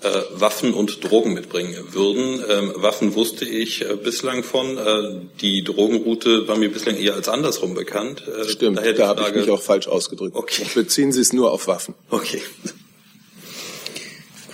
äh, 0.00 0.08
Waffen 0.30 0.72
und 0.72 1.04
Drogen 1.04 1.34
mitbringen 1.34 1.92
würden. 1.92 2.42
Ähm, 2.48 2.72
Waffen 2.76 3.14
wusste 3.14 3.44
ich 3.44 3.82
äh, 3.82 3.94
bislang 3.94 4.42
von. 4.42 5.28
Die 5.42 5.62
Drogenroute 5.62 6.48
war 6.48 6.56
mir 6.56 6.72
bislang 6.72 6.96
eher 6.96 7.12
als 7.12 7.28
andersrum 7.28 7.74
bekannt. 7.74 8.22
Stimmt, 8.48 8.78
da 8.78 9.08
habe 9.08 9.22
ich 9.28 9.34
mich 9.34 9.50
auch 9.50 9.60
falsch 9.60 9.86
ausgedrückt. 9.86 10.34
Okay. 10.34 10.64
Beziehen 10.74 11.12
Sie 11.12 11.20
es 11.20 11.34
nur 11.34 11.52
auf 11.52 11.66
Waffen. 11.66 11.94
Okay. 12.08 12.40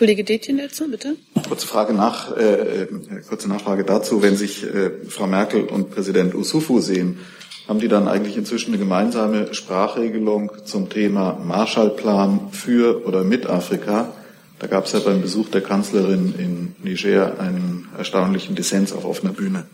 Kollege 0.02 0.24
Detjen 0.24 0.58
dazu, 0.58 0.90
bitte. 0.90 1.14
Kurze 1.46 1.64
Frage 1.64 1.92
nach, 1.92 2.36
äh, 2.36 2.88
kurze 3.28 3.48
Nachfrage 3.48 3.84
dazu. 3.84 4.20
Wenn 4.20 4.34
sich 4.34 4.64
äh, 4.64 4.90
Frau 5.08 5.28
Merkel 5.28 5.62
und 5.62 5.92
Präsident 5.92 6.34
Usufu 6.34 6.80
sehen, 6.80 7.20
haben 7.68 7.78
die 7.78 7.86
dann 7.86 8.08
eigentlich 8.08 8.36
inzwischen 8.36 8.72
eine 8.72 8.78
gemeinsame 8.78 9.54
Sprachregelung 9.54 10.50
zum 10.64 10.88
Thema 10.88 11.38
Marshallplan 11.44 12.48
für 12.50 13.06
oder 13.06 13.22
mit 13.22 13.46
Afrika? 13.46 14.12
Da 14.58 14.66
gab 14.66 14.86
es 14.86 14.92
ja 14.92 14.98
beim 14.98 15.22
Besuch 15.22 15.50
der 15.50 15.60
Kanzlerin 15.60 16.34
in 16.36 16.74
Niger 16.82 17.38
einen 17.38 17.86
erstaunlichen 17.96 18.56
Dissens 18.56 18.92
auf 18.92 19.04
offener 19.04 19.32
Bühne. 19.32 19.66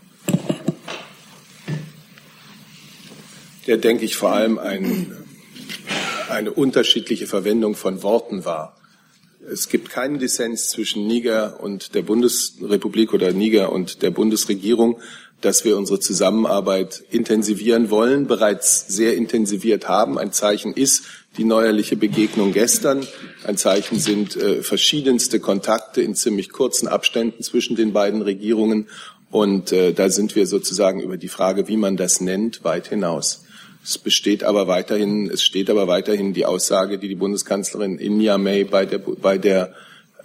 Der, 3.65 3.77
denke 3.77 4.05
ich, 4.05 4.15
vor 4.15 4.33
allem 4.33 4.59
ein, 4.59 5.11
eine 6.29 6.51
unterschiedliche 6.51 7.25
Verwendung 7.25 7.73
von 7.73 8.03
Worten 8.03 8.45
war. 8.45 8.75
Es 9.47 9.69
gibt 9.69 9.89
keinen 9.89 10.19
Dissens 10.19 10.69
zwischen 10.69 11.07
Niger 11.07 11.59
und 11.61 11.95
der 11.95 12.01
Bundesrepublik 12.01 13.13
oder 13.13 13.31
Niger 13.31 13.71
und 13.71 14.01
der 14.01 14.11
Bundesregierung, 14.11 14.99
dass 15.41 15.63
wir 15.63 15.77
unsere 15.77 15.99
Zusammenarbeit 15.99 17.03
intensivieren 17.09 17.89
wollen, 17.89 18.27
bereits 18.27 18.87
sehr 18.87 19.15
intensiviert 19.15 19.87
haben. 19.87 20.17
Ein 20.17 20.33
Zeichen 20.33 20.73
ist, 20.73 21.03
die 21.37 21.45
neuerliche 21.45 21.95
Begegnung 21.95 22.51
gestern. 22.51 23.07
Ein 23.45 23.55
Zeichen 23.55 23.99
sind 23.99 24.35
äh, 24.35 24.61
verschiedenste 24.61 25.39
Kontakte 25.39 26.01
in 26.01 26.15
ziemlich 26.15 26.49
kurzen 26.49 26.87
Abständen 26.87 27.41
zwischen 27.41 27.77
den 27.77 27.93
beiden 27.93 28.21
Regierungen. 28.21 28.89
Und 29.31 29.71
äh, 29.71 29.93
da 29.93 30.09
sind 30.09 30.35
wir 30.35 30.47
sozusagen 30.47 30.99
über 30.99 31.15
die 31.15 31.27
Frage, 31.29 31.67
wie 31.67 31.77
man 31.77 31.95
das 31.95 32.19
nennt, 32.19 32.63
weit 32.63 32.87
hinaus. 32.87 33.43
Es 33.89 33.97
besteht 33.97 34.43
aber 34.43 34.67
weiterhin, 34.67 35.31
es 35.31 35.41
steht 35.41 35.67
aber 35.67 35.87
weiterhin 35.87 36.31
die 36.31 36.45
Aussage, 36.45 36.99
die 36.99 37.07
die 37.07 37.15
Bundeskanzlerin 37.15 37.97
in 37.97 38.19
Niamey 38.19 38.63
bei 38.63 38.85
der, 38.85 38.99
bei 38.99 39.39
der, 39.39 39.73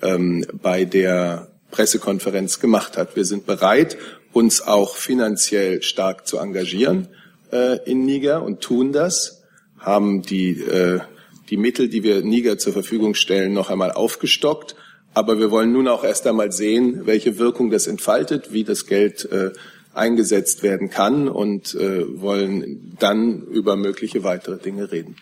ähm, 0.03 0.45
bei 0.61 0.85
der 0.85 1.49
Pressekonferenz 1.71 2.61
gemacht 2.61 2.99
hat. 2.99 3.17
Wir 3.17 3.25
sind 3.25 3.47
bereit, 3.47 3.97
uns 4.35 4.61
auch 4.61 4.97
finanziell 4.97 5.81
stark 5.81 6.27
zu 6.27 6.37
engagieren 6.37 7.09
äh, 7.53 7.79
in 7.91 8.05
Niger 8.05 8.43
und 8.43 8.61
tun 8.61 8.93
das 8.93 9.43
haben 9.79 10.21
die, 10.21 10.61
äh, 10.61 11.01
die 11.49 11.57
Mittel, 11.57 11.89
die 11.89 12.03
wir 12.03 12.21
Niger 12.21 12.59
zur 12.59 12.75
Verfügung 12.75 13.15
stellen, 13.15 13.55
noch 13.55 13.71
einmal 13.71 13.93
aufgestockt. 13.93 14.77
Aber 15.15 15.39
wir 15.39 15.51
wollen 15.51 15.73
nun 15.73 15.89
auch 15.89 16.05
erst 16.05 16.27
einmal 16.27 16.53
sehen, 16.53 17.07
welche 17.07 17.39
Wirkung 17.39 17.71
das 17.71 17.87
entfaltet, 17.87 18.53
wie 18.53 18.65
das 18.65 18.85
Geld 18.85 19.25
äh, 19.33 19.53
eingesetzt 19.95 20.63
werden 20.63 20.91
kann 20.91 21.29
und 21.29 21.75
äh, 21.75 22.21
wollen 22.21 22.97
dann 22.99 23.43
über 23.43 23.77
mögliche 23.77 24.25
weitere 24.25 24.59
Dinge 24.59 24.91
reden. 24.91 25.17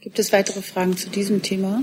Gibt 0.00 0.18
es 0.18 0.32
weitere 0.32 0.60
Fragen 0.60 0.98
zu 0.98 1.08
diesem 1.08 1.40
Thema? 1.40 1.82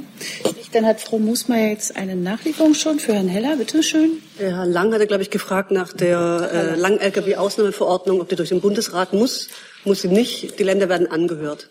Dann 0.74 0.86
hat 0.86 1.02
Frau 1.02 1.18
Musmeier 1.18 1.70
jetzt 1.70 1.96
eine 1.98 2.16
Nachlieferung 2.16 2.76
schon 2.76 3.00
für 3.00 3.14
Herrn 3.14 3.28
Heller. 3.28 3.58
Bitte 3.58 3.82
schön. 3.82 4.20
Herr 4.38 4.68
Lang 4.68 4.94
hatte, 4.94 5.08
glaube 5.08 5.24
ich, 5.24 5.32
gefragt 5.32 5.72
nach 5.72 5.92
der 5.92 6.50
äh, 6.54 6.80
Lang-Lkw-Ausnahmeverordnung, 6.80 8.22
ob 8.22 8.30
die 8.30 8.36
durch 8.36 8.50
den 8.50 8.62
Bundesrat 8.62 9.14
muss 9.14 9.50
muss 9.86 10.02
sie 10.02 10.08
nicht. 10.08 10.60
Die 10.60 10.64
Länder 10.64 10.90
werden 10.90 11.08
angehört. 11.08 11.70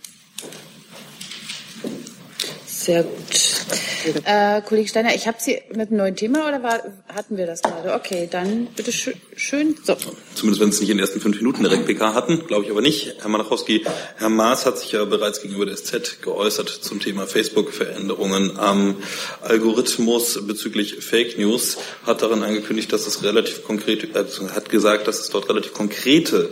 Sehr 2.80 3.02
gut. 3.02 4.24
Äh, 4.24 4.62
Kollege 4.62 4.88
Steiner, 4.88 5.14
ich 5.14 5.26
habe 5.26 5.36
Sie 5.38 5.60
mit 5.74 5.88
einem 5.88 5.98
neuen 5.98 6.16
Thema 6.16 6.48
oder 6.48 6.62
war, 6.62 6.82
hatten 7.14 7.36
wir 7.36 7.46
das 7.46 7.60
gerade? 7.60 7.92
Okay, 7.92 8.26
dann 8.30 8.68
bitte 8.74 8.90
sch 8.90 9.10
schön. 9.36 9.76
So. 9.84 9.98
Zumindest 10.34 10.62
wenn 10.62 10.70
es 10.70 10.80
nicht 10.80 10.88
in 10.88 10.96
den 10.96 11.02
ersten 11.02 11.20
fünf 11.20 11.36
Minuten 11.36 11.62
direkt 11.62 11.84
PK 11.84 12.14
hatten, 12.14 12.46
glaube 12.46 12.64
ich 12.64 12.70
aber 12.70 12.80
nicht. 12.80 13.16
Herr 13.20 13.28
Manachowski, 13.28 13.84
Herr 14.16 14.30
Maas 14.30 14.64
hat 14.64 14.78
sich 14.78 14.92
ja 14.92 15.04
bereits 15.04 15.42
gegenüber 15.42 15.66
der 15.66 15.76
SZ 15.76 16.22
geäußert 16.22 16.70
zum 16.70 17.00
Thema 17.00 17.26
Facebook-Veränderungen 17.26 18.58
am 18.58 18.96
Algorithmus 19.42 20.46
bezüglich 20.46 21.04
Fake 21.04 21.38
News, 21.38 21.76
hat 22.06 22.22
darin 22.22 22.42
angekündigt, 22.42 22.90
dass 22.94 23.06
es 23.06 23.22
relativ 23.22 23.62
konkret, 23.62 24.16
äh, 24.16 24.24
hat 24.54 24.70
gesagt, 24.70 25.06
dass 25.06 25.20
es 25.20 25.28
dort 25.28 25.50
relativ 25.50 25.74
konkrete 25.74 26.48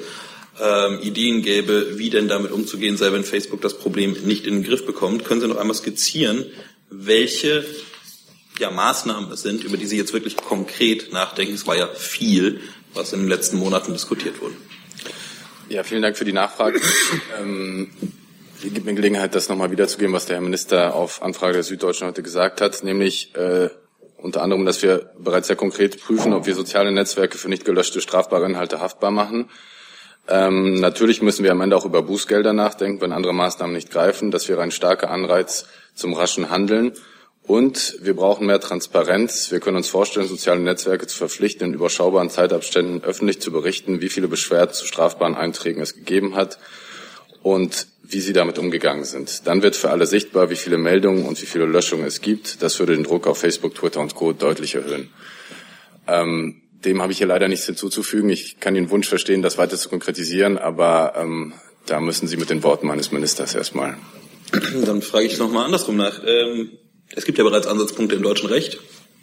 ähm, 0.60 1.00
Ideen 1.00 1.42
gäbe, 1.42 1.98
wie 1.98 2.10
denn 2.10 2.28
damit 2.28 2.52
umzugehen 2.52 2.96
sei, 2.96 3.12
wenn 3.12 3.24
Facebook 3.24 3.60
das 3.60 3.78
Problem 3.78 4.16
nicht 4.24 4.46
in 4.46 4.54
den 4.54 4.62
Griff 4.64 4.86
bekommt. 4.86 5.24
Können 5.24 5.40
Sie 5.40 5.48
noch 5.48 5.56
einmal 5.56 5.76
skizzieren, 5.76 6.46
welche 6.90 7.64
ja, 8.58 8.70
Maßnahmen 8.70 9.30
es 9.32 9.42
sind, 9.42 9.64
über 9.64 9.76
die 9.76 9.86
Sie 9.86 9.96
jetzt 9.96 10.12
wirklich 10.12 10.36
konkret 10.36 11.12
nachdenken? 11.12 11.54
Es 11.54 11.66
war 11.66 11.76
ja 11.76 11.86
viel, 11.88 12.60
was 12.94 13.12
in 13.12 13.20
den 13.20 13.28
letzten 13.28 13.58
Monaten 13.58 13.92
diskutiert 13.92 14.40
wurde. 14.40 14.54
Ja, 15.68 15.82
vielen 15.82 16.02
Dank 16.02 16.16
für 16.16 16.24
die 16.24 16.32
Nachfrage. 16.32 16.80
ähm, 17.40 17.90
die 18.62 18.70
gibt 18.70 18.86
mir 18.86 18.94
Gelegenheit, 18.94 19.34
das 19.34 19.48
nochmal 19.48 19.70
wiederzugeben, 19.70 20.12
was 20.12 20.26
der 20.26 20.36
Herr 20.36 20.42
Minister 20.42 20.94
auf 20.94 21.22
Anfrage 21.22 21.54
der 21.54 21.62
Süddeutschen 21.62 22.08
heute 22.08 22.22
gesagt 22.22 22.60
hat, 22.60 22.82
nämlich 22.82 23.34
äh, 23.36 23.68
unter 24.16 24.42
anderem, 24.42 24.66
dass 24.66 24.82
wir 24.82 25.12
bereits 25.18 25.46
sehr 25.46 25.56
konkret 25.56 26.00
prüfen, 26.00 26.32
ob 26.32 26.46
wir 26.46 26.54
soziale 26.54 26.90
Netzwerke 26.90 27.38
für 27.38 27.48
nicht 27.48 27.64
gelöschte 27.64 28.00
strafbare 28.00 28.46
Inhalte 28.46 28.80
haftbar 28.80 29.12
machen. 29.12 29.48
Ähm, 30.28 30.74
natürlich 30.74 31.22
müssen 31.22 31.42
wir 31.42 31.52
am 31.52 31.60
Ende 31.60 31.76
auch 31.76 31.86
über 31.86 32.02
Bußgelder 32.02 32.52
nachdenken, 32.52 33.00
wenn 33.00 33.12
andere 33.12 33.32
Maßnahmen 33.32 33.74
nicht 33.74 33.90
greifen. 33.90 34.30
Das 34.30 34.48
wäre 34.48 34.62
ein 34.62 34.70
starker 34.70 35.10
Anreiz 35.10 35.66
zum 35.94 36.12
raschen 36.12 36.50
Handeln. 36.50 36.92
Und 37.42 37.96
wir 38.02 38.14
brauchen 38.14 38.46
mehr 38.46 38.60
Transparenz. 38.60 39.50
Wir 39.50 39.60
können 39.60 39.78
uns 39.78 39.88
vorstellen, 39.88 40.28
soziale 40.28 40.60
Netzwerke 40.60 41.06
zu 41.06 41.16
verpflichten, 41.16 41.68
in 41.68 41.74
überschaubaren 41.74 42.28
Zeitabständen 42.28 43.02
öffentlich 43.02 43.40
zu 43.40 43.50
berichten, 43.50 44.02
wie 44.02 44.10
viele 44.10 44.28
Beschwerden 44.28 44.74
zu 44.74 44.84
strafbaren 44.84 45.34
Einträgen 45.34 45.80
es 45.80 45.94
gegeben 45.94 46.34
hat 46.34 46.58
und 47.42 47.86
wie 48.02 48.20
sie 48.20 48.34
damit 48.34 48.58
umgegangen 48.58 49.04
sind. 49.04 49.46
Dann 49.46 49.62
wird 49.62 49.76
für 49.76 49.88
alle 49.88 50.06
sichtbar, 50.06 50.50
wie 50.50 50.56
viele 50.56 50.76
Meldungen 50.76 51.24
und 51.24 51.40
wie 51.40 51.46
viele 51.46 51.64
Löschungen 51.64 52.06
es 52.06 52.20
gibt. 52.20 52.62
Das 52.62 52.78
würde 52.78 52.94
den 52.94 53.04
Druck 53.04 53.26
auf 53.26 53.38
Facebook, 53.38 53.74
Twitter 53.74 54.00
und 54.00 54.14
Co. 54.14 54.34
deutlich 54.34 54.74
erhöhen. 54.74 55.08
Ähm, 56.06 56.60
dem 56.84 57.02
habe 57.02 57.12
ich 57.12 57.18
hier 57.18 57.26
leider 57.26 57.48
nichts 57.48 57.66
hinzuzufügen. 57.66 58.30
Ich 58.30 58.60
kann 58.60 58.74
den 58.74 58.90
Wunsch 58.90 59.08
verstehen, 59.08 59.42
das 59.42 59.58
weiter 59.58 59.76
zu 59.76 59.88
konkretisieren, 59.88 60.58
aber 60.58 61.14
ähm, 61.16 61.54
da 61.86 62.00
müssen 62.00 62.28
Sie 62.28 62.36
mit 62.36 62.50
den 62.50 62.62
Worten 62.62 62.86
meines 62.86 63.12
Ministers 63.12 63.54
erstmal. 63.54 63.96
Dann 64.84 65.02
frage 65.02 65.26
ich 65.26 65.38
nochmal 65.38 65.64
andersrum 65.64 65.96
nach. 65.96 66.20
Ähm, 66.24 66.70
es 67.14 67.24
gibt 67.24 67.38
ja 67.38 67.44
bereits 67.44 67.66
Ansatzpunkte 67.66 68.16
im 68.16 68.22
deutschen 68.22 68.48
Recht 68.48 68.78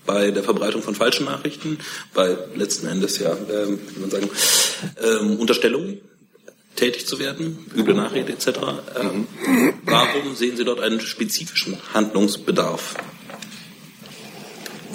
bei 0.05 0.31
der 0.31 0.43
Verbreitung 0.43 0.81
von 0.81 0.95
falschen 0.95 1.25
Nachrichten, 1.25 1.79
bei 2.13 2.37
letzten 2.55 2.87
Endes 2.87 3.19
ja, 3.19 3.31
ähm, 3.31 3.79
wie 3.95 3.99
man 3.99 4.11
sagen, 4.11 4.29
ähm, 5.03 5.39
Unterstellungen 5.39 5.99
tätig 6.75 7.07
zu 7.07 7.19
werden, 7.19 7.65
üble 7.75 7.95
Nachrede 7.95 8.33
etc. 8.33 8.47
Ähm, 8.99 9.27
warum 9.85 10.35
sehen 10.35 10.57
Sie 10.57 10.65
dort 10.65 10.81
einen 10.81 10.99
spezifischen 10.99 11.77
Handlungsbedarf? 11.93 12.95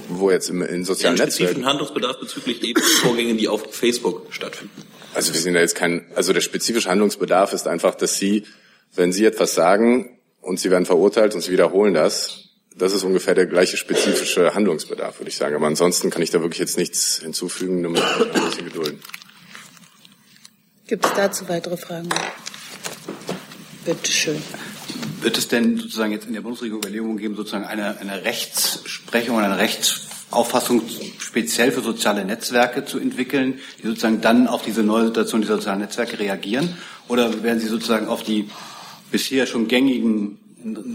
Wo 0.09 0.31
jetzt 0.31 0.49
im, 0.51 0.63
in 0.63 0.85
sozialen 0.85 1.17
ja, 1.17 1.25
Netzwerken? 1.25 1.65
Handlungsbedarf 1.65 2.19
bezüglich 2.21 2.63
eben 2.63 2.83
Vorgänge, 2.83 3.35
die 3.35 3.49
auf 3.49 3.75
Facebook 3.75 4.27
stattfinden. 4.31 4.83
Also 5.15 5.33
wir 5.33 5.41
sehen 5.41 5.55
da 5.55 5.61
jetzt 5.61 5.75
kein, 5.75 6.07
also 6.15 6.33
der 6.33 6.41
spezifische 6.41 6.89
Handlungsbedarf 6.89 7.53
ist 7.53 7.67
einfach, 7.67 7.95
dass 7.95 8.17
Sie, 8.19 8.45
wenn 8.95 9.13
Sie 9.13 9.25
etwas 9.25 9.55
sagen 9.55 10.19
und 10.41 10.61
Sie 10.61 10.71
werden 10.71 10.87
verurteilt 10.87 11.35
und 11.35 11.41
Sie 11.41 11.53
wiederholen 11.53 11.95
das, 11.95 12.51
das 12.77 12.93
ist 12.93 13.03
ungefähr 13.03 13.35
der 13.35 13.47
gleiche 13.47 13.77
spezifische 13.77 14.55
Handlungsbedarf, 14.55 15.19
würde 15.19 15.29
ich 15.29 15.37
sagen. 15.37 15.55
Aber 15.55 15.67
ansonsten 15.67 16.11
kann 16.11 16.23
ich 16.23 16.31
da 16.31 16.41
wirklich 16.41 16.61
jetzt 16.61 16.79
nichts 16.79 17.21
hinzufügen, 17.23 17.83
nur 17.83 17.93
mit 17.93 18.03
ein 18.03 18.45
bisschen 18.45 18.65
gedulden. 18.65 19.01
Gibt 20.87 21.05
es 21.05 21.13
dazu 21.15 21.49
weitere 21.49 21.77
Fragen? 21.77 22.09
Bitte 23.85 24.11
schön. 24.11 24.43
Wird 25.21 25.37
es 25.37 25.49
denn 25.49 25.77
sozusagen 25.77 26.13
jetzt 26.13 26.27
in 26.27 26.33
der 26.33 26.41
Bundesregierung 26.41 26.83
Überlegungen 26.83 27.19
geben, 27.19 27.37
sozusagen 27.37 27.65
eine, 27.65 27.99
eine 27.99 28.25
Rechtsprechung 28.25 29.37
oder 29.37 29.47
eine 29.47 29.59
Rechts, 29.59 30.09
Auffassung 30.31 30.83
speziell 31.19 31.73
für 31.73 31.81
soziale 31.81 32.25
Netzwerke 32.25 32.85
zu 32.85 32.99
entwickeln, 32.99 33.59
die 33.83 33.89
sozusagen 33.89 34.21
dann 34.21 34.47
auf 34.47 34.63
diese 34.63 34.83
neue 34.83 35.07
Situation 35.07 35.41
dieser 35.41 35.57
sozialen 35.57 35.81
Netzwerke 35.81 36.19
reagieren? 36.19 36.77
Oder 37.09 37.43
werden 37.43 37.59
Sie 37.59 37.67
sozusagen 37.67 38.07
auf 38.07 38.23
die 38.23 38.49
bisher 39.11 39.47
schon 39.47 39.67
gängigen 39.67 40.39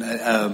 äh, 0.02 0.50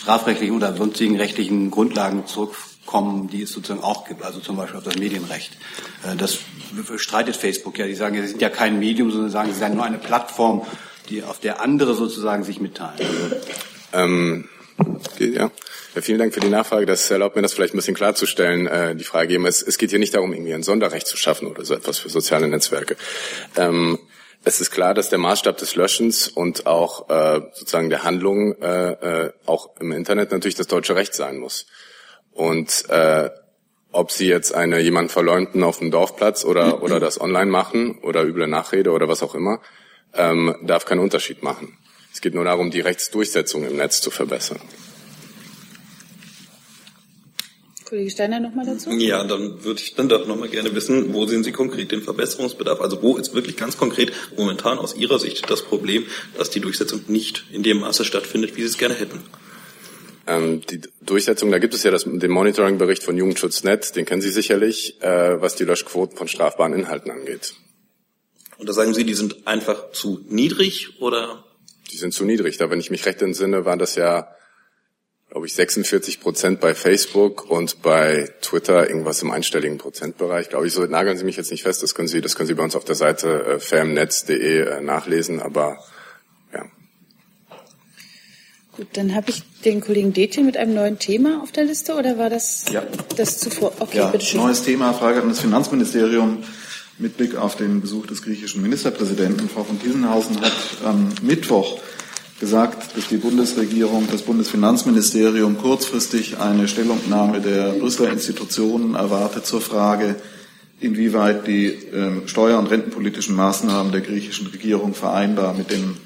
strafrechtlichen 0.00 0.54
oder 0.54 0.76
sonstigen 0.76 1.16
rechtlichen 1.16 1.70
Grundlagen 1.70 2.26
zurückkommen, 2.26 3.28
die 3.28 3.42
es 3.42 3.52
sozusagen 3.52 3.82
auch 3.82 4.06
gibt, 4.06 4.22
also 4.22 4.40
zum 4.40 4.56
Beispiel 4.56 4.78
auf 4.78 4.84
das 4.84 4.98
Medienrecht? 4.98 5.56
Äh, 6.04 6.16
das 6.16 6.38
streitet 6.96 7.36
Facebook 7.36 7.78
ja. 7.78 7.86
Die 7.86 7.94
sagen, 7.94 8.20
sie 8.20 8.28
sind 8.28 8.42
ja 8.42 8.50
kein 8.50 8.78
Medium, 8.78 9.10
sondern 9.10 9.30
sagen, 9.30 9.52
sie 9.52 9.58
seien 9.58 9.74
nur 9.74 9.84
eine 9.84 9.98
Plattform, 9.98 10.66
die, 11.08 11.22
auf 11.22 11.40
der 11.40 11.60
andere 11.60 11.94
sozusagen 11.94 12.44
sich 12.44 12.60
mitteilen. 12.60 13.06
Ähm, 13.92 14.48
ja. 15.18 15.50
Ja, 15.94 16.02
vielen 16.02 16.18
Dank 16.18 16.34
für 16.34 16.40
die 16.40 16.50
Nachfrage. 16.50 16.84
Das 16.84 17.10
erlaubt 17.10 17.36
mir, 17.36 17.42
das 17.42 17.54
vielleicht 17.54 17.72
ein 17.72 17.78
bisschen 17.78 17.94
klarzustellen, 17.94 18.66
äh, 18.66 18.94
die 18.94 19.04
Frage 19.04 19.32
eben. 19.32 19.46
Es, 19.46 19.62
es 19.62 19.78
geht 19.78 19.88
hier 19.88 19.98
nicht 19.98 20.14
darum, 20.14 20.34
irgendwie 20.34 20.52
ein 20.52 20.62
Sonderrecht 20.62 21.06
zu 21.06 21.16
schaffen 21.16 21.48
oder 21.48 21.64
so 21.64 21.72
etwas 21.72 21.98
für 21.98 22.10
soziale 22.10 22.48
Netzwerke. 22.48 22.96
Ähm, 23.56 23.98
es 24.44 24.60
ist 24.60 24.70
klar, 24.70 24.92
dass 24.92 25.08
der 25.08 25.18
Maßstab 25.18 25.56
des 25.56 25.74
Löschens 25.74 26.28
und 26.28 26.66
auch 26.66 27.08
äh, 27.08 27.40
sozusagen 27.54 27.88
der 27.88 28.04
Handlung 28.04 28.60
äh, 28.60 28.90
äh, 29.24 29.32
auch 29.46 29.70
im 29.80 29.90
Internet 29.90 30.32
natürlich 30.32 30.54
das 30.54 30.66
deutsche 30.66 30.96
Recht 30.96 31.14
sein 31.14 31.38
muss. 31.38 31.66
Und 32.30 32.90
äh, 32.90 33.30
ob 33.90 34.12
Sie 34.12 34.28
jetzt 34.28 34.54
eine 34.54 34.78
jemanden 34.80 35.08
verleumden 35.08 35.64
auf 35.64 35.78
dem 35.78 35.90
Dorfplatz 35.90 36.44
oder 36.44 36.82
oder 36.82 37.00
das 37.00 37.18
online 37.18 37.50
machen 37.50 37.98
oder 38.02 38.22
üble 38.22 38.46
Nachrede 38.46 38.90
oder 38.90 39.08
was 39.08 39.22
auch 39.22 39.34
immer, 39.34 39.62
ähm, 40.16 40.54
darf 40.62 40.84
keinen 40.84 41.00
Unterschied 41.00 41.42
machen. 41.42 41.76
Es 42.12 42.20
geht 42.20 42.34
nur 42.34 42.44
darum, 42.44 42.70
die 42.70 42.80
Rechtsdurchsetzung 42.80 43.66
im 43.66 43.76
Netz 43.76 44.00
zu 44.00 44.10
verbessern. 44.10 44.60
Kollege 47.86 48.10
Steiner 48.10 48.40
nochmal 48.40 48.66
dazu? 48.66 48.90
Ja, 48.90 49.22
dann 49.24 49.62
würde 49.62 49.80
ich 49.80 49.94
dann 49.94 50.08
doch 50.08 50.26
nochmal 50.26 50.48
gerne 50.48 50.74
wissen, 50.74 51.14
wo 51.14 51.24
sehen 51.26 51.44
Sie 51.44 51.52
konkret 51.52 51.92
den 51.92 52.02
Verbesserungsbedarf? 52.02 52.80
Also 52.80 53.00
wo 53.00 53.16
ist 53.16 53.32
wirklich 53.32 53.56
ganz 53.56 53.76
konkret 53.76 54.12
momentan 54.36 54.78
aus 54.78 54.96
Ihrer 54.96 55.18
Sicht 55.18 55.48
das 55.48 55.62
Problem, 55.62 56.04
dass 56.36 56.50
die 56.50 56.60
Durchsetzung 56.60 57.02
nicht 57.06 57.44
in 57.52 57.62
dem 57.62 57.80
Maße 57.80 58.04
stattfindet, 58.04 58.56
wie 58.56 58.62
Sie 58.62 58.68
es 58.68 58.78
gerne 58.78 58.94
hätten? 58.94 59.20
Ähm, 60.26 60.62
die 60.68 60.80
Durchsetzung, 61.00 61.52
da 61.52 61.58
gibt 61.58 61.74
es 61.74 61.84
ja 61.84 61.92
das, 61.92 62.04
den 62.04 62.30
Monitoring-Bericht 62.30 63.04
von 63.04 63.16
Jugendschutznet, 63.16 63.94
den 63.94 64.04
kennen 64.04 64.20
Sie 64.20 64.30
sicherlich, 64.30 65.00
äh, 65.00 65.40
was 65.40 65.54
die 65.54 65.64
Löschquoten 65.64 66.16
von 66.16 66.26
strafbaren 66.26 66.72
Inhalten 66.72 67.12
angeht. 67.12 67.54
Und 68.58 68.68
da 68.68 68.72
sagen 68.72 68.94
Sie, 68.94 69.04
die 69.04 69.14
sind 69.14 69.46
einfach 69.46 69.92
zu 69.92 70.24
niedrig 70.28 71.00
oder? 71.00 71.44
Die 71.90 71.96
sind 71.96 72.14
zu 72.14 72.24
niedrig. 72.24 72.56
Da, 72.56 72.70
wenn 72.70 72.80
ich 72.80 72.90
mich 72.90 73.06
recht 73.06 73.22
entsinne, 73.22 73.64
waren 73.64 73.78
das 73.78 73.94
ja 73.94 74.28
glaube 75.30 75.46
ich, 75.46 75.54
46 75.54 76.20
Prozent 76.20 76.60
bei 76.60 76.74
Facebook 76.74 77.50
und 77.50 77.82
bei 77.82 78.30
Twitter 78.40 78.88
irgendwas 78.88 79.22
im 79.22 79.30
einstelligen 79.30 79.76
Prozentbereich. 79.76 80.48
Glaube 80.48 80.66
ich, 80.66 80.72
so 80.72 80.84
nageln 80.86 81.18
Sie 81.18 81.24
mich 81.24 81.36
jetzt 81.36 81.50
nicht 81.50 81.62
fest. 81.62 81.82
Das 81.82 81.94
können 81.94 82.08
Sie, 82.08 82.20
das 82.20 82.36
können 82.36 82.46
Sie 82.46 82.54
bei 82.54 82.62
uns 82.62 82.76
auf 82.76 82.84
der 82.84 82.94
Seite 82.94 83.44
äh, 83.44 83.60
famnetz.de 83.60 84.60
äh, 84.60 84.80
nachlesen. 84.80 85.40
Aber 85.40 85.78
ja. 86.54 86.64
Gut, 88.76 88.86
dann 88.94 89.14
habe 89.14 89.30
ich 89.30 89.42
den 89.64 89.80
Kollegen 89.80 90.12
Detjen 90.12 90.46
mit 90.46 90.56
einem 90.56 90.74
neuen 90.74 90.98
Thema 90.98 91.42
auf 91.42 91.50
der 91.50 91.64
Liste 91.64 91.96
oder 91.96 92.18
war 92.18 92.30
das 92.30 92.66
ja. 92.72 92.82
das 93.16 93.38
zuvor? 93.38 93.72
Okay, 93.80 93.98
ja, 93.98 94.06
bitteschön. 94.06 94.40
Neues 94.40 94.62
Thema, 94.62 94.94
Frage 94.94 95.20
an 95.20 95.28
das 95.28 95.40
Finanzministerium 95.40 96.44
mit 96.98 97.16
Blick 97.16 97.36
auf 97.36 97.56
den 97.56 97.80
Besuch 97.80 98.06
des 98.06 98.22
griechischen 98.22 98.62
Ministerpräsidenten. 98.62 99.48
Frau 99.48 99.64
von 99.64 99.78
Kiesenhausen 99.78 100.40
hat 100.40 100.52
am 100.84 101.08
Mittwoch 101.22 101.78
gesagt, 102.40 102.96
dass 102.96 103.08
die 103.08 103.16
Bundesregierung, 103.16 104.08
das 104.10 104.22
Bundesfinanzministerium 104.22 105.58
kurzfristig 105.58 106.38
eine 106.38 106.68
Stellungnahme 106.68 107.40
der 107.40 107.72
Brüsseler 107.72 108.12
Institutionen 108.12 108.94
erwartet 108.94 109.46
zur 109.46 109.60
Frage, 109.60 110.16
inwieweit 110.80 111.46
die 111.46 111.68
ähm, 111.68 112.22
steuer- 112.26 112.58
und 112.58 112.66
rentenpolitischen 112.66 113.34
Maßnahmen 113.34 113.92
der 113.92 114.02
griechischen 114.02 114.46
Regierung 114.48 114.94
vereinbar 114.94 115.54
mit 115.54 115.70
den, 115.70 115.96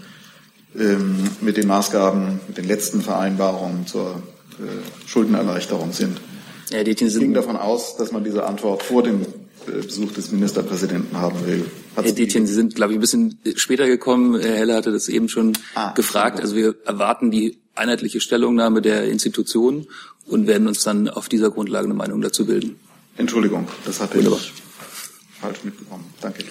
ähm, 0.78 1.16
mit 1.40 1.56
den 1.56 1.66
Maßgaben, 1.66 2.40
mit 2.46 2.56
den 2.56 2.66
letzten 2.66 3.02
Vereinbarungen 3.02 3.86
zur 3.86 4.22
äh, 4.58 5.08
Schuldenerleichterung 5.08 5.92
sind. 5.92 6.20
Ja, 6.70 6.84
die 6.84 6.92
ich 6.92 6.98
ging 6.98 7.34
davon 7.34 7.56
aus, 7.56 7.96
dass 7.96 8.12
man 8.12 8.22
diese 8.22 8.46
Antwort 8.46 8.84
vor 8.84 9.02
dem 9.02 9.26
Besuch 9.66 10.12
des 10.12 10.32
Ministerpräsidenten 10.32 11.16
haben 11.16 11.46
will. 11.46 11.64
Herr 11.94 12.02
Detjen, 12.12 12.46
Sie 12.46 12.54
sind, 12.54 12.74
glaube 12.74 12.92
ich, 12.92 12.98
ein 12.98 13.00
bisschen 13.00 13.38
später 13.56 13.86
gekommen. 13.86 14.38
Herr 14.40 14.56
Heller 14.56 14.76
hatte 14.76 14.92
das 14.92 15.08
eben 15.08 15.28
schon 15.28 15.52
ah, 15.74 15.92
gefragt. 15.92 16.40
Also 16.40 16.56
wir 16.56 16.76
erwarten 16.84 17.30
die 17.30 17.58
einheitliche 17.74 18.20
Stellungnahme 18.20 18.82
der 18.82 19.04
Institutionen 19.08 19.86
und 20.26 20.46
werden 20.46 20.68
uns 20.68 20.82
dann 20.82 21.08
auf 21.08 21.28
dieser 21.28 21.50
Grundlage 21.50 21.86
eine 21.86 21.94
Meinung 21.94 22.20
dazu 22.20 22.46
bilden. 22.46 22.76
Entschuldigung, 23.16 23.66
das 23.84 24.00
hatte 24.00 24.18
Wunderbar. 24.18 24.40
ich 24.40 24.52
falsch 25.40 25.64
mitbekommen. 25.64 26.04
Danke. 26.20 26.44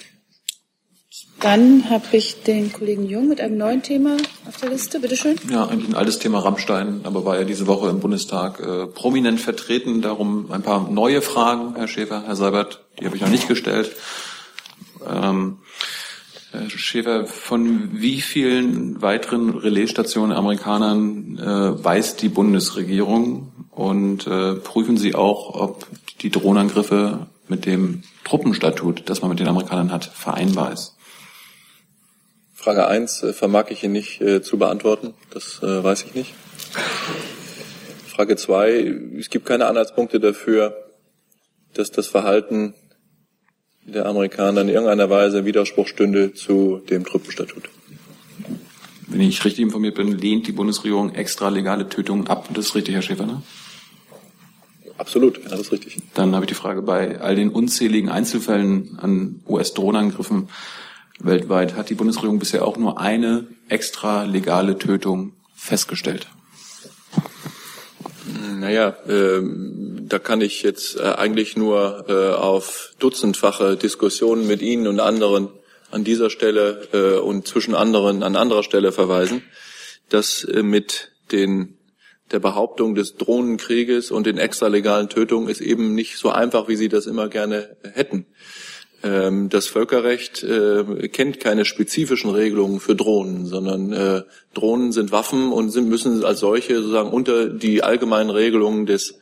Dann 1.40 1.88
habe 1.88 2.04
ich 2.12 2.42
den 2.42 2.70
Kollegen 2.70 3.06
Jung 3.06 3.28
mit 3.28 3.40
einem 3.40 3.56
neuen 3.56 3.82
Thema 3.82 4.18
auf 4.46 4.58
der 4.58 4.68
Liste. 4.68 5.00
Bitte 5.00 5.16
schön. 5.16 5.36
Ja, 5.50 5.66
eigentlich 5.66 5.88
ein 5.88 5.94
altes 5.94 6.18
Thema 6.18 6.40
Rammstein, 6.40 7.00
aber 7.04 7.24
war 7.24 7.38
ja 7.38 7.44
diese 7.44 7.66
Woche 7.66 7.88
im 7.88 8.00
Bundestag 8.00 8.60
äh, 8.60 8.86
prominent 8.86 9.40
vertreten. 9.40 10.02
Darum 10.02 10.52
ein 10.52 10.60
paar 10.62 10.90
neue 10.90 11.22
Fragen, 11.22 11.76
Herr 11.76 11.88
Schäfer, 11.88 12.24
Herr 12.26 12.36
Seibert, 12.36 12.84
die 13.00 13.06
habe 13.06 13.16
ich 13.16 13.22
noch 13.22 13.30
nicht 13.30 13.48
gestellt. 13.48 13.96
Ähm, 15.08 15.58
Herr 16.52 16.68
Schäfer, 16.68 17.26
von 17.26 17.88
wie 17.92 18.20
vielen 18.20 19.00
weiteren 19.00 19.56
Relaisstationen 19.56 20.36
Amerikanern 20.36 21.38
äh, 21.38 21.84
weiß 21.84 22.16
die 22.16 22.28
Bundesregierung 22.28 23.50
und 23.70 24.26
äh, 24.26 24.56
prüfen 24.56 24.98
Sie 24.98 25.14
auch, 25.14 25.54
ob 25.54 25.86
die 26.20 26.30
Drohnenangriffe 26.30 27.28
mit 27.48 27.64
dem 27.64 28.02
Truppenstatut, 28.24 29.04
das 29.06 29.22
man 29.22 29.30
mit 29.30 29.40
den 29.40 29.48
Amerikanern 29.48 29.90
hat, 29.90 30.04
vereinbar 30.04 30.72
ist? 30.72 30.96
Frage 32.60 32.86
1 32.86 33.22
äh, 33.22 33.32
vermag 33.32 33.70
ich 33.70 33.82
Ihnen 33.84 33.94
nicht 33.94 34.20
äh, 34.20 34.42
zu 34.42 34.58
beantworten. 34.58 35.14
Das 35.30 35.62
äh, 35.62 35.82
weiß 35.82 36.04
ich 36.04 36.14
nicht. 36.14 36.34
Frage 38.06 38.36
2, 38.36 39.16
es 39.18 39.30
gibt 39.30 39.46
keine 39.46 39.64
Anhaltspunkte 39.64 40.20
dafür, 40.20 40.76
dass 41.72 41.90
das 41.90 42.06
Verhalten 42.06 42.74
der 43.86 44.04
Amerikaner 44.04 44.60
in 44.60 44.68
irgendeiner 44.68 45.08
Weise 45.08 45.46
Widerspruch 45.46 45.88
stünde 45.88 46.34
zu 46.34 46.82
dem 46.90 47.06
Truppenstatut. 47.06 47.70
Wenn 49.06 49.22
ich 49.22 49.42
richtig 49.42 49.62
informiert 49.62 49.94
bin, 49.94 50.12
lehnt 50.12 50.46
die 50.46 50.52
Bundesregierung 50.52 51.14
extra 51.14 51.48
legale 51.48 51.88
Tötungen 51.88 52.26
ab. 52.26 52.46
Das 52.52 52.66
ist 52.66 52.74
richtig, 52.74 52.94
Herr 52.94 53.02
Schäfer, 53.02 53.24
ne? 53.24 53.42
Absolut, 54.98 55.42
ja, 55.42 55.48
das 55.48 55.60
ist 55.60 55.72
richtig. 55.72 55.96
Dann 56.12 56.34
habe 56.34 56.44
ich 56.44 56.50
die 56.50 56.54
Frage, 56.54 56.82
bei 56.82 57.22
all 57.22 57.36
den 57.36 57.48
unzähligen 57.48 58.10
Einzelfällen 58.10 58.98
an 59.00 59.40
US-Drohnenangriffen 59.48 60.50
weltweit 61.20 61.76
hat 61.76 61.90
die 61.90 61.94
Bundesregierung 61.94 62.38
bisher 62.38 62.66
auch 62.66 62.76
nur 62.76 63.00
eine 63.00 63.46
extra 63.68 64.24
legale 64.24 64.78
Tötung 64.78 65.34
festgestellt. 65.54 66.26
Naja, 68.58 68.96
äh, 69.06 69.42
da 70.02 70.18
kann 70.18 70.40
ich 70.40 70.62
jetzt 70.62 70.96
äh, 70.96 71.02
eigentlich 71.02 71.56
nur 71.56 72.04
äh, 72.08 72.34
auf 72.34 72.92
dutzendfache 72.98 73.76
Diskussionen 73.76 74.46
mit 74.46 74.62
Ihnen 74.62 74.86
und 74.86 75.00
anderen 75.00 75.48
an 75.90 76.04
dieser 76.04 76.30
Stelle 76.30 76.88
äh, 76.92 77.18
und 77.18 77.46
zwischen 77.46 77.74
anderen 77.74 78.22
an 78.22 78.36
anderer 78.36 78.62
Stelle 78.62 78.92
verweisen, 78.92 79.42
dass 80.08 80.44
äh, 80.44 80.62
mit 80.62 81.12
den 81.32 81.76
der 82.30 82.38
Behauptung 82.38 82.94
des 82.94 83.16
Drohnenkrieges 83.16 84.10
und 84.10 84.24
den 84.24 84.38
extralegalen 84.38 85.08
Tötungen 85.08 85.48
ist 85.48 85.60
eben 85.60 85.94
nicht 85.94 86.16
so 86.16 86.30
einfach, 86.30 86.68
wie 86.68 86.76
Sie 86.76 86.88
das 86.88 87.06
immer 87.06 87.28
gerne 87.28 87.76
hätten. 87.92 88.26
Ähm, 89.02 89.48
das 89.48 89.66
Völkerrecht 89.66 90.42
äh, 90.42 91.08
kennt 91.08 91.40
keine 91.40 91.64
spezifischen 91.64 92.30
Regelungen 92.30 92.80
für 92.80 92.94
Drohnen, 92.94 93.46
sondern 93.46 93.92
äh, 93.92 94.22
Drohnen 94.52 94.92
sind 94.92 95.10
Waffen 95.10 95.52
und 95.52 95.74
müssen 95.88 96.22
als 96.24 96.40
solche 96.40 96.76
sozusagen 96.76 97.10
unter 97.10 97.48
die 97.48 97.82
allgemeinen 97.82 98.30
Regelungen 98.30 98.86
des 98.86 99.14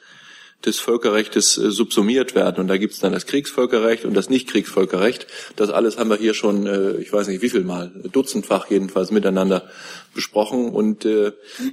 des 0.67 0.81
Völkerrechtes 0.81 1.57
äh, 1.57 1.71
subsumiert 1.71 2.35
werden. 2.35 2.57
Und 2.59 2.67
da 2.67 2.77
gibt 2.77 2.93
es 2.93 2.99
dann 2.99 3.13
das 3.13 3.27
Kriegsvölkerrecht 3.27 4.05
und 4.05 4.15
das 4.15 4.29
Nichtkriegsvölkerrecht. 4.29 5.29
Das 5.55 5.71
alles 5.71 5.99
haben 5.99 6.11
wir 6.11 6.17
hier 6.17 6.35
schon, 6.35 6.67
ich 7.01 7.13
weiß 7.13 7.29
nicht 7.29 7.43
wie 7.43 7.51
viel 7.51 7.63
Mal, 7.63 7.93
dutzendfach 8.11 8.69
jedenfalls 8.69 9.13
miteinander 9.13 9.69
besprochen. 10.15 10.71
Und 10.71 11.07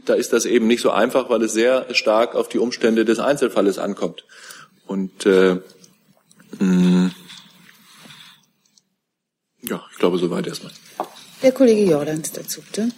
da 0.06 0.14
ist 0.14 0.34
das 0.34 0.46
eben 0.46 0.68
nicht 0.68 0.82
so 0.82 0.92
einfach, 0.92 1.32
weil 1.32 1.42
es 1.42 1.54
sehr 1.54 1.88
stark 1.96 2.36
auf 2.36 2.48
die 2.48 2.60
Umstände 2.60 3.06
des 3.06 3.18
Einzelfalles 3.18 3.80
ankommt. 3.80 4.24
Und 4.86 5.26
äh, 5.26 5.58
mh, 6.60 7.10
ja, 9.70 9.84
ich 9.92 9.98
glaube, 9.98 10.18
soweit 10.18 10.48
erstmal. 10.48 10.72
Der 11.42 11.52
Kollege 11.52 11.84
Jordans 11.84 12.32
dazu, 12.32 12.62
bitte. 12.62 12.90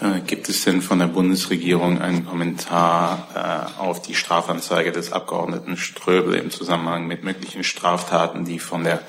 Äh, 0.00 0.20
gibt 0.26 0.48
es 0.48 0.64
denn 0.64 0.82
von 0.82 0.98
der 0.98 1.06
Bundesregierung 1.06 2.00
einen 2.00 2.26
Kommentar 2.26 3.72
äh, 3.78 3.80
auf 3.80 4.02
die 4.02 4.14
Strafanzeige 4.14 4.92
des 4.92 5.12
Abgeordneten 5.12 5.76
Ströbel 5.76 6.34
im 6.34 6.50
Zusammenhang 6.50 7.06
mit 7.06 7.24
möglichen 7.24 7.64
Straftaten, 7.64 8.44
die 8.44 8.58
von 8.58 8.84
der 8.84 9.00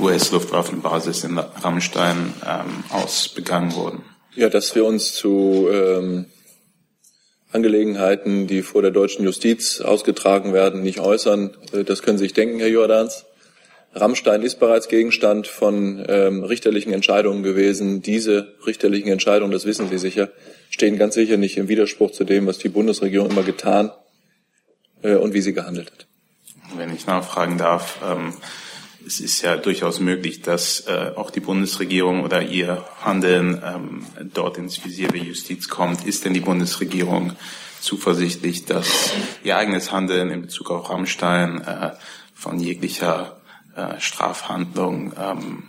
US-Luftwaffenbasis 0.00 1.24
in 1.24 1.38
Rammstein 1.38 2.34
ähm, 2.46 2.84
aus 2.90 3.28
begangen 3.28 3.74
wurden? 3.74 4.02
Ja, 4.34 4.48
dass 4.48 4.74
wir 4.74 4.84
uns 4.84 5.14
zu 5.14 5.68
ähm, 5.70 6.26
Angelegenheiten, 7.50 8.46
die 8.46 8.62
vor 8.62 8.82
der 8.82 8.90
deutschen 8.90 9.24
Justiz 9.24 9.80
ausgetragen 9.80 10.52
werden, 10.52 10.82
nicht 10.82 11.00
äußern. 11.00 11.56
Äh, 11.72 11.84
das 11.84 12.02
können 12.02 12.18
Sie 12.18 12.24
sich 12.24 12.34
denken, 12.34 12.58
Herr 12.58 12.68
Jordans. 12.68 13.24
Rammstein 13.94 14.42
ist 14.42 14.60
bereits 14.60 14.88
Gegenstand 14.88 15.46
von 15.46 16.04
ähm, 16.08 16.44
richterlichen 16.44 16.92
Entscheidungen 16.92 17.42
gewesen. 17.42 18.02
Diese 18.02 18.54
richterlichen 18.66 19.10
Entscheidungen, 19.10 19.52
das 19.52 19.64
wissen 19.64 19.88
Sie 19.88 19.98
sicher, 19.98 20.30
stehen 20.70 20.98
ganz 20.98 21.14
sicher 21.14 21.36
nicht 21.36 21.56
im 21.56 21.68
Widerspruch 21.68 22.12
zu 22.12 22.24
dem, 22.24 22.46
was 22.46 22.58
die 22.58 22.68
Bundesregierung 22.68 23.30
immer 23.30 23.42
getan 23.42 23.90
äh, 25.02 25.14
und 25.14 25.34
wie 25.34 25.40
sie 25.40 25.52
gehandelt 25.52 25.90
hat. 25.90 26.06
Wenn 26.76 26.94
ich 26.94 27.06
nachfragen 27.06 27.56
darf, 27.56 28.00
ähm, 28.04 28.34
es 29.06 29.20
ist 29.20 29.40
ja 29.40 29.56
durchaus 29.56 30.00
möglich, 30.00 30.42
dass 30.42 30.86
äh, 30.86 31.12
auch 31.16 31.30
die 31.30 31.40
Bundesregierung 31.40 32.24
oder 32.24 32.42
ihr 32.42 32.84
Handeln 33.00 33.62
ähm, 33.64 34.06
dort 34.34 34.58
ins 34.58 34.84
Visier 34.84 35.08
der 35.08 35.22
Justiz 35.22 35.68
kommt. 35.68 36.06
Ist 36.06 36.26
denn 36.26 36.34
die 36.34 36.40
Bundesregierung 36.40 37.32
zuversichtlich, 37.80 38.66
dass 38.66 39.12
ihr 39.44 39.56
eigenes 39.56 39.92
Handeln 39.92 40.30
in 40.30 40.42
Bezug 40.42 40.70
auf 40.70 40.90
Rammstein 40.90 41.62
äh, 41.62 41.92
von 42.34 42.60
jeglicher 42.60 43.37
äh, 43.78 44.00
Strafhandlung 44.00 45.12
ähm, 45.18 45.62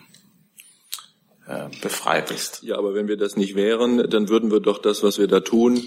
äh, 1.47 1.69
befreit 1.81 2.31
ist? 2.31 2.63
Ja, 2.63 2.77
aber 2.77 2.93
wenn 2.93 3.07
wir 3.07 3.17
das 3.17 3.37
nicht 3.37 3.55
wären, 3.55 4.09
dann 4.09 4.29
würden 4.29 4.51
wir 4.51 4.59
doch 4.59 4.79
das, 4.79 5.03
was 5.03 5.19
wir 5.19 5.27
da 5.27 5.39
tun, 5.39 5.81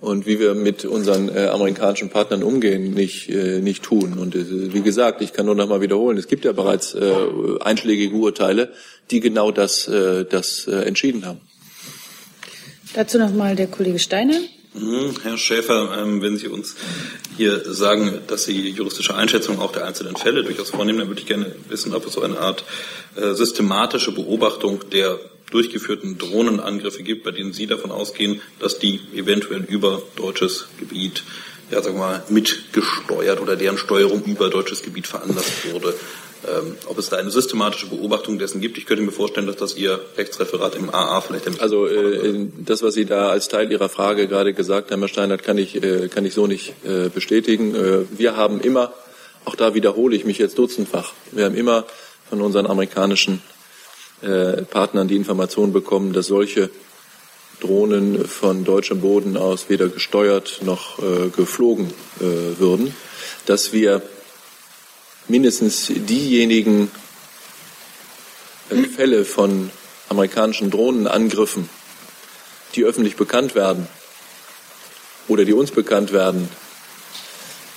und 0.00 0.26
wie 0.26 0.40
wir 0.40 0.54
mit 0.54 0.84
unseren 0.84 1.28
äh, 1.28 1.46
amerikanischen 1.46 2.08
Partnern 2.08 2.42
umgehen, 2.42 2.94
nicht, 2.94 3.28
äh, 3.28 3.60
nicht 3.60 3.82
tun. 3.82 4.14
Und 4.18 4.34
äh, 4.34 4.72
wie 4.72 4.80
gesagt, 4.80 5.20
ich 5.20 5.32
kann 5.32 5.46
nur 5.46 5.54
noch 5.54 5.68
mal 5.68 5.80
wiederholen, 5.80 6.16
es 6.16 6.26
gibt 6.26 6.44
ja 6.44 6.52
bereits 6.52 6.94
äh, 6.94 7.12
einschlägige 7.60 8.16
Urteile, 8.16 8.72
die 9.10 9.20
genau 9.20 9.50
das, 9.50 9.88
äh, 9.88 10.24
das 10.24 10.66
äh, 10.66 10.84
entschieden 10.84 11.26
haben. 11.26 11.40
Dazu 12.94 13.18
noch 13.18 13.32
mal 13.32 13.54
der 13.56 13.66
Kollege 13.66 13.98
Steiner. 13.98 14.40
Mhm, 14.72 15.16
Herr 15.22 15.36
Schäfer, 15.36 15.98
ähm, 15.98 16.22
wenn 16.22 16.36
Sie 16.36 16.46
uns 16.46 16.76
hier 17.36 17.60
sagen, 17.72 18.20
dass 18.28 18.44
Sie 18.44 18.68
juristische 18.68 19.16
Einschätzung 19.16 19.58
auch 19.58 19.72
der 19.72 19.84
einzelnen 19.84 20.16
Fälle 20.16 20.44
durchaus 20.44 20.70
vornehmen, 20.70 21.00
dann 21.00 21.08
würde 21.08 21.20
ich 21.20 21.26
gerne 21.26 21.56
wissen, 21.68 21.92
ob 21.92 22.06
es 22.06 22.12
so 22.12 22.22
eine 22.22 22.38
Art 22.38 22.64
äh, 23.16 23.34
systematische 23.34 24.12
Beobachtung 24.12 24.88
der 24.90 25.18
durchgeführten 25.50 26.18
Drohnenangriffe 26.18 27.02
gibt, 27.02 27.24
bei 27.24 27.32
denen 27.32 27.52
Sie 27.52 27.66
davon 27.66 27.90
ausgehen, 27.90 28.40
dass 28.60 28.78
die 28.78 29.00
eventuell 29.12 29.64
über 29.64 30.02
deutsches 30.14 30.68
Gebiet, 30.78 31.24
ja 31.72 31.82
sagen 31.82 31.96
wir 31.96 32.06
mal, 32.06 32.24
mitgesteuert 32.28 33.40
oder 33.40 33.56
deren 33.56 33.76
Steuerung 33.76 34.22
über 34.22 34.50
deutsches 34.50 34.82
Gebiet 34.82 35.08
veranlasst 35.08 35.72
wurde. 35.72 35.94
Ähm, 36.48 36.76
ob 36.86 36.96
es 36.96 37.10
da 37.10 37.18
eine 37.18 37.30
systematische 37.30 37.86
Beobachtung 37.86 38.38
dessen 38.38 38.62
gibt. 38.62 38.78
Ich 38.78 38.86
könnte 38.86 39.02
mir 39.02 39.12
vorstellen, 39.12 39.46
dass 39.46 39.56
das 39.56 39.76
Ihr 39.76 40.00
Rechtsreferat 40.16 40.74
im 40.74 40.88
AA 40.88 41.20
vielleicht... 41.20 41.60
Also 41.60 41.86
äh, 41.86 42.46
das, 42.56 42.82
was 42.82 42.94
Sie 42.94 43.04
da 43.04 43.28
als 43.28 43.48
Teil 43.48 43.70
Ihrer 43.70 43.90
Frage 43.90 44.26
gerade 44.26 44.54
gesagt 44.54 44.90
haben, 44.90 45.00
Herr 45.00 45.08
Steinert, 45.08 45.42
kann 45.42 45.58
ich, 45.58 45.82
äh, 45.82 46.08
kann 46.08 46.24
ich 46.24 46.32
so 46.32 46.46
nicht 46.46 46.72
äh, 46.82 47.10
bestätigen. 47.10 47.74
Äh, 47.74 48.18
wir 48.18 48.36
haben 48.38 48.62
immer, 48.62 48.94
auch 49.44 49.54
da 49.54 49.74
wiederhole 49.74 50.16
ich 50.16 50.24
mich 50.24 50.38
jetzt 50.38 50.56
dutzendfach, 50.56 51.12
wir 51.30 51.44
haben 51.44 51.54
immer 51.54 51.84
von 52.30 52.40
unseren 52.40 52.66
amerikanischen 52.66 53.42
äh, 54.22 54.62
Partnern 54.62 55.08
die 55.08 55.16
Information 55.16 55.74
bekommen, 55.74 56.14
dass 56.14 56.28
solche 56.28 56.70
Drohnen 57.60 58.24
von 58.24 58.64
deutschem 58.64 59.02
Boden 59.02 59.36
aus 59.36 59.68
weder 59.68 59.88
gesteuert 59.88 60.60
noch 60.64 60.98
äh, 61.00 61.28
geflogen 61.28 61.92
würden, 62.18 62.94
dass 63.44 63.74
wir 63.74 64.00
mindestens 65.30 65.86
diejenigen 65.88 66.90
äh, 68.70 68.82
Fälle 68.82 69.24
von 69.24 69.70
amerikanischen 70.08 70.70
Drohnenangriffen, 70.70 71.68
die 72.74 72.84
öffentlich 72.84 73.16
bekannt 73.16 73.54
werden 73.54 73.86
oder 75.28 75.44
die 75.44 75.52
uns 75.52 75.70
bekannt 75.70 76.12
werden, 76.12 76.48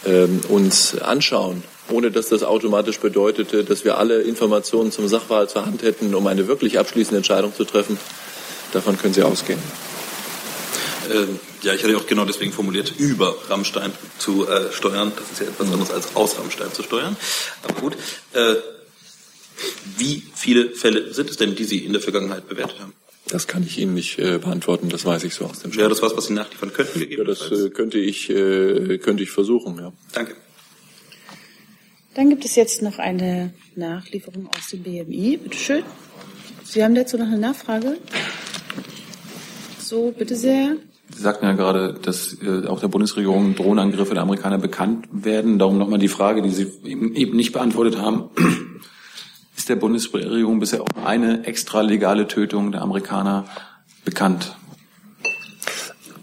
ähm, 0.06 0.42
uns 0.50 0.98
anschauen 1.00 1.64
ohne 1.90 2.12
dass 2.12 2.30
das 2.30 2.44
automatisch 2.44 3.00
bedeutete, 3.00 3.64
dass 3.64 3.84
wir 3.84 3.98
alle 3.98 4.22
Informationen 4.22 4.92
zum 4.92 5.08
Sachverhalt 5.08 5.50
zur 5.50 5.66
Hand 5.66 5.84
hätten, 5.84 6.16
um 6.16 6.26
eine 6.28 6.48
wirklich 6.48 6.80
abschließende 6.80 7.18
Entscheidung 7.18 7.54
zu 7.54 7.66
treffen. 7.66 7.98
Davon 8.72 8.98
können 8.98 9.14
Sie 9.14 9.24
ausgehen. 9.24 9.60
Ähm, 11.12 11.40
ja, 11.64 11.74
ich 11.74 11.84
hatte 11.84 11.98
auch 11.98 12.08
genau 12.08 12.26
deswegen 12.26 12.52
formuliert, 12.52 12.94
über 12.98 13.36
Rammstein 13.50 13.92
zu 14.18 14.48
äh, 14.48 14.72
steuern. 14.72 15.12
Das 15.16 15.32
ist 15.32 15.40
ja 15.42 15.48
etwas 15.48 15.72
anderes 15.72 15.92
als 15.92 16.16
aus 16.16 16.38
Rammstein 16.38 16.72
zu 16.74 16.84
steuern. 16.84 17.18
Aber 17.64 17.80
gut. 17.80 17.96
Äh, 18.34 18.56
wie 19.98 20.24
viele 20.34 20.72
Fälle 20.72 21.14
sind 21.14 21.30
es 21.30 21.38
denn, 21.38 21.56
die 21.56 21.64
Sie 21.64 21.80
in 21.80 21.94
der 21.94 22.02
Vergangenheit 22.02 22.50
bewertet 22.50 22.80
haben? 22.80 22.94
Das 23.28 23.48
kann 23.48 23.64
ich 23.64 23.78
Ihnen 23.78 23.94
nicht 23.94 24.20
äh, 24.20 24.38
beantworten, 24.38 24.90
das 24.90 25.06
weiß 25.06 25.24
ich 25.24 25.34
so 25.34 25.46
aus 25.46 25.60
dem 25.60 25.74
Wäre 25.76 25.90
das 25.90 26.02
was, 26.02 26.16
was 26.18 26.26
Sie 26.26 26.34
nachliefern 26.34 26.74
könnten? 26.74 27.10
Ja, 27.10 27.24
das 27.24 27.52
äh, 27.52 27.70
könnte 27.70 27.98
ich, 27.98 28.30
äh, 28.30 28.98
könnte 28.98 29.24
ich 29.24 29.32
versuchen, 29.32 29.78
ja. 29.78 29.94
Danke. 30.12 30.36
Dann 32.16 32.30
gibt 32.30 32.46
es 32.46 32.56
jetzt 32.56 32.82
noch 32.82 33.00
eine 33.00 33.54
Nachlieferung 33.76 34.48
aus 34.48 34.70
dem 34.70 34.84
BMI. 34.84 35.38
Bitte 35.38 35.58
schön. 35.58 35.84
Sie 36.64 36.84
haben 36.84 36.96
dazu 36.96 37.18
noch 37.18 37.26
eine 37.26 37.40
Nachfrage? 37.40 37.98
So, 39.80 40.12
bitte 40.12 40.36
sehr. 40.36 40.78
Sie 41.24 41.30
sagten 41.30 41.46
ja 41.46 41.54
gerade, 41.54 41.94
dass 41.94 42.36
äh, 42.44 42.68
auch 42.68 42.82
der 42.82 42.90
Bundesregierung 42.90 43.56
Drohnenangriffe 43.56 44.14
der 44.14 44.24
Amerikaner 44.24 44.58
bekannt 44.58 45.08
werden. 45.10 45.58
Darum 45.58 45.78
nochmal 45.78 45.98
die 45.98 46.10
Frage, 46.10 46.42
die 46.42 46.50
Sie 46.50 46.70
eben, 46.84 47.16
eben 47.16 47.38
nicht 47.38 47.54
beantwortet 47.54 47.98
haben. 47.98 48.30
Ist 49.56 49.70
der 49.70 49.78
Bundesregierung 49.78 50.60
bisher 50.60 50.82
auch 50.82 51.06
eine 51.06 51.48
extralegale 51.48 52.28
Tötung 52.28 52.74
der 52.74 52.82
Amerikaner 52.82 53.46
bekannt? 54.04 54.54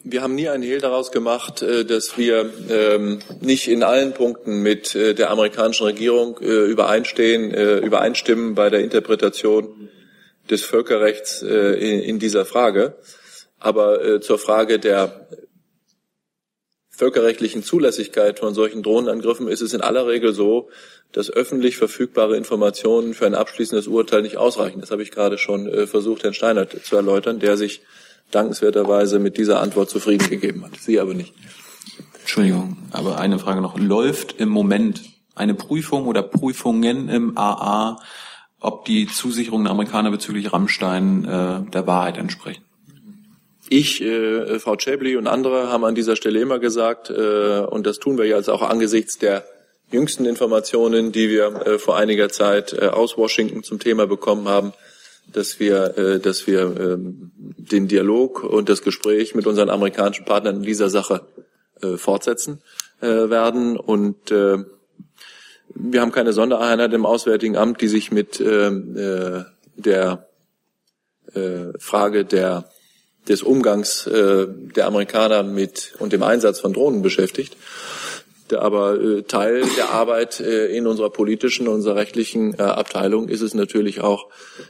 Wir 0.05 0.21
haben 0.21 0.35
nie 0.35 0.51
einen 0.51 0.63
Hehl 0.63 0.83
daraus 0.83 1.13
gemacht, 1.13 1.63
äh, 1.63 1.87
dass 1.87 2.19
wir 2.19 2.53
ähm, 2.69 3.21
nicht 3.41 3.69
in 3.69 3.83
allen 3.83 4.13
Punkten 4.13 4.61
mit 4.61 4.95
äh, 4.95 5.15
der 5.15 5.31
amerikanischen 5.31 5.85
Regierung 5.85 6.39
äh, 6.43 6.45
übereinstehen, 6.45 7.55
übereinstimmen 7.55 8.55
bei 8.55 8.69
der 8.69 8.81
Interpretation 8.81 9.89
des 10.51 10.63
Völkerrechts 10.63 11.41
in 11.41 12.19
dieser 12.19 12.45
Frage. 12.45 12.97
Aber 13.61 14.21
zur 14.21 14.39
Frage 14.39 14.79
der 14.79 15.29
völkerrechtlichen 16.89 17.63
Zulässigkeit 17.63 18.39
von 18.39 18.55
solchen 18.55 18.83
Drohnenangriffen 18.83 19.49
ist 19.49 19.61
es 19.61 19.73
in 19.75 19.81
aller 19.81 20.07
Regel 20.07 20.35
so, 20.35 20.69
dass 21.13 21.31
öffentlich 21.31 21.77
verfügbare 21.77 22.37
Informationen 22.37 23.15
für 23.15 23.27
ein 23.27 23.35
abschließendes 23.35 23.87
Urteil 23.87 24.23
nicht 24.23 24.37
ausreichen. 24.37 24.81
Das 24.81 24.91
habe 24.91 25.03
ich 25.03 25.11
gerade 25.11 25.39
schon 25.39 25.87
versucht, 25.87 26.23
Herrn 26.23 26.35
Steinert 26.35 26.85
zu 26.85 26.97
erläutern, 26.97 27.39
der 27.39 27.57
sich 27.57 27.83
dankenswerterweise 28.31 29.19
mit 29.19 29.37
dieser 29.37 29.61
Antwort 29.61 29.91
zufrieden 29.91 30.29
gegeben 30.29 30.65
hat. 30.65 30.77
Sie 30.79 31.01
aber 31.01 31.15
nicht. 31.15 31.35
Entschuldigung, 32.21 32.77
aber 32.93 33.19
eine 33.19 33.39
Frage 33.39 33.61
noch. 33.61 33.79
Läuft 33.79 34.39
im 34.39 34.49
Moment 34.49 35.03
eine 35.35 35.55
Prüfung 35.55 36.07
oder 36.07 36.23
Prüfungen 36.23 37.09
im 37.09 37.37
AA, 37.37 37.99
ob 38.61 38.85
die 38.85 39.07
Zusicherungen 39.07 39.65
der 39.65 39.73
Amerikaner 39.73 40.11
bezüglich 40.11 40.53
Rammstein 40.53 41.25
äh, 41.25 41.71
der 41.71 41.87
Wahrheit 41.87 42.19
entsprechen? 42.19 42.63
Ich, 43.73 44.03
äh, 44.03 44.59
Frau 44.59 44.77
Chabley 44.77 45.17
und 45.17 45.29
andere 45.29 45.69
haben 45.71 45.85
an 45.85 45.95
dieser 45.95 46.17
Stelle 46.17 46.41
immer 46.41 46.59
gesagt, 46.59 47.09
äh, 47.09 47.61
und 47.61 47.87
das 47.87 48.01
tun 48.01 48.19
wir 48.19 48.27
jetzt 48.27 48.51
auch 48.51 48.63
angesichts 48.63 49.17
der 49.17 49.45
jüngsten 49.93 50.25
Informationen, 50.25 51.13
die 51.13 51.31
wir 51.31 51.67
äh, 51.67 51.79
vor 51.79 51.97
einiger 51.97 52.29
Zeit 52.31 52.73
äh, 52.73 52.87
aus 52.87 53.17
Washington 53.17 53.63
zum 53.63 53.79
Thema 53.79 54.09
bekommen 54.09 54.49
haben, 54.49 54.73
dass 55.33 55.61
wir, 55.61 55.97
äh, 55.97 56.19
dass 56.19 56.49
wir 56.49 56.63
ähm, 56.63 57.31
den 57.37 57.87
Dialog 57.87 58.43
und 58.43 58.69
das 58.69 58.83
Gespräch 58.83 59.37
mit 59.37 59.47
unseren 59.47 59.71
amerikanischen 59.71 60.25
Partnern 60.25 60.57
in 60.57 60.63
dieser 60.65 60.91
Sache 60.91 61.23
äh, 61.81 61.97
fortsetzen 61.97 62.63
äh, 63.01 63.07
werden. 63.07 63.77
Und 63.77 64.33
äh, 64.33 64.59
wir 65.77 66.01
haben 66.01 66.11
keine 66.11 66.33
Sondereinheit 66.33 66.93
im 66.93 67.07
Auswärtigen 67.07 67.57
Amt, 67.57 67.81
die 67.83 67.89
sich 67.89 68.11
mit 68.11 68.41
ähm, 68.41 68.97
äh, 68.97 69.45
der 69.77 70.27
äh, 71.35 71.79
Frage 71.79 72.25
der, 72.25 72.69
des 73.29 73.43
Umgangs 73.43 74.07
äh, 74.07 74.47
der 74.49 74.87
Amerikaner 74.87 75.43
mit 75.43 75.95
und 75.99 76.13
dem 76.13 76.23
Einsatz 76.23 76.61
von 76.61 76.73
Drohnen 76.73 77.03
beschäftigt 77.03 77.57
aber 78.53 79.01
äh, 79.01 79.23
Teil 79.23 79.65
der 79.77 79.91
Arbeit 79.91 80.41
äh, 80.41 80.67
in 80.77 80.87
unserer 80.87 81.11
politischen, 81.11 81.69
unserer 81.69 81.97
rechtlichen 81.97 82.55
äh, 82.59 82.63
Abteilung 82.63 83.29
ist 83.29 83.43
es 83.43 83.55
natürlich 83.55 84.01
auch, 84.01 84.27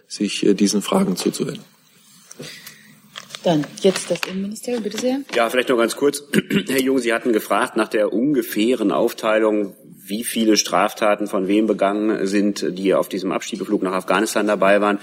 sich 0.08 0.44
äh, 0.44 0.54
diesen 0.54 0.82
Fragen 0.82 1.16
zuzuwenden. 1.16 1.64
Dann 3.42 3.66
jetzt 3.80 4.10
das 4.10 4.20
Innenministerium, 4.28 4.82
bitte 4.82 4.98
sehr. 4.98 5.20
Ja, 5.34 5.48
vielleicht 5.48 5.70
noch 5.70 5.78
ganz 5.78 5.96
kurz. 5.96 6.24
Herr 6.68 6.80
Jung, 6.80 6.98
Sie 6.98 7.12
hatten 7.12 7.32
gefragt 7.32 7.76
nach 7.76 7.88
der 7.88 8.12
ungefähren 8.12 8.92
Aufteilung, 8.92 9.74
wie 10.04 10.24
viele 10.24 10.56
Straftaten 10.56 11.26
von 11.26 11.48
wem 11.48 11.66
begangen 11.66 12.26
sind, 12.26 12.66
die 12.78 12.94
auf 12.94 13.08
diesem 13.08 13.32
Abschiebeflug 13.32 13.82
nach 13.82 13.92
Afghanistan 13.92 14.46
dabei 14.46 14.80
waren. 14.80 14.98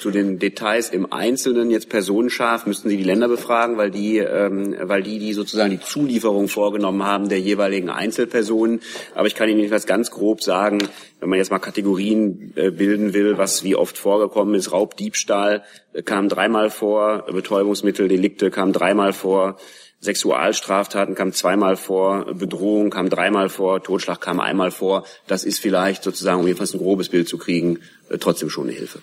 Zu 0.00 0.10
den 0.10 0.38
Details 0.38 0.90
im 0.90 1.12
Einzelnen, 1.12 1.70
jetzt 1.70 1.88
personenscharf, 1.88 2.66
müssten 2.66 2.88
Sie 2.88 2.96
die 2.96 3.04
Länder 3.04 3.28
befragen, 3.28 3.76
weil 3.76 3.90
die, 3.90 4.18
ähm, 4.18 4.76
weil 4.80 5.02
die, 5.02 5.18
die 5.18 5.32
sozusagen 5.32 5.70
die 5.70 5.80
Zulieferung 5.80 6.48
vorgenommen 6.48 7.04
haben 7.04 7.28
der 7.28 7.40
jeweiligen 7.40 7.90
Einzelpersonen. 7.90 8.80
Aber 9.14 9.26
ich 9.26 9.34
kann 9.34 9.48
Ihnen 9.48 9.64
etwas 9.64 9.86
ganz 9.86 10.10
grob 10.10 10.42
sagen, 10.42 10.78
wenn 11.20 11.28
man 11.28 11.38
jetzt 11.38 11.50
mal 11.50 11.58
Kategorien 11.58 12.52
äh, 12.54 12.70
bilden 12.70 13.12
will, 13.12 13.38
was 13.38 13.64
wie 13.64 13.74
oft 13.74 13.98
vorgekommen 13.98 14.54
ist, 14.54 14.72
Raubdiebstahl 14.72 15.64
äh, 15.92 16.02
kam 16.02 16.28
dreimal 16.28 16.70
vor, 16.70 17.26
Betäubungsmitteldelikte 17.32 18.50
kam 18.50 18.72
dreimal 18.72 19.12
vor, 19.12 19.56
Sexualstraftaten 20.00 21.16
kam 21.16 21.32
zweimal 21.32 21.76
vor, 21.76 22.32
Bedrohung 22.34 22.90
kam 22.90 23.10
dreimal 23.10 23.48
vor, 23.48 23.82
Totschlag 23.82 24.20
kam 24.20 24.38
einmal 24.38 24.70
vor. 24.70 25.04
Das 25.26 25.42
ist 25.42 25.58
vielleicht 25.58 26.04
sozusagen, 26.04 26.40
um 26.40 26.46
jedenfalls 26.46 26.72
ein 26.72 26.78
grobes 26.78 27.08
Bild 27.08 27.28
zu 27.28 27.36
kriegen, 27.36 27.80
äh, 28.08 28.18
trotzdem 28.18 28.48
schon 28.48 28.68
eine 28.68 28.76
Hilfe. 28.76 29.00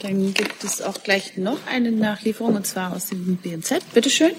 Dann 0.00 0.34
gibt 0.34 0.62
es 0.62 0.82
auch 0.82 1.02
gleich 1.02 1.36
noch 1.36 1.58
eine 1.66 1.90
Nachlieferung, 1.90 2.56
und 2.56 2.66
zwar 2.66 2.94
aus 2.94 3.06
dem 3.06 3.36
BNZ. 3.36 3.80
Bitte 3.94 4.10
schön. 4.10 4.32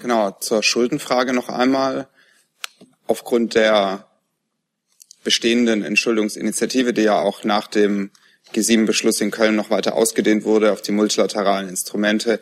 Genau, 0.00 0.30
zur 0.40 0.62
Schuldenfrage 0.62 1.32
noch 1.32 1.48
einmal. 1.48 2.08
Aufgrund 3.06 3.54
der 3.54 4.06
bestehenden 5.22 5.82
Entschuldungsinitiative, 5.84 6.92
die 6.92 7.02
ja 7.02 7.20
auch 7.20 7.44
nach 7.44 7.66
dem 7.66 8.10
G7-Beschluss 8.54 9.20
in 9.20 9.30
Köln 9.30 9.56
noch 9.56 9.70
weiter 9.70 9.94
ausgedehnt 9.94 10.44
wurde 10.44 10.72
auf 10.72 10.82
die 10.82 10.92
multilateralen 10.92 11.68
Instrumente, 11.68 12.40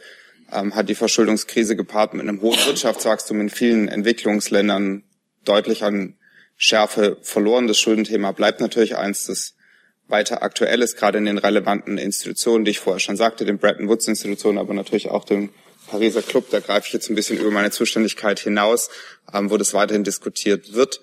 ähm, 0.52 0.74
hat 0.74 0.88
die 0.88 0.94
Verschuldungskrise 0.94 1.76
gepaart 1.76 2.14
mit 2.14 2.22
einem 2.22 2.40
hohen 2.40 2.58
Wirtschaftswachstum 2.66 3.40
in 3.40 3.50
vielen 3.50 3.88
Entwicklungsländern 3.88 5.04
deutlich 5.44 5.84
an 5.84 6.16
Schärfe 6.56 7.18
verloren. 7.22 7.66
Das 7.66 7.78
Schuldenthema 7.78 8.32
bleibt 8.32 8.60
natürlich 8.60 8.96
eins, 8.96 9.26
das 9.26 9.54
weiter 10.10 10.42
aktuell 10.42 10.82
ist, 10.82 10.96
gerade 10.96 11.18
in 11.18 11.24
den 11.24 11.38
relevanten 11.38 11.98
Institutionen, 11.98 12.64
die 12.64 12.72
ich 12.72 12.80
vorher 12.80 13.00
schon 13.00 13.16
sagte, 13.16 13.44
den 13.44 13.58
Bretton 13.58 13.88
Woods 13.88 14.08
Institutionen, 14.08 14.58
aber 14.58 14.74
natürlich 14.74 15.08
auch 15.08 15.24
dem 15.24 15.50
Pariser 15.88 16.22
Club. 16.22 16.50
Da 16.50 16.60
greife 16.60 16.86
ich 16.86 16.92
jetzt 16.92 17.10
ein 17.10 17.14
bisschen 17.14 17.38
über 17.38 17.50
meine 17.50 17.70
Zuständigkeit 17.70 18.38
hinaus, 18.38 18.90
ähm, 19.32 19.50
wo 19.50 19.56
das 19.56 19.74
weiterhin 19.74 20.04
diskutiert 20.04 20.72
wird. 20.74 21.00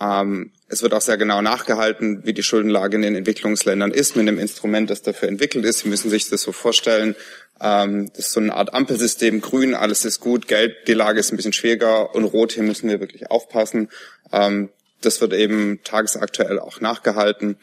Ähm, 0.00 0.52
es 0.68 0.82
wird 0.82 0.94
auch 0.94 1.00
sehr 1.00 1.16
genau 1.16 1.42
nachgehalten, 1.42 2.24
wie 2.24 2.32
die 2.32 2.42
Schuldenlage 2.42 2.96
in 2.96 3.02
den 3.02 3.16
Entwicklungsländern 3.16 3.90
ist, 3.90 4.16
mit 4.16 4.26
einem 4.26 4.38
Instrument, 4.38 4.88
das 4.88 5.02
dafür 5.02 5.28
entwickelt 5.28 5.64
ist. 5.64 5.80
Sie 5.80 5.88
müssen 5.88 6.10
sich 6.10 6.28
das 6.28 6.42
so 6.42 6.52
vorstellen. 6.52 7.16
Ähm, 7.60 8.10
das 8.14 8.26
ist 8.26 8.32
so 8.32 8.40
eine 8.40 8.54
Art 8.54 8.72
Ampelsystem. 8.72 9.40
Grün, 9.40 9.74
alles 9.74 10.04
ist 10.04 10.20
gut. 10.20 10.48
Gelb, 10.48 10.84
die 10.86 10.94
Lage 10.94 11.20
ist 11.20 11.32
ein 11.32 11.36
bisschen 11.36 11.52
schwieriger. 11.52 12.14
Und 12.14 12.24
Rot, 12.24 12.52
hier 12.52 12.62
müssen 12.62 12.88
wir 12.88 13.00
wirklich 13.00 13.30
aufpassen. 13.30 13.88
Ähm, 14.32 14.70
das 15.02 15.20
wird 15.20 15.32
eben 15.32 15.80
tagesaktuell 15.82 16.58
auch 16.58 16.80
nachgehalten. 16.80 17.56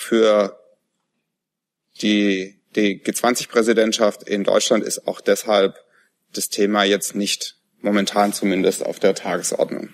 Für 0.00 0.56
die, 2.00 2.54
die 2.76 3.02
G20-Präsidentschaft 3.02 4.22
in 4.22 4.44
Deutschland 4.44 4.84
ist 4.84 5.08
auch 5.08 5.20
deshalb 5.20 5.74
das 6.32 6.48
Thema 6.50 6.84
jetzt 6.84 7.16
nicht 7.16 7.56
momentan 7.80 8.32
zumindest 8.32 8.86
auf 8.86 9.00
der 9.00 9.16
Tagesordnung. 9.16 9.88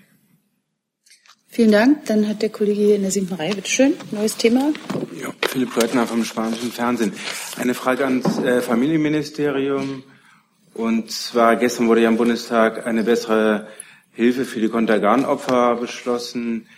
Vielen 1.48 1.72
Dank. 1.72 2.04
Dann 2.04 2.28
hat 2.28 2.42
der 2.42 2.50
Kollege 2.50 2.82
hier 2.82 2.96
in 2.96 3.02
der 3.02 3.12
siebten 3.12 3.32
Reihe, 3.32 3.54
bitte 3.54 3.70
schön, 3.70 3.94
neues 4.10 4.36
Thema. 4.36 4.74
Ja, 5.18 5.32
Philipp 5.48 5.74
Göttner 5.74 6.06
vom 6.06 6.22
Spanischen 6.22 6.70
Fernsehen. 6.70 7.14
Eine 7.56 7.72
Frage 7.72 8.04
ans 8.04 8.38
äh, 8.40 8.60
Familienministerium. 8.60 10.04
Und 10.74 11.10
zwar 11.12 11.56
gestern 11.56 11.88
wurde 11.88 12.02
ja 12.02 12.10
im 12.10 12.18
Bundestag 12.18 12.86
eine 12.86 13.04
bessere 13.04 13.68
Hilfe 14.12 14.44
für 14.44 14.60
die 14.60 14.68
Kontergan-Opfer 14.68 15.76
beschlossen, 15.76 16.68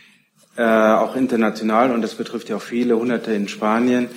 äh, 0.57 0.63
auch 0.63 1.17
international, 1.17 1.91
und 1.93 2.03
das 2.03 2.15
betrifft 2.15 2.49
ja 2.49 2.57
auch 2.57 2.63
viele 2.63 2.99
Hunderte 2.99 3.33
in 3.33 3.49
Spanien. 3.49 4.09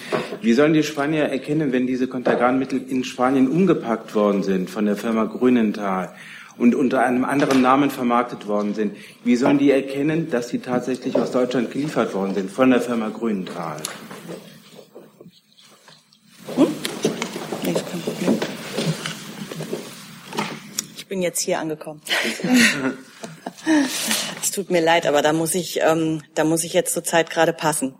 Wie 0.41 0.53
sollen 0.53 0.73
die 0.73 0.83
Spanier 0.83 1.23
erkennen, 1.23 1.71
wenn 1.71 1.85
diese 1.85 2.07
Kontergan-Mittel 2.07 2.81
in 2.87 3.03
Spanien 3.03 3.47
umgepackt 3.47 4.15
worden 4.15 4.43
sind 4.43 4.69
von 4.69 4.85
der 4.85 4.95
Firma 4.95 5.25
Grünenthal? 5.25 6.13
und 6.57 6.75
unter 6.75 7.01
einem 7.01 7.23
anderen 7.23 7.61
Namen 7.61 7.89
vermarktet 7.89 8.45
worden 8.45 8.73
sind. 8.73 8.97
Wie 9.23 9.37
sollen 9.37 9.57
die 9.57 9.71
erkennen, 9.71 10.29
dass 10.29 10.49
sie 10.49 10.59
tatsächlich 10.59 11.15
aus 11.15 11.31
Deutschland 11.31 11.71
geliefert 11.71 12.13
worden 12.13 12.33
sind 12.35 12.51
von 12.51 12.69
der 12.69 12.81
Firma 12.81 13.07
Grünenthal? 13.07 13.77
Bin 21.09 21.21
jetzt 21.21 21.41
hier 21.41 21.59
angekommen. 21.59 22.01
es 24.41 24.51
tut 24.51 24.69
mir 24.69 24.81
leid, 24.81 25.05
aber 25.05 25.21
da 25.21 25.33
muss 25.33 25.55
ich, 25.55 25.81
ähm, 25.81 26.21
da 26.35 26.45
muss 26.45 26.63
ich 26.63 26.71
jetzt 26.73 26.93
zur 26.93 27.03
Zeit 27.03 27.29
gerade 27.29 27.51
passen, 27.51 27.95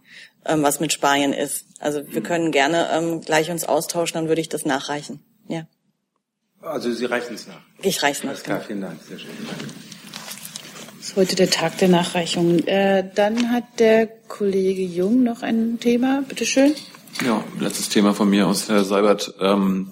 ähm, 0.45 0.63
was 0.63 0.79
mit 0.79 0.93
Spanien 0.93 1.33
ist. 1.33 1.65
Also 1.79 2.03
wir 2.07 2.21
können 2.21 2.51
gerne 2.51 2.89
ähm, 2.93 3.21
gleich 3.21 3.51
uns 3.51 3.65
austauschen, 3.65 4.13
dann 4.13 4.29
würde 4.29 4.39
ich 4.39 4.47
das 4.47 4.65
nachreichen. 4.65 5.19
Ja. 5.47 5.67
Also 6.61 6.91
Sie 6.91 7.05
reichen 7.05 7.35
es 7.35 7.47
nach. 7.47 7.61
Ich 7.81 8.03
reiche 8.03 8.21
nach. 8.25 8.31
Alles 8.31 8.43
klar, 8.43 8.61
vielen 8.61 8.81
Dank. 8.81 9.01
Sehr 9.07 9.17
schön. 9.17 9.29
Das 10.97 11.09
ist 11.09 11.15
heute 11.15 11.35
der 11.35 11.49
Tag 11.49 11.77
der 11.79 11.87
Nachreichung. 11.89 12.59
Äh, 12.67 13.09
dann 13.15 13.51
hat 13.51 13.79
der 13.79 14.07
Kollege 14.07 14.83
Jung 14.83 15.23
noch 15.23 15.41
ein 15.41 15.79
Thema. 15.79 16.23
Bitte 16.27 16.45
schön. 16.45 16.75
Ja, 17.25 17.43
letztes 17.59 17.89
Thema 17.89 18.13
von 18.13 18.29
mir 18.29 18.47
aus, 18.47 18.69
Herr 18.69 18.83
Seibert. 18.83 19.33
Ähm, 19.41 19.91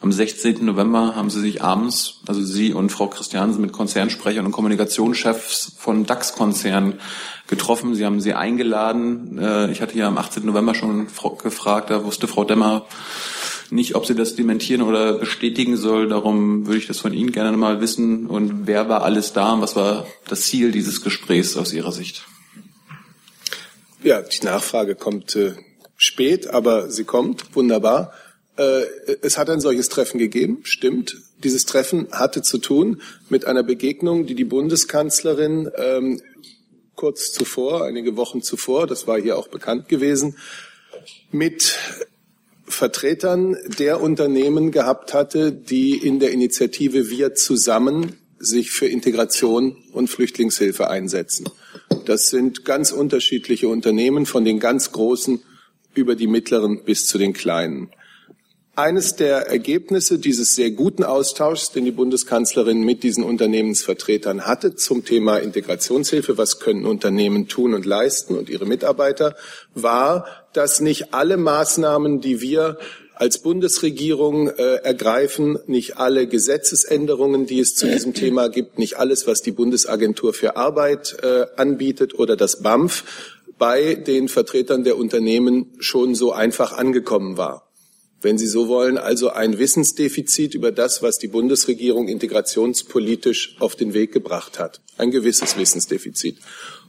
am 0.00 0.12
16. 0.12 0.64
November 0.64 1.16
haben 1.16 1.28
Sie 1.28 1.40
sich 1.40 1.62
abends, 1.62 2.20
also 2.26 2.40
Sie 2.42 2.72
und 2.72 2.90
Frau 2.90 3.08
Christiansen, 3.08 3.60
mit 3.60 3.72
Konzernsprechern 3.72 4.46
und 4.46 4.52
Kommunikationschefs 4.52 5.72
von 5.76 6.06
DAX-Konzernen 6.06 7.00
getroffen. 7.48 7.96
Sie 7.96 8.04
haben 8.04 8.20
sie 8.20 8.34
eingeladen. 8.34 9.38
Äh, 9.38 9.72
ich 9.72 9.80
hatte 9.80 9.98
ja 9.98 10.06
am 10.06 10.16
18. 10.16 10.46
November 10.46 10.74
schon 10.74 11.08
gefragt, 11.42 11.90
da 11.90 12.04
wusste 12.04 12.28
Frau 12.28 12.44
Demmer, 12.44 12.86
nicht, 13.70 13.96
ob 13.96 14.06
sie 14.06 14.14
das 14.14 14.36
dementieren 14.36 14.82
oder 14.82 15.14
bestätigen 15.14 15.76
soll. 15.76 16.08
Darum 16.08 16.66
würde 16.66 16.78
ich 16.78 16.86
das 16.86 17.00
von 17.00 17.12
Ihnen 17.12 17.32
gerne 17.32 17.56
mal 17.56 17.80
wissen. 17.80 18.26
Und 18.26 18.66
wer 18.66 18.88
war 18.88 19.02
alles 19.02 19.32
da 19.32 19.52
und 19.52 19.60
was 19.60 19.76
war 19.76 20.06
das 20.28 20.42
Ziel 20.42 20.70
dieses 20.70 21.02
Gesprächs 21.02 21.56
aus 21.56 21.72
Ihrer 21.72 21.92
Sicht? 21.92 22.24
Ja, 24.02 24.22
die 24.22 24.44
Nachfrage 24.44 24.94
kommt 24.94 25.34
äh, 25.36 25.54
spät, 25.96 26.48
aber 26.48 26.88
sie 26.90 27.04
kommt. 27.04 27.54
Wunderbar. 27.56 28.12
Äh, 28.58 28.82
es 29.22 29.38
hat 29.38 29.48
ein 29.48 29.60
solches 29.60 29.88
Treffen 29.88 30.18
gegeben, 30.18 30.60
stimmt. 30.64 31.16
Dieses 31.44 31.64
Treffen 31.64 32.08
hatte 32.10 32.42
zu 32.42 32.58
tun 32.58 33.00
mit 33.30 33.46
einer 33.46 33.62
Begegnung, 33.62 34.26
die 34.26 34.34
die 34.34 34.44
Bundeskanzlerin 34.44 35.70
ähm, 35.76 36.20
kurz 36.96 37.32
zuvor, 37.32 37.84
einige 37.84 38.16
Wochen 38.16 38.42
zuvor, 38.42 38.88
das 38.88 39.06
war 39.06 39.20
hier 39.20 39.38
auch 39.38 39.46
bekannt 39.46 39.88
gewesen, 39.88 40.36
mit 41.30 41.78
Vertretern 42.66 43.56
der 43.78 44.00
Unternehmen 44.00 44.72
gehabt 44.72 45.14
hatte, 45.14 45.52
die 45.52 45.96
in 45.96 46.18
der 46.18 46.32
Initiative 46.32 47.08
Wir 47.08 47.34
zusammen 47.34 48.16
sich 48.40 48.72
für 48.72 48.86
Integration 48.86 49.76
und 49.92 50.08
Flüchtlingshilfe 50.08 50.90
einsetzen. 50.90 51.48
Das 52.04 52.30
sind 52.30 52.64
ganz 52.64 52.90
unterschiedliche 52.90 53.68
Unternehmen, 53.68 54.26
von 54.26 54.44
den 54.44 54.58
ganz 54.58 54.92
großen 54.92 55.42
über 55.94 56.16
die 56.16 56.26
mittleren 56.26 56.84
bis 56.84 57.06
zu 57.06 57.18
den 57.18 57.32
kleinen. 57.32 57.90
Eines 58.78 59.16
der 59.16 59.48
Ergebnisse 59.48 60.20
dieses 60.20 60.54
sehr 60.54 60.70
guten 60.70 61.02
Austauschs, 61.02 61.72
den 61.72 61.84
die 61.84 61.90
Bundeskanzlerin 61.90 62.82
mit 62.82 63.02
diesen 63.02 63.24
Unternehmensvertretern 63.24 64.42
hatte 64.46 64.76
zum 64.76 65.04
Thema 65.04 65.38
Integrationshilfe, 65.38 66.38
was 66.38 66.60
können 66.60 66.86
Unternehmen 66.86 67.48
tun 67.48 67.74
und 67.74 67.84
leisten 67.84 68.36
und 68.38 68.48
ihre 68.48 68.66
Mitarbeiter, 68.66 69.34
war, 69.74 70.28
dass 70.52 70.80
nicht 70.80 71.12
alle 71.12 71.36
Maßnahmen, 71.38 72.20
die 72.20 72.40
wir 72.40 72.78
als 73.16 73.42
Bundesregierung 73.42 74.46
äh, 74.46 74.76
ergreifen, 74.76 75.58
nicht 75.66 75.96
alle 75.96 76.28
Gesetzesänderungen, 76.28 77.46
die 77.46 77.58
es 77.58 77.74
zu 77.74 77.88
diesem 77.88 78.14
Thema 78.14 78.46
gibt, 78.46 78.78
nicht 78.78 78.96
alles, 78.96 79.26
was 79.26 79.42
die 79.42 79.50
Bundesagentur 79.50 80.32
für 80.32 80.54
Arbeit 80.56 81.16
äh, 81.24 81.46
anbietet 81.56 82.16
oder 82.16 82.36
das 82.36 82.62
BAMF, 82.62 83.02
bei 83.58 83.96
den 83.96 84.28
Vertretern 84.28 84.84
der 84.84 84.96
Unternehmen 84.96 85.66
schon 85.80 86.14
so 86.14 86.30
einfach 86.30 86.78
angekommen 86.78 87.36
war 87.36 87.67
wenn 88.20 88.38
Sie 88.38 88.46
so 88.46 88.68
wollen, 88.68 88.98
also 88.98 89.30
ein 89.30 89.58
Wissensdefizit 89.58 90.54
über 90.54 90.72
das, 90.72 91.02
was 91.02 91.18
die 91.18 91.28
Bundesregierung 91.28 92.08
integrationspolitisch 92.08 93.56
auf 93.60 93.76
den 93.76 93.94
Weg 93.94 94.12
gebracht 94.12 94.58
hat. 94.58 94.80
Ein 94.96 95.10
gewisses 95.10 95.56
Wissensdefizit. 95.56 96.38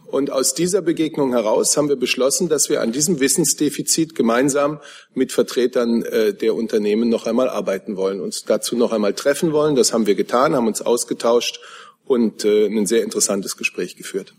Und 0.08 0.32
aus 0.32 0.56
dieser 0.56 0.82
Begegnung 0.82 1.34
heraus 1.34 1.78
haben 1.78 1.88
wir 1.88 1.96
beschlossen, 1.96 2.50
dass 2.50 2.68
wir 2.68 2.82
an 2.82 2.92
diesem 2.92 3.20
Wissensdefizit 3.20 4.16
gemeinsam 4.16 4.80
mit 5.14 5.32
Vertretern 5.32 6.02
äh, 6.04 6.34
der 6.34 6.56
Unternehmen 6.56 7.10
noch 7.10 7.28
einmal 7.28 7.48
arbeiten 7.48 7.96
wollen, 7.96 8.20
uns 8.20 8.44
dazu 8.44 8.76
noch 8.76 8.92
einmal 8.92 9.14
treffen 9.14 9.52
wollen. 9.52 9.76
Das 9.76 9.94
haben 9.94 10.08
wir 10.08 10.16
getan, 10.16 10.56
haben 10.56 10.66
uns 10.66 10.82
ausgetauscht 10.82 11.60
und 12.06 12.44
äh, 12.44 12.66
ein 12.66 12.88
sehr 12.88 13.04
interessantes 13.04 13.56
Gespräch 13.56 13.98
geführt. 13.98 14.34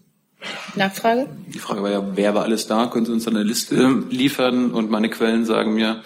Nachfrage? 0.75 1.29
Die 1.55 1.59
Frage 1.61 1.83
war 1.83 1.91
ja, 1.91 2.17
wer 2.17 2.35
war 2.35 2.43
alles 2.43 2.67
da? 2.67 2.87
Können 2.89 3.07
Sie 3.07 3.13
uns 3.13 3.29
eine 3.29 3.45
Liste 3.45 4.03
liefern? 4.11 4.73
Und 4.73 4.91
meine 4.91 5.09
Quellen 5.09 5.45
sagen 5.45 5.75
mir, 5.75 6.03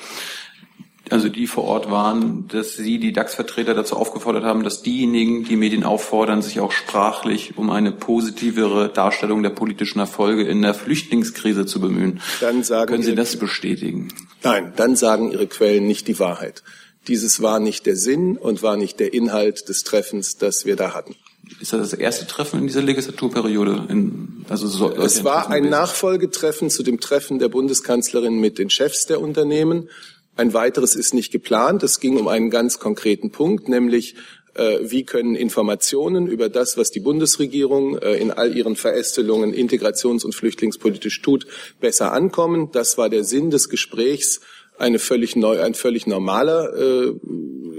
also 1.11 1.29
die 1.29 1.47
vor 1.47 1.65
Ort 1.65 1.91
waren, 1.91 2.49
dass 2.49 2.77
Sie 2.77 2.99
die 2.99 3.13
DAX-Vertreter 3.13 3.75
dazu 3.75 3.97
aufgefordert 3.97 4.45
haben, 4.45 4.65
dass 4.65 4.83
diejenigen, 4.83 5.45
die 5.45 5.57
Medien 5.57 5.85
auffordern, 5.85 6.41
sich 6.41 6.61
auch 6.61 6.73
sprachlich 6.73 7.59
um 7.59 7.71
eine 7.71 7.93
positivere 7.93 8.89
Darstellung 8.89 9.43
der 9.43 9.51
politischen 9.51 9.99
Erfolge 9.99 10.45
in 10.45 10.63
der 10.63 10.75
Flüchtlingskrise 10.75 11.67
zu 11.67 11.81
bemühen. 11.81 12.21
Dann 12.41 12.63
sagen 12.63 12.91
Können 12.91 13.03
Sie 13.03 13.15
das 13.15 13.37
bestätigen? 13.37 14.09
Nein, 14.43 14.73
dann 14.77 14.97
sagen 14.97 15.31
Ihre 15.31 15.47
Quellen 15.47 15.87
nicht 15.87 16.09
die 16.09 16.19
Wahrheit. 16.19 16.63
Dieses 17.07 17.43
war 17.43 17.61
nicht 17.61 17.85
der 17.85 17.97
Sinn 17.97 18.39
und 18.39 18.63
war 18.63 18.77
nicht 18.77 18.99
der 18.99 19.13
Inhalt 19.13 19.69
des 19.69 19.85
Treffens, 19.85 20.39
das 20.39 20.65
wir 20.65 20.77
da 20.77 20.95
hatten. 20.95 21.15
Ist 21.61 21.75
das 21.75 21.91
das 21.91 21.99
erste 21.99 22.27
Treffen 22.27 22.61
in 22.61 22.67
dieser 22.67 22.81
Legislaturperiode? 22.81 23.87
In, 23.91 24.47
also 24.49 24.67
so, 24.67 24.91
es 24.91 25.25
war 25.25 25.51
ein 25.51 25.69
Nachfolgetreffen 25.69 26.71
zu 26.71 26.83
dem 26.83 27.01
Treffen 27.01 27.39
der 27.39 27.49
Bundeskanzlerin 27.49 28.41
mit 28.41 28.59
den 28.59 28.71
Chefs 28.71 29.07
der 29.07 29.21
Unternehmen. 29.21 29.91
Ein 30.37 30.53
weiteres 30.53 30.95
ist 30.97 31.15
nicht 31.15 31.33
geplant. 31.33 31.83
Es 31.83 32.01
ging 32.01 32.17
um 32.17 32.29
einen 32.29 32.51
ganz 32.51 32.79
konkreten 32.79 33.31
Punkt, 33.31 33.69
nämlich 33.69 34.17
äh, 34.55 34.79
wie 34.83 35.05
können 35.05 35.35
Informationen 35.35 36.27
über 36.27 36.49
das, 36.49 36.77
was 36.77 36.91
die 36.91 37.01
Bundesregierung 37.01 37.99
äh, 37.99 38.15
in 38.15 38.31
all 38.31 38.57
ihren 38.57 38.77
Verästelungen 38.77 39.53
integrations- 39.53 40.25
und 40.25 40.35
flüchtlingspolitisch 40.35 41.23
tut, 41.23 41.47
besser 41.81 42.13
ankommen. 42.13 42.71
Das 42.73 42.99
war 42.99 43.09
der 43.09 43.25
Sinn 43.25 43.51
des 43.51 43.69
Gesprächs 43.69 44.41
eine 44.77 44.99
völlig 44.99 45.37
neu, 45.37 45.61
ein 45.61 45.75
völlig 45.75 46.07
normaler 46.07 46.75
äh, 46.75 47.13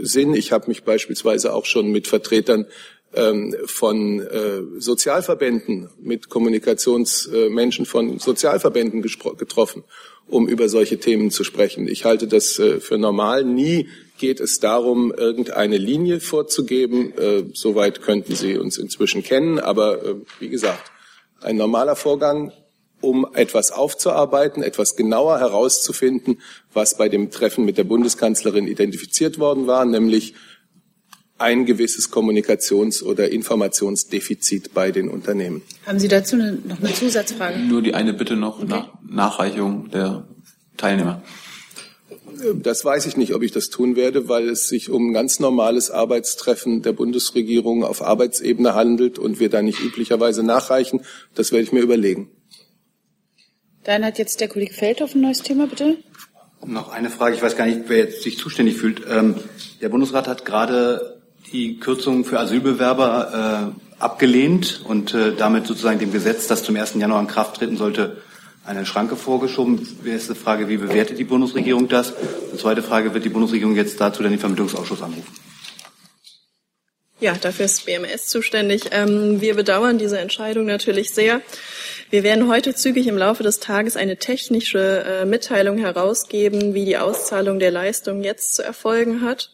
Sinn. 0.01 0.33
Ich 0.33 0.51
habe 0.51 0.67
mich 0.67 0.83
beispielsweise 0.83 1.53
auch 1.53 1.65
schon 1.65 1.91
mit 1.91 2.07
Vertretern 2.07 2.67
von 3.65 4.19
äh, 4.19 4.61
Sozialverbänden, 4.77 5.89
mit 6.01 6.29
Kommunikationsmenschen 6.29 7.85
von 7.85 8.19
Sozialverbänden 8.19 9.01
getroffen, 9.01 9.83
um 10.27 10.47
über 10.47 10.69
solche 10.69 10.99
Themen 10.99 11.31
zu 11.31 11.43
sprechen. 11.43 11.87
Ich 11.87 12.05
halte 12.05 12.27
das 12.27 12.59
äh, 12.59 12.79
für 12.79 12.97
normal. 12.97 13.43
Nie 13.43 13.87
geht 14.17 14.39
es 14.39 14.59
darum, 14.59 15.13
irgendeine 15.13 15.77
Linie 15.77 16.19
vorzugeben. 16.19 17.17
Äh, 17.17 17.43
soweit 17.53 18.01
könnten 18.01 18.35
Sie 18.35 18.57
uns 18.57 18.77
inzwischen 18.77 19.23
kennen. 19.23 19.59
Aber 19.59 20.17
wie 20.39 20.49
gesagt, 20.49 20.91
ein 21.41 21.57
normaler 21.57 21.95
Vorgang, 21.95 22.51
um 23.01 23.27
etwas 23.33 23.71
aufzuarbeiten, 23.71 24.63
etwas 24.63 24.95
genauer 24.95 25.39
herauszufinden, 25.39 26.41
was 26.73 26.97
bei 26.97 27.07
dem 27.07 27.29
Treffen 27.29 27.65
mit 27.65 27.77
der 27.77 27.83
Bundeskanzlerin 27.83 28.67
identifiziert 28.67 29.37
worden 29.37 29.67
war, 29.67 29.85
nämlich 29.85 30.33
ein 31.37 31.65
gewisses 31.65 32.11
Kommunikations- 32.11 33.03
oder 33.03 33.29
Informationsdefizit 33.29 34.73
bei 34.73 34.91
den 34.91 35.09
Unternehmen. 35.09 35.61
Haben 35.85 35.99
Sie 35.99 36.07
dazu 36.07 36.35
eine, 36.35 36.53
noch 36.53 36.79
eine 36.79 36.93
Zusatzfrage? 36.93 37.59
Nur 37.59 37.81
die 37.81 37.93
eine 37.93 38.13
Bitte 38.13 38.35
noch 38.35 38.59
okay. 38.59 38.67
nach 38.67 38.93
Nachreichung 39.07 39.89
der 39.91 40.27
Teilnehmer. 40.77 41.21
Das 42.55 42.83
weiß 42.83 43.05
ich 43.05 43.15
nicht, 43.17 43.33
ob 43.33 43.43
ich 43.43 43.51
das 43.51 43.69
tun 43.69 43.95
werde, 43.95 44.27
weil 44.27 44.49
es 44.49 44.67
sich 44.67 44.89
um 44.89 45.09
ein 45.09 45.13
ganz 45.13 45.39
normales 45.39 45.89
Arbeitstreffen 45.89 46.81
der 46.81 46.91
Bundesregierung 46.91 47.83
auf 47.83 48.01
Arbeitsebene 48.01 48.73
handelt 48.73 49.19
und 49.19 49.39
wir 49.39 49.49
da 49.49 49.61
nicht 49.61 49.79
üblicherweise 49.79 50.43
nachreichen. 50.43 51.01
Das 51.33 51.51
werde 51.51 51.63
ich 51.63 51.71
mir 51.71 51.81
überlegen. 51.81 52.29
Dann 53.83 54.03
hat 54.03 54.17
jetzt 54.17 54.41
der 54.41 54.47
Kollege 54.47 54.73
Feldhoff 54.73 55.15
ein 55.15 55.21
neues 55.21 55.43
Thema, 55.43 55.67
bitte. 55.67 55.97
Noch 56.65 56.89
eine 56.89 57.09
Frage. 57.09 57.35
Ich 57.35 57.41
weiß 57.41 57.55
gar 57.55 57.67
nicht, 57.67 57.83
wer 57.87 57.99
jetzt 57.99 58.23
sich 58.23 58.37
zuständig 58.37 58.77
fühlt. 58.77 59.03
Ähm, 59.07 59.35
der 59.81 59.89
Bundesrat 59.89 60.27
hat 60.27 60.45
gerade 60.45 61.14
die 61.51 61.79
Kürzung 61.79 62.25
für 62.25 62.39
Asylbewerber 62.39 63.73
äh, 63.73 64.01
abgelehnt 64.01 64.81
und 64.87 65.13
äh, 65.13 65.33
damit 65.35 65.67
sozusagen 65.67 65.99
dem 65.99 66.11
Gesetz, 66.11 66.47
das 66.47 66.63
zum 66.63 66.75
1. 66.75 66.95
Januar 66.95 67.21
in 67.21 67.27
Kraft 67.27 67.57
treten 67.57 67.77
sollte, 67.77 68.17
eine 68.65 68.85
Schranke 68.85 69.15
vorgeschoben. 69.15 69.87
Erste 70.05 70.35
Frage, 70.35 70.67
wie 70.69 70.77
bewertet 70.77 71.19
die 71.19 71.23
Bundesregierung 71.23 71.87
das? 71.87 72.13
Und 72.51 72.59
zweite 72.59 72.81
Frage, 72.81 73.13
wird 73.13 73.23
die 73.23 73.29
Bundesregierung 73.29 73.75
jetzt 73.75 74.01
dazu 74.01 74.23
dann 74.23 74.31
den 74.31 74.39
Vermittlungsausschuss 74.39 75.01
anrufen? 75.01 75.33
Ja, 77.19 77.33
dafür 77.39 77.65
ist 77.65 77.85
BMS 77.85 78.27
zuständig. 78.27 78.89
Ähm, 78.91 79.39
wir 79.39 79.55
bedauern 79.55 79.97
diese 79.97 80.19
Entscheidung 80.19 80.65
natürlich 80.65 81.11
sehr. 81.11 81.41
Wir 82.09 82.23
werden 82.23 82.49
heute 82.49 82.75
zügig 82.75 83.07
im 83.07 83.17
Laufe 83.17 83.41
des 83.41 83.59
Tages 83.59 83.95
eine 83.95 84.17
technische 84.17 85.03
äh, 85.05 85.25
Mitteilung 85.25 85.77
herausgeben, 85.77 86.73
wie 86.73 86.85
die 86.85 86.97
Auszahlung 86.97 87.59
der 87.59 87.71
Leistung 87.71 88.21
jetzt 88.21 88.55
zu 88.55 88.63
erfolgen 88.63 89.21
hat. 89.21 89.51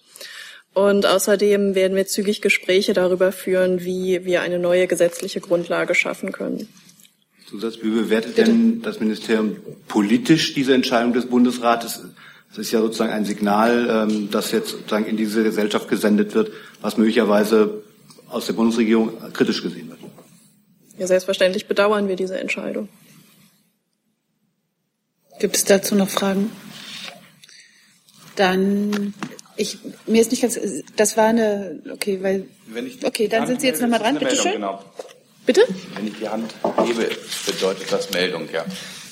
Und 0.74 1.05
außerdem 1.05 1.76
werden 1.76 1.97
wir 1.97 2.07
zügig 2.07 2.41
Gespräche 2.41 2.93
darüber 2.93 3.32
führen, 3.32 3.84
wie 3.84 4.24
wir 4.24 4.41
eine 4.41 4.57
neue 4.57 4.88
gesetzliche 4.88 5.41
Grundlage 5.41 5.95
schaffen 5.95 6.32
können. 6.32 6.69
Zusatz, 7.49 7.80
wie 7.82 7.89
bewertet 7.89 8.36
Bitte? 8.36 8.49
denn 8.49 8.82
das 8.82 9.01
Ministerium 9.01 9.57
politisch 9.89 10.53
diese 10.53 10.74
Entscheidung 10.74 11.11
des 11.11 11.26
Bundesrates? 11.26 12.01
Das 12.49 12.57
ist 12.57 12.72
ja 12.72 12.80
sozusagen 12.80 13.11
ein 13.11 13.26
Signal, 13.26 14.07
ähm, 14.09 14.30
das 14.32 14.51
jetzt 14.51 14.72
sozusagen 14.72 15.05
in 15.05 15.17
diese 15.17 15.43
Gesellschaft 15.43 15.89
gesendet 15.89 16.34
wird, 16.34 16.51
was 16.80 16.97
möglicherweise 16.97 17.84
aus 18.30 18.45
der 18.45 18.53
Bundesregierung 18.53 19.11
kritisch 19.34 19.61
gesehen 19.61 19.89
wird. 19.89 19.99
Ja, 20.97 21.07
selbstverständlich 21.07 21.67
bedauern 21.67 22.07
wir 22.07 22.15
diese 22.15 22.39
Entscheidung. 22.39 22.88
Gibt 25.39 25.57
es 25.57 25.65
dazu 25.65 25.95
noch 25.95 26.09
Fragen? 26.09 26.51
Dann 28.36 29.13
ich, 29.56 29.78
mir 30.08 30.22
ist 30.22 30.32
nicht 30.32 30.41
ganz, 30.41 30.60
das 30.95 31.18
war 31.18 31.28
eine, 31.28 31.80
okay, 31.91 32.20
weil, 32.22 32.45
okay, 33.04 33.28
dann 33.28 33.47
sind 33.47 33.62
Sie 33.62 33.68
jetzt 33.68 33.82
nochmal 33.82 33.99
dran, 33.99 34.18
bitte 34.18 34.36
schön. 34.36 34.54
Genau. 34.54 34.84
Bitte? 35.45 35.66
Wenn 35.95 36.08
ich 36.08 36.20
die 36.20 36.30
Hand 36.30 36.54
hebe, 36.86 37.10
bedeutet 37.45 37.91
das 37.91 38.12
Meldung, 38.12 38.47
ja. 38.54 38.64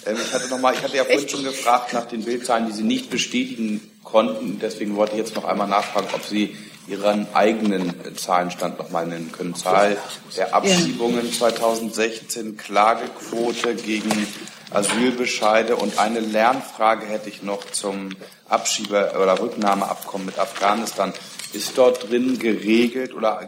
Ähm, 0.06 0.18
ich 0.22 0.34
hatte 0.34 0.50
noch 0.50 0.60
mal, 0.60 0.74
ich 0.74 0.82
hatte 0.82 0.98
ja 0.98 1.04
vorhin 1.06 1.30
schon 1.30 1.44
gefragt 1.44 1.94
nach 1.94 2.06
den 2.06 2.24
Bildzahlen, 2.24 2.68
die 2.68 2.74
Sie 2.74 2.84
nicht 2.84 3.10
bestätigen 3.10 3.82
konnten. 4.04 4.60
Deswegen 4.60 4.96
wollte 4.96 5.14
ich 5.14 5.20
jetzt 5.20 5.36
noch 5.36 5.46
einmal 5.46 5.68
nachfragen, 5.68 6.08
ob 6.14 6.24
Sie 6.24 6.56
Ihren 6.88 7.28
eigenen 7.36 7.94
Zahlenstand 8.16 8.80
noch 8.80 8.90
mal 8.90 9.06
nennen 9.06 9.32
können. 9.32 9.54
Zahl 9.54 9.98
der 10.36 10.56
Abschiebungen 10.56 11.32
2016, 11.32 12.58
Klagequote 12.58 13.76
gegen 13.76 14.28
Asylbescheide 14.72 15.76
und 15.76 16.00
eine 16.00 16.20
Lernfrage 16.20 17.06
hätte 17.06 17.30
ich 17.30 17.44
noch 17.44 17.64
zum 17.72 18.10
Abschiebe- 18.48 19.14
oder 19.22 19.40
Rücknahmeabkommen 19.40 20.26
mit 20.26 20.40
Afghanistan. 20.40 21.14
Ist 21.52 21.78
dort 21.78 22.10
drin 22.10 22.38
geregelt 22.38 23.14
oder 23.16 23.48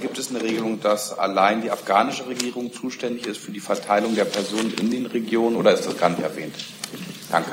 gibt 0.00 0.18
es 0.18 0.30
eine 0.30 0.42
Regelung, 0.42 0.80
dass 0.80 1.18
allein 1.18 1.60
die 1.60 1.70
afghanische 1.70 2.26
Regierung 2.28 2.72
zuständig 2.72 3.26
ist 3.26 3.38
für 3.38 3.50
die 3.50 3.60
Verteilung 3.60 4.14
der 4.14 4.24
Personen 4.24 4.72
in 4.80 4.90
den 4.90 5.06
Regionen 5.06 5.56
oder 5.56 5.72
ist 5.72 5.86
das 5.86 5.96
gar 5.98 6.10
nicht 6.10 6.22
erwähnt? 6.22 6.54
Danke. 7.30 7.52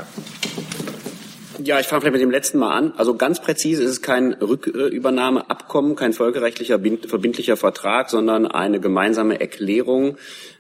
Ja, 1.63 1.79
ich 1.79 1.87
fange 1.87 2.01
vielleicht 2.01 2.13
mit 2.13 2.21
dem 2.21 2.31
letzten 2.31 2.59
Mal 2.59 2.71
an. 2.71 2.93
Also 2.97 3.15
ganz 3.15 3.41
präzise 3.41 3.83
ist 3.83 3.89
es 3.89 4.01
kein 4.01 4.33
Rückübernahmeabkommen, 4.33 5.95
kein 5.95 6.13
völkerrechtlicher 6.13 6.79
verbindlicher 7.07 7.57
Vertrag, 7.57 8.11
sondern 8.11 8.45
eine 8.45 8.79
gemeinsame 8.79 9.39
Erklärung, 9.39 10.17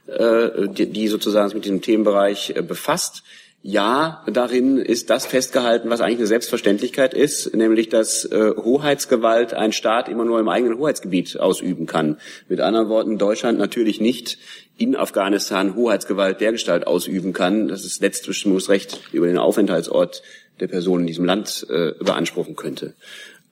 äh, 0.07 0.67
die 0.69 1.07
sozusagen 1.07 1.53
mit 1.53 1.65
diesem 1.65 1.81
Themenbereich 1.81 2.53
äh, 2.55 2.63
befasst. 2.63 3.23
Ja, 3.69 4.23
darin 4.31 4.77
ist 4.77 5.09
das 5.09 5.25
festgehalten, 5.25 5.89
was 5.89 5.99
eigentlich 5.99 6.19
eine 6.19 6.27
Selbstverständlichkeit 6.27 7.13
ist, 7.13 7.53
nämlich 7.53 7.89
dass 7.89 8.23
äh, 8.23 8.53
Hoheitsgewalt 8.55 9.53
ein 9.53 9.73
Staat 9.73 10.07
immer 10.07 10.23
nur 10.23 10.39
im 10.39 10.47
eigenen 10.47 10.77
Hoheitsgebiet 10.77 11.37
ausüben 11.37 11.85
kann. 11.85 12.17
Mit 12.47 12.61
anderen 12.61 12.87
Worten, 12.87 13.17
Deutschland 13.17 13.59
natürlich 13.59 13.99
nicht 13.99 14.37
in 14.77 14.95
Afghanistan 14.95 15.75
Hoheitsgewalt 15.75 16.39
dergestalt 16.39 16.87
ausüben 16.87 17.33
kann, 17.33 17.67
dass 17.67 17.83
es 17.83 17.99
Letztbestimmungsrecht 17.99 19.01
über 19.11 19.27
den 19.27 19.37
Aufenthaltsort 19.37 20.23
der 20.61 20.67
Person 20.69 21.01
in 21.01 21.07
diesem 21.07 21.25
Land 21.25 21.67
äh, 21.69 21.91
beanspruchen 22.01 22.55
könnte. 22.55 22.93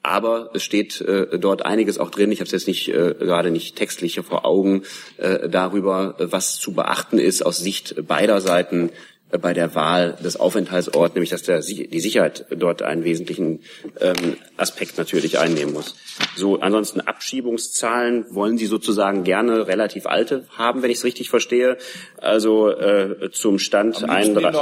Aber 0.01 0.51
es 0.53 0.63
steht 0.63 1.01
äh, 1.01 1.37
dort 1.37 1.65
einiges 1.65 1.97
auch 1.97 2.09
drin. 2.09 2.31
Ich 2.31 2.39
habe 2.39 2.45
es 2.45 2.53
jetzt 2.53 2.67
nicht 2.67 2.87
äh, 2.87 3.15
gerade 3.19 3.51
nicht 3.51 3.75
textlich 3.75 4.17
vor 4.21 4.45
Augen 4.45 4.83
äh, 5.17 5.49
darüber, 5.49 6.15
was 6.19 6.57
zu 6.57 6.73
beachten 6.73 7.19
ist 7.19 7.45
aus 7.45 7.57
Sicht 7.57 8.07
beider 8.07 8.39
Seiten 8.39 8.91
bei 9.37 9.53
der 9.53 9.75
Wahl 9.75 10.17
des 10.23 10.39
Aufenthaltsorts, 10.39 11.15
nämlich 11.15 11.29
dass 11.29 11.43
der, 11.43 11.61
die 11.61 11.99
Sicherheit 11.99 12.45
dort 12.49 12.81
einen 12.81 13.03
wesentlichen 13.03 13.61
ähm, 13.99 14.37
Aspekt 14.57 14.97
natürlich 14.97 15.39
einnehmen 15.39 15.73
muss. 15.73 15.95
So, 16.35 16.59
ansonsten 16.59 17.01
Abschiebungszahlen 17.01 18.25
wollen 18.29 18.57
Sie 18.57 18.65
sozusagen 18.65 19.23
gerne 19.23 19.67
relativ 19.67 20.05
alte 20.05 20.45
haben, 20.57 20.81
wenn 20.81 20.91
ich 20.91 20.97
es 20.97 21.03
richtig 21.03 21.29
verstehe. 21.29 21.77
Also 22.17 22.69
äh, 22.69 23.31
zum 23.31 23.59
Stand 23.59 24.07
31. 24.07 24.55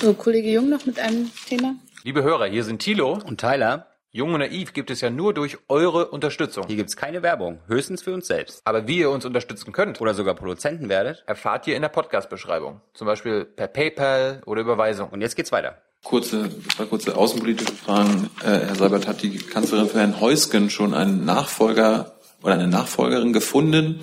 So, 0.00 0.14
Kollege 0.14 0.50
Jung 0.50 0.68
noch 0.68 0.86
mit 0.86 1.00
einem 1.00 1.30
Thema. 1.46 1.74
Liebe 2.04 2.22
Hörer, 2.22 2.46
hier 2.46 2.62
sind 2.64 2.80
Thilo 2.80 3.18
und 3.24 3.40
Tyler. 3.40 3.87
Jung 4.10 4.32
und 4.32 4.40
Naiv 4.40 4.72
gibt 4.72 4.90
es 4.90 5.02
ja 5.02 5.10
nur 5.10 5.34
durch 5.34 5.58
eure 5.68 6.08
Unterstützung. 6.08 6.64
Hier 6.66 6.76
gibt's 6.76 6.96
keine 6.96 7.22
Werbung, 7.22 7.60
höchstens 7.66 8.00
für 8.00 8.14
uns 8.14 8.26
selbst. 8.26 8.62
Aber 8.64 8.88
wie 8.88 9.00
ihr 9.00 9.10
uns 9.10 9.26
unterstützen 9.26 9.70
könnt 9.70 10.00
oder 10.00 10.14
sogar 10.14 10.34
Produzenten 10.34 10.88
werdet, 10.88 11.22
erfahrt 11.26 11.66
ihr 11.66 11.76
in 11.76 11.82
der 11.82 11.90
Podcast-Beschreibung. 11.90 12.80
Zum 12.94 13.06
Beispiel 13.06 13.44
per 13.44 13.66
PayPal 13.66 14.40
oder 14.46 14.62
Überweisung. 14.62 15.10
Und 15.10 15.20
jetzt 15.20 15.36
geht's 15.36 15.52
weiter. 15.52 15.82
Kurze, 16.02 16.48
zwei 16.74 16.86
kurze 16.86 17.18
außenpolitische 17.18 17.72
Fragen. 17.72 18.30
Äh, 18.40 18.46
Herr 18.46 18.76
Seibert, 18.76 19.06
hat 19.06 19.20
die 19.20 19.36
Kanzlerin 19.36 19.88
für 19.90 19.98
Herrn 19.98 20.18
Heusgen 20.22 20.70
schon 20.70 20.94
einen 20.94 21.26
Nachfolger 21.26 22.16
oder 22.42 22.54
eine 22.54 22.66
Nachfolgerin 22.66 23.34
gefunden? 23.34 24.00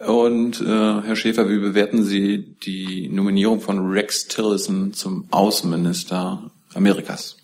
Und 0.00 0.60
äh, 0.60 0.66
Herr 0.66 1.16
Schäfer, 1.16 1.48
wie 1.48 1.60
bewerten 1.60 2.04
Sie 2.04 2.56
die 2.62 3.08
Nominierung 3.08 3.62
von 3.62 3.90
Rex 3.90 4.28
Tillerson 4.28 4.92
zum 4.92 5.28
Außenminister 5.30 6.50
Amerikas? 6.74 7.38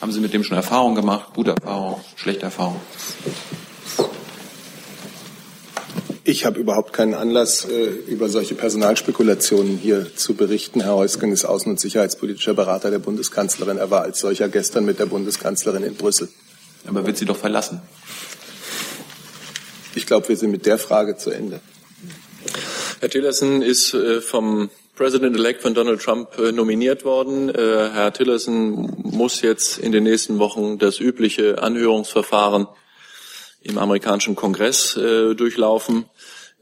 Haben 0.00 0.12
Sie 0.12 0.20
mit 0.20 0.32
dem 0.34 0.44
schon 0.44 0.56
Erfahrung 0.56 0.94
gemacht? 0.94 1.34
Gute 1.34 1.52
Erfahrung, 1.52 2.00
schlechte 2.16 2.44
Erfahrung? 2.44 2.80
Ich 6.26 6.46
habe 6.46 6.58
überhaupt 6.58 6.94
keinen 6.94 7.14
Anlass, 7.14 7.66
äh, 7.66 7.84
über 8.06 8.30
solche 8.30 8.54
Personalspekulationen 8.54 9.76
hier 9.76 10.16
zu 10.16 10.34
berichten. 10.34 10.80
Herr 10.80 10.94
Heusgen 10.94 11.30
ist 11.32 11.46
außen- 11.46 11.68
und 11.68 11.78
sicherheitspolitischer 11.78 12.54
Berater 12.54 12.90
der 12.90 12.98
Bundeskanzlerin. 12.98 13.76
Er 13.76 13.90
war 13.90 14.02
als 14.02 14.20
solcher 14.20 14.48
gestern 14.48 14.86
mit 14.86 14.98
der 14.98 15.06
Bundeskanzlerin 15.06 15.84
in 15.84 15.96
Brüssel. 15.96 16.28
Aber 16.86 17.06
wird 17.06 17.18
sie 17.18 17.26
doch 17.26 17.36
verlassen? 17.36 17.82
Ich 19.94 20.06
glaube, 20.06 20.28
wir 20.28 20.36
sind 20.36 20.50
mit 20.50 20.66
der 20.66 20.78
Frage 20.78 21.16
zu 21.16 21.30
Ende. 21.30 21.60
Herr 23.00 23.10
Tillerson 23.10 23.60
ist 23.60 23.92
äh, 23.92 24.20
vom 24.20 24.70
President-elect 24.96 25.60
von 25.60 25.74
Donald 25.74 26.00
Trump 26.00 26.38
äh, 26.38 26.52
nominiert 26.52 27.04
worden. 27.04 27.48
Äh, 27.48 27.90
Herr 27.92 28.12
Tillerson 28.12 28.94
muss 29.02 29.42
jetzt 29.42 29.78
in 29.78 29.90
den 29.90 30.04
nächsten 30.04 30.38
Wochen 30.38 30.78
das 30.78 31.00
übliche 31.00 31.60
Anhörungsverfahren 31.60 32.68
im 33.62 33.78
amerikanischen 33.78 34.36
Kongress 34.36 34.96
äh, 34.96 35.34
durchlaufen. 35.34 36.04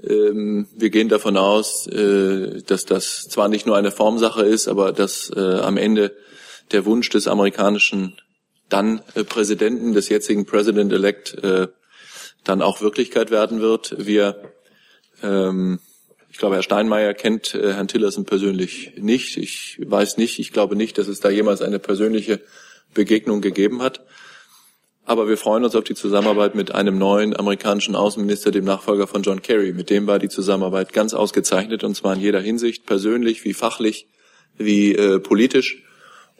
Ähm, 0.03 0.67
wir 0.75 0.89
gehen 0.89 1.09
davon 1.09 1.37
aus, 1.37 1.85
dass 1.85 2.87
das 2.87 3.29
zwar 3.29 3.49
nicht 3.49 3.67
nur 3.67 3.77
eine 3.77 3.91
Formsache 3.91 4.43
ist, 4.43 4.67
aber 4.67 4.93
dass 4.93 5.31
am 5.31 5.77
Ende 5.77 6.17
der 6.73 6.85
Wunsch 6.87 7.09
des 7.11 7.29
amerikanischen 7.29 8.21
dann 8.69 9.03
Präsidenten, 9.29 9.93
des 9.93 10.09
jetzigen 10.09 10.45
President-elect, 10.45 11.37
dann 12.43 12.63
auch 12.63 12.81
Wirklichkeit 12.81 13.31
werden 13.31 13.61
wird. 13.61 13.95
Wir 13.99 14.53
ähm, 15.23 15.79
ich 16.33 16.39
glaube, 16.39 16.57
Herr 16.57 16.63
Steinmeier 16.63 17.13
kennt 17.13 17.55
äh, 17.55 17.75
Herrn 17.75 17.89
Tillerson 17.89 18.25
persönlich 18.25 18.95
nicht. 18.97 19.37
Ich 19.37 19.79
weiß 19.85 20.17
nicht, 20.17 20.39
ich 20.39 20.51
glaube 20.51 20.77
nicht, 20.77 20.97
dass 20.97 21.07
es 21.07 21.21
da 21.21 21.29
jemals 21.29 21.61
eine 21.61 21.79
persönliche 21.79 22.41
Begegnung 22.95 23.43
gegeben 23.43 23.83
hat. 23.83 24.01
Aber 25.05 25.29
wir 25.29 25.37
freuen 25.37 25.63
uns 25.63 25.75
auf 25.75 25.85
die 25.85 25.95
Zusammenarbeit 25.95 26.55
mit 26.55 26.75
einem 26.75 26.97
neuen 26.97 27.37
amerikanischen 27.37 27.95
Außenminister, 27.95 28.51
dem 28.51 28.65
Nachfolger 28.65 29.07
von 29.07 29.23
John 29.23 29.43
Kerry. 29.43 29.75
Mit 29.75 29.91
dem 29.91 30.07
war 30.07 30.19
die 30.19 30.31
Zusammenarbeit 30.31 30.95
ganz 30.95 31.13
ausgezeichnet 31.13 31.85
und 31.85 31.95
zwar 31.97 32.15
in 32.15 32.21
jeder 32.21 32.41
Hinsicht, 32.41 32.87
persönlich 32.87 33.45
wie 33.45 33.53
fachlich 33.53 34.07
wie 34.57 34.95
äh, 34.95 35.19
politisch. 35.19 35.83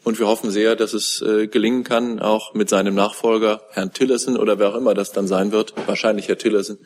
Und 0.03 0.17
wir 0.17 0.25
hoffen 0.25 0.49
sehr, 0.49 0.75
dass 0.75 0.93
es 0.93 1.21
äh, 1.21 1.45
gelingen 1.45 1.83
kann, 1.83 2.19
auch 2.19 2.55
mit 2.55 2.67
seinem 2.67 2.95
Nachfolger, 2.95 3.61
Herrn 3.69 3.93
Tillerson 3.93 4.37
oder 4.37 4.57
wer 4.57 4.69
auch 4.69 4.75
immer 4.75 4.95
das 4.95 5.11
dann 5.11 5.27
sein 5.27 5.51
wird, 5.51 5.75
wahrscheinlich 5.85 6.29
Herr 6.29 6.39
Tillerson, 6.39 6.79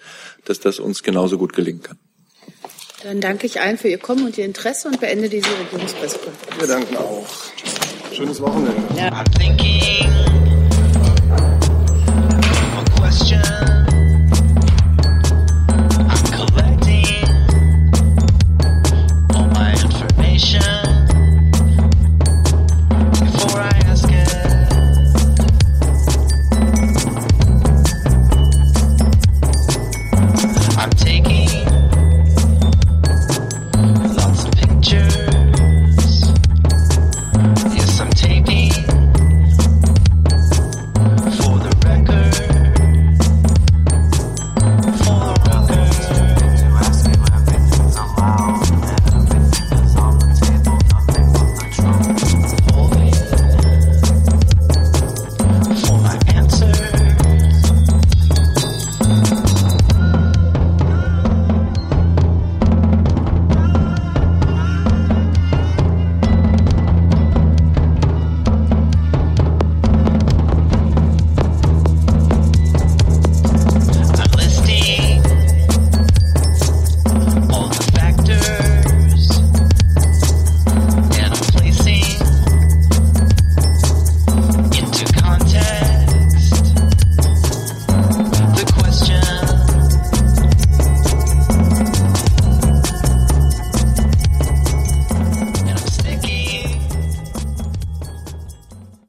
dass 0.43 0.59
das 0.59 0.79
uns 0.79 1.03
genauso 1.03 1.38
gut 1.38 1.53
gelingen 1.53 1.81
kann. 1.81 1.97
Dann 3.03 3.22
danke 3.22 3.45
ich 3.45 3.61
allen 3.61 3.78
für 3.78 3.90
Ihr 3.90 3.99
Kommen 3.99 4.26
und 4.26 4.38
Ihr 4.38 4.45
Interesse 4.45 4.88
und 4.88 4.99
beende 4.99 5.30
diese 5.30 5.49
Regierungspressekonferenz. 5.60 6.60
Wir 6.60 6.68
danken 6.68 6.98
auch. 6.98 7.26
Schönes 8.11 8.41
Wochenende. 8.41 8.74
Ja. 8.95 9.24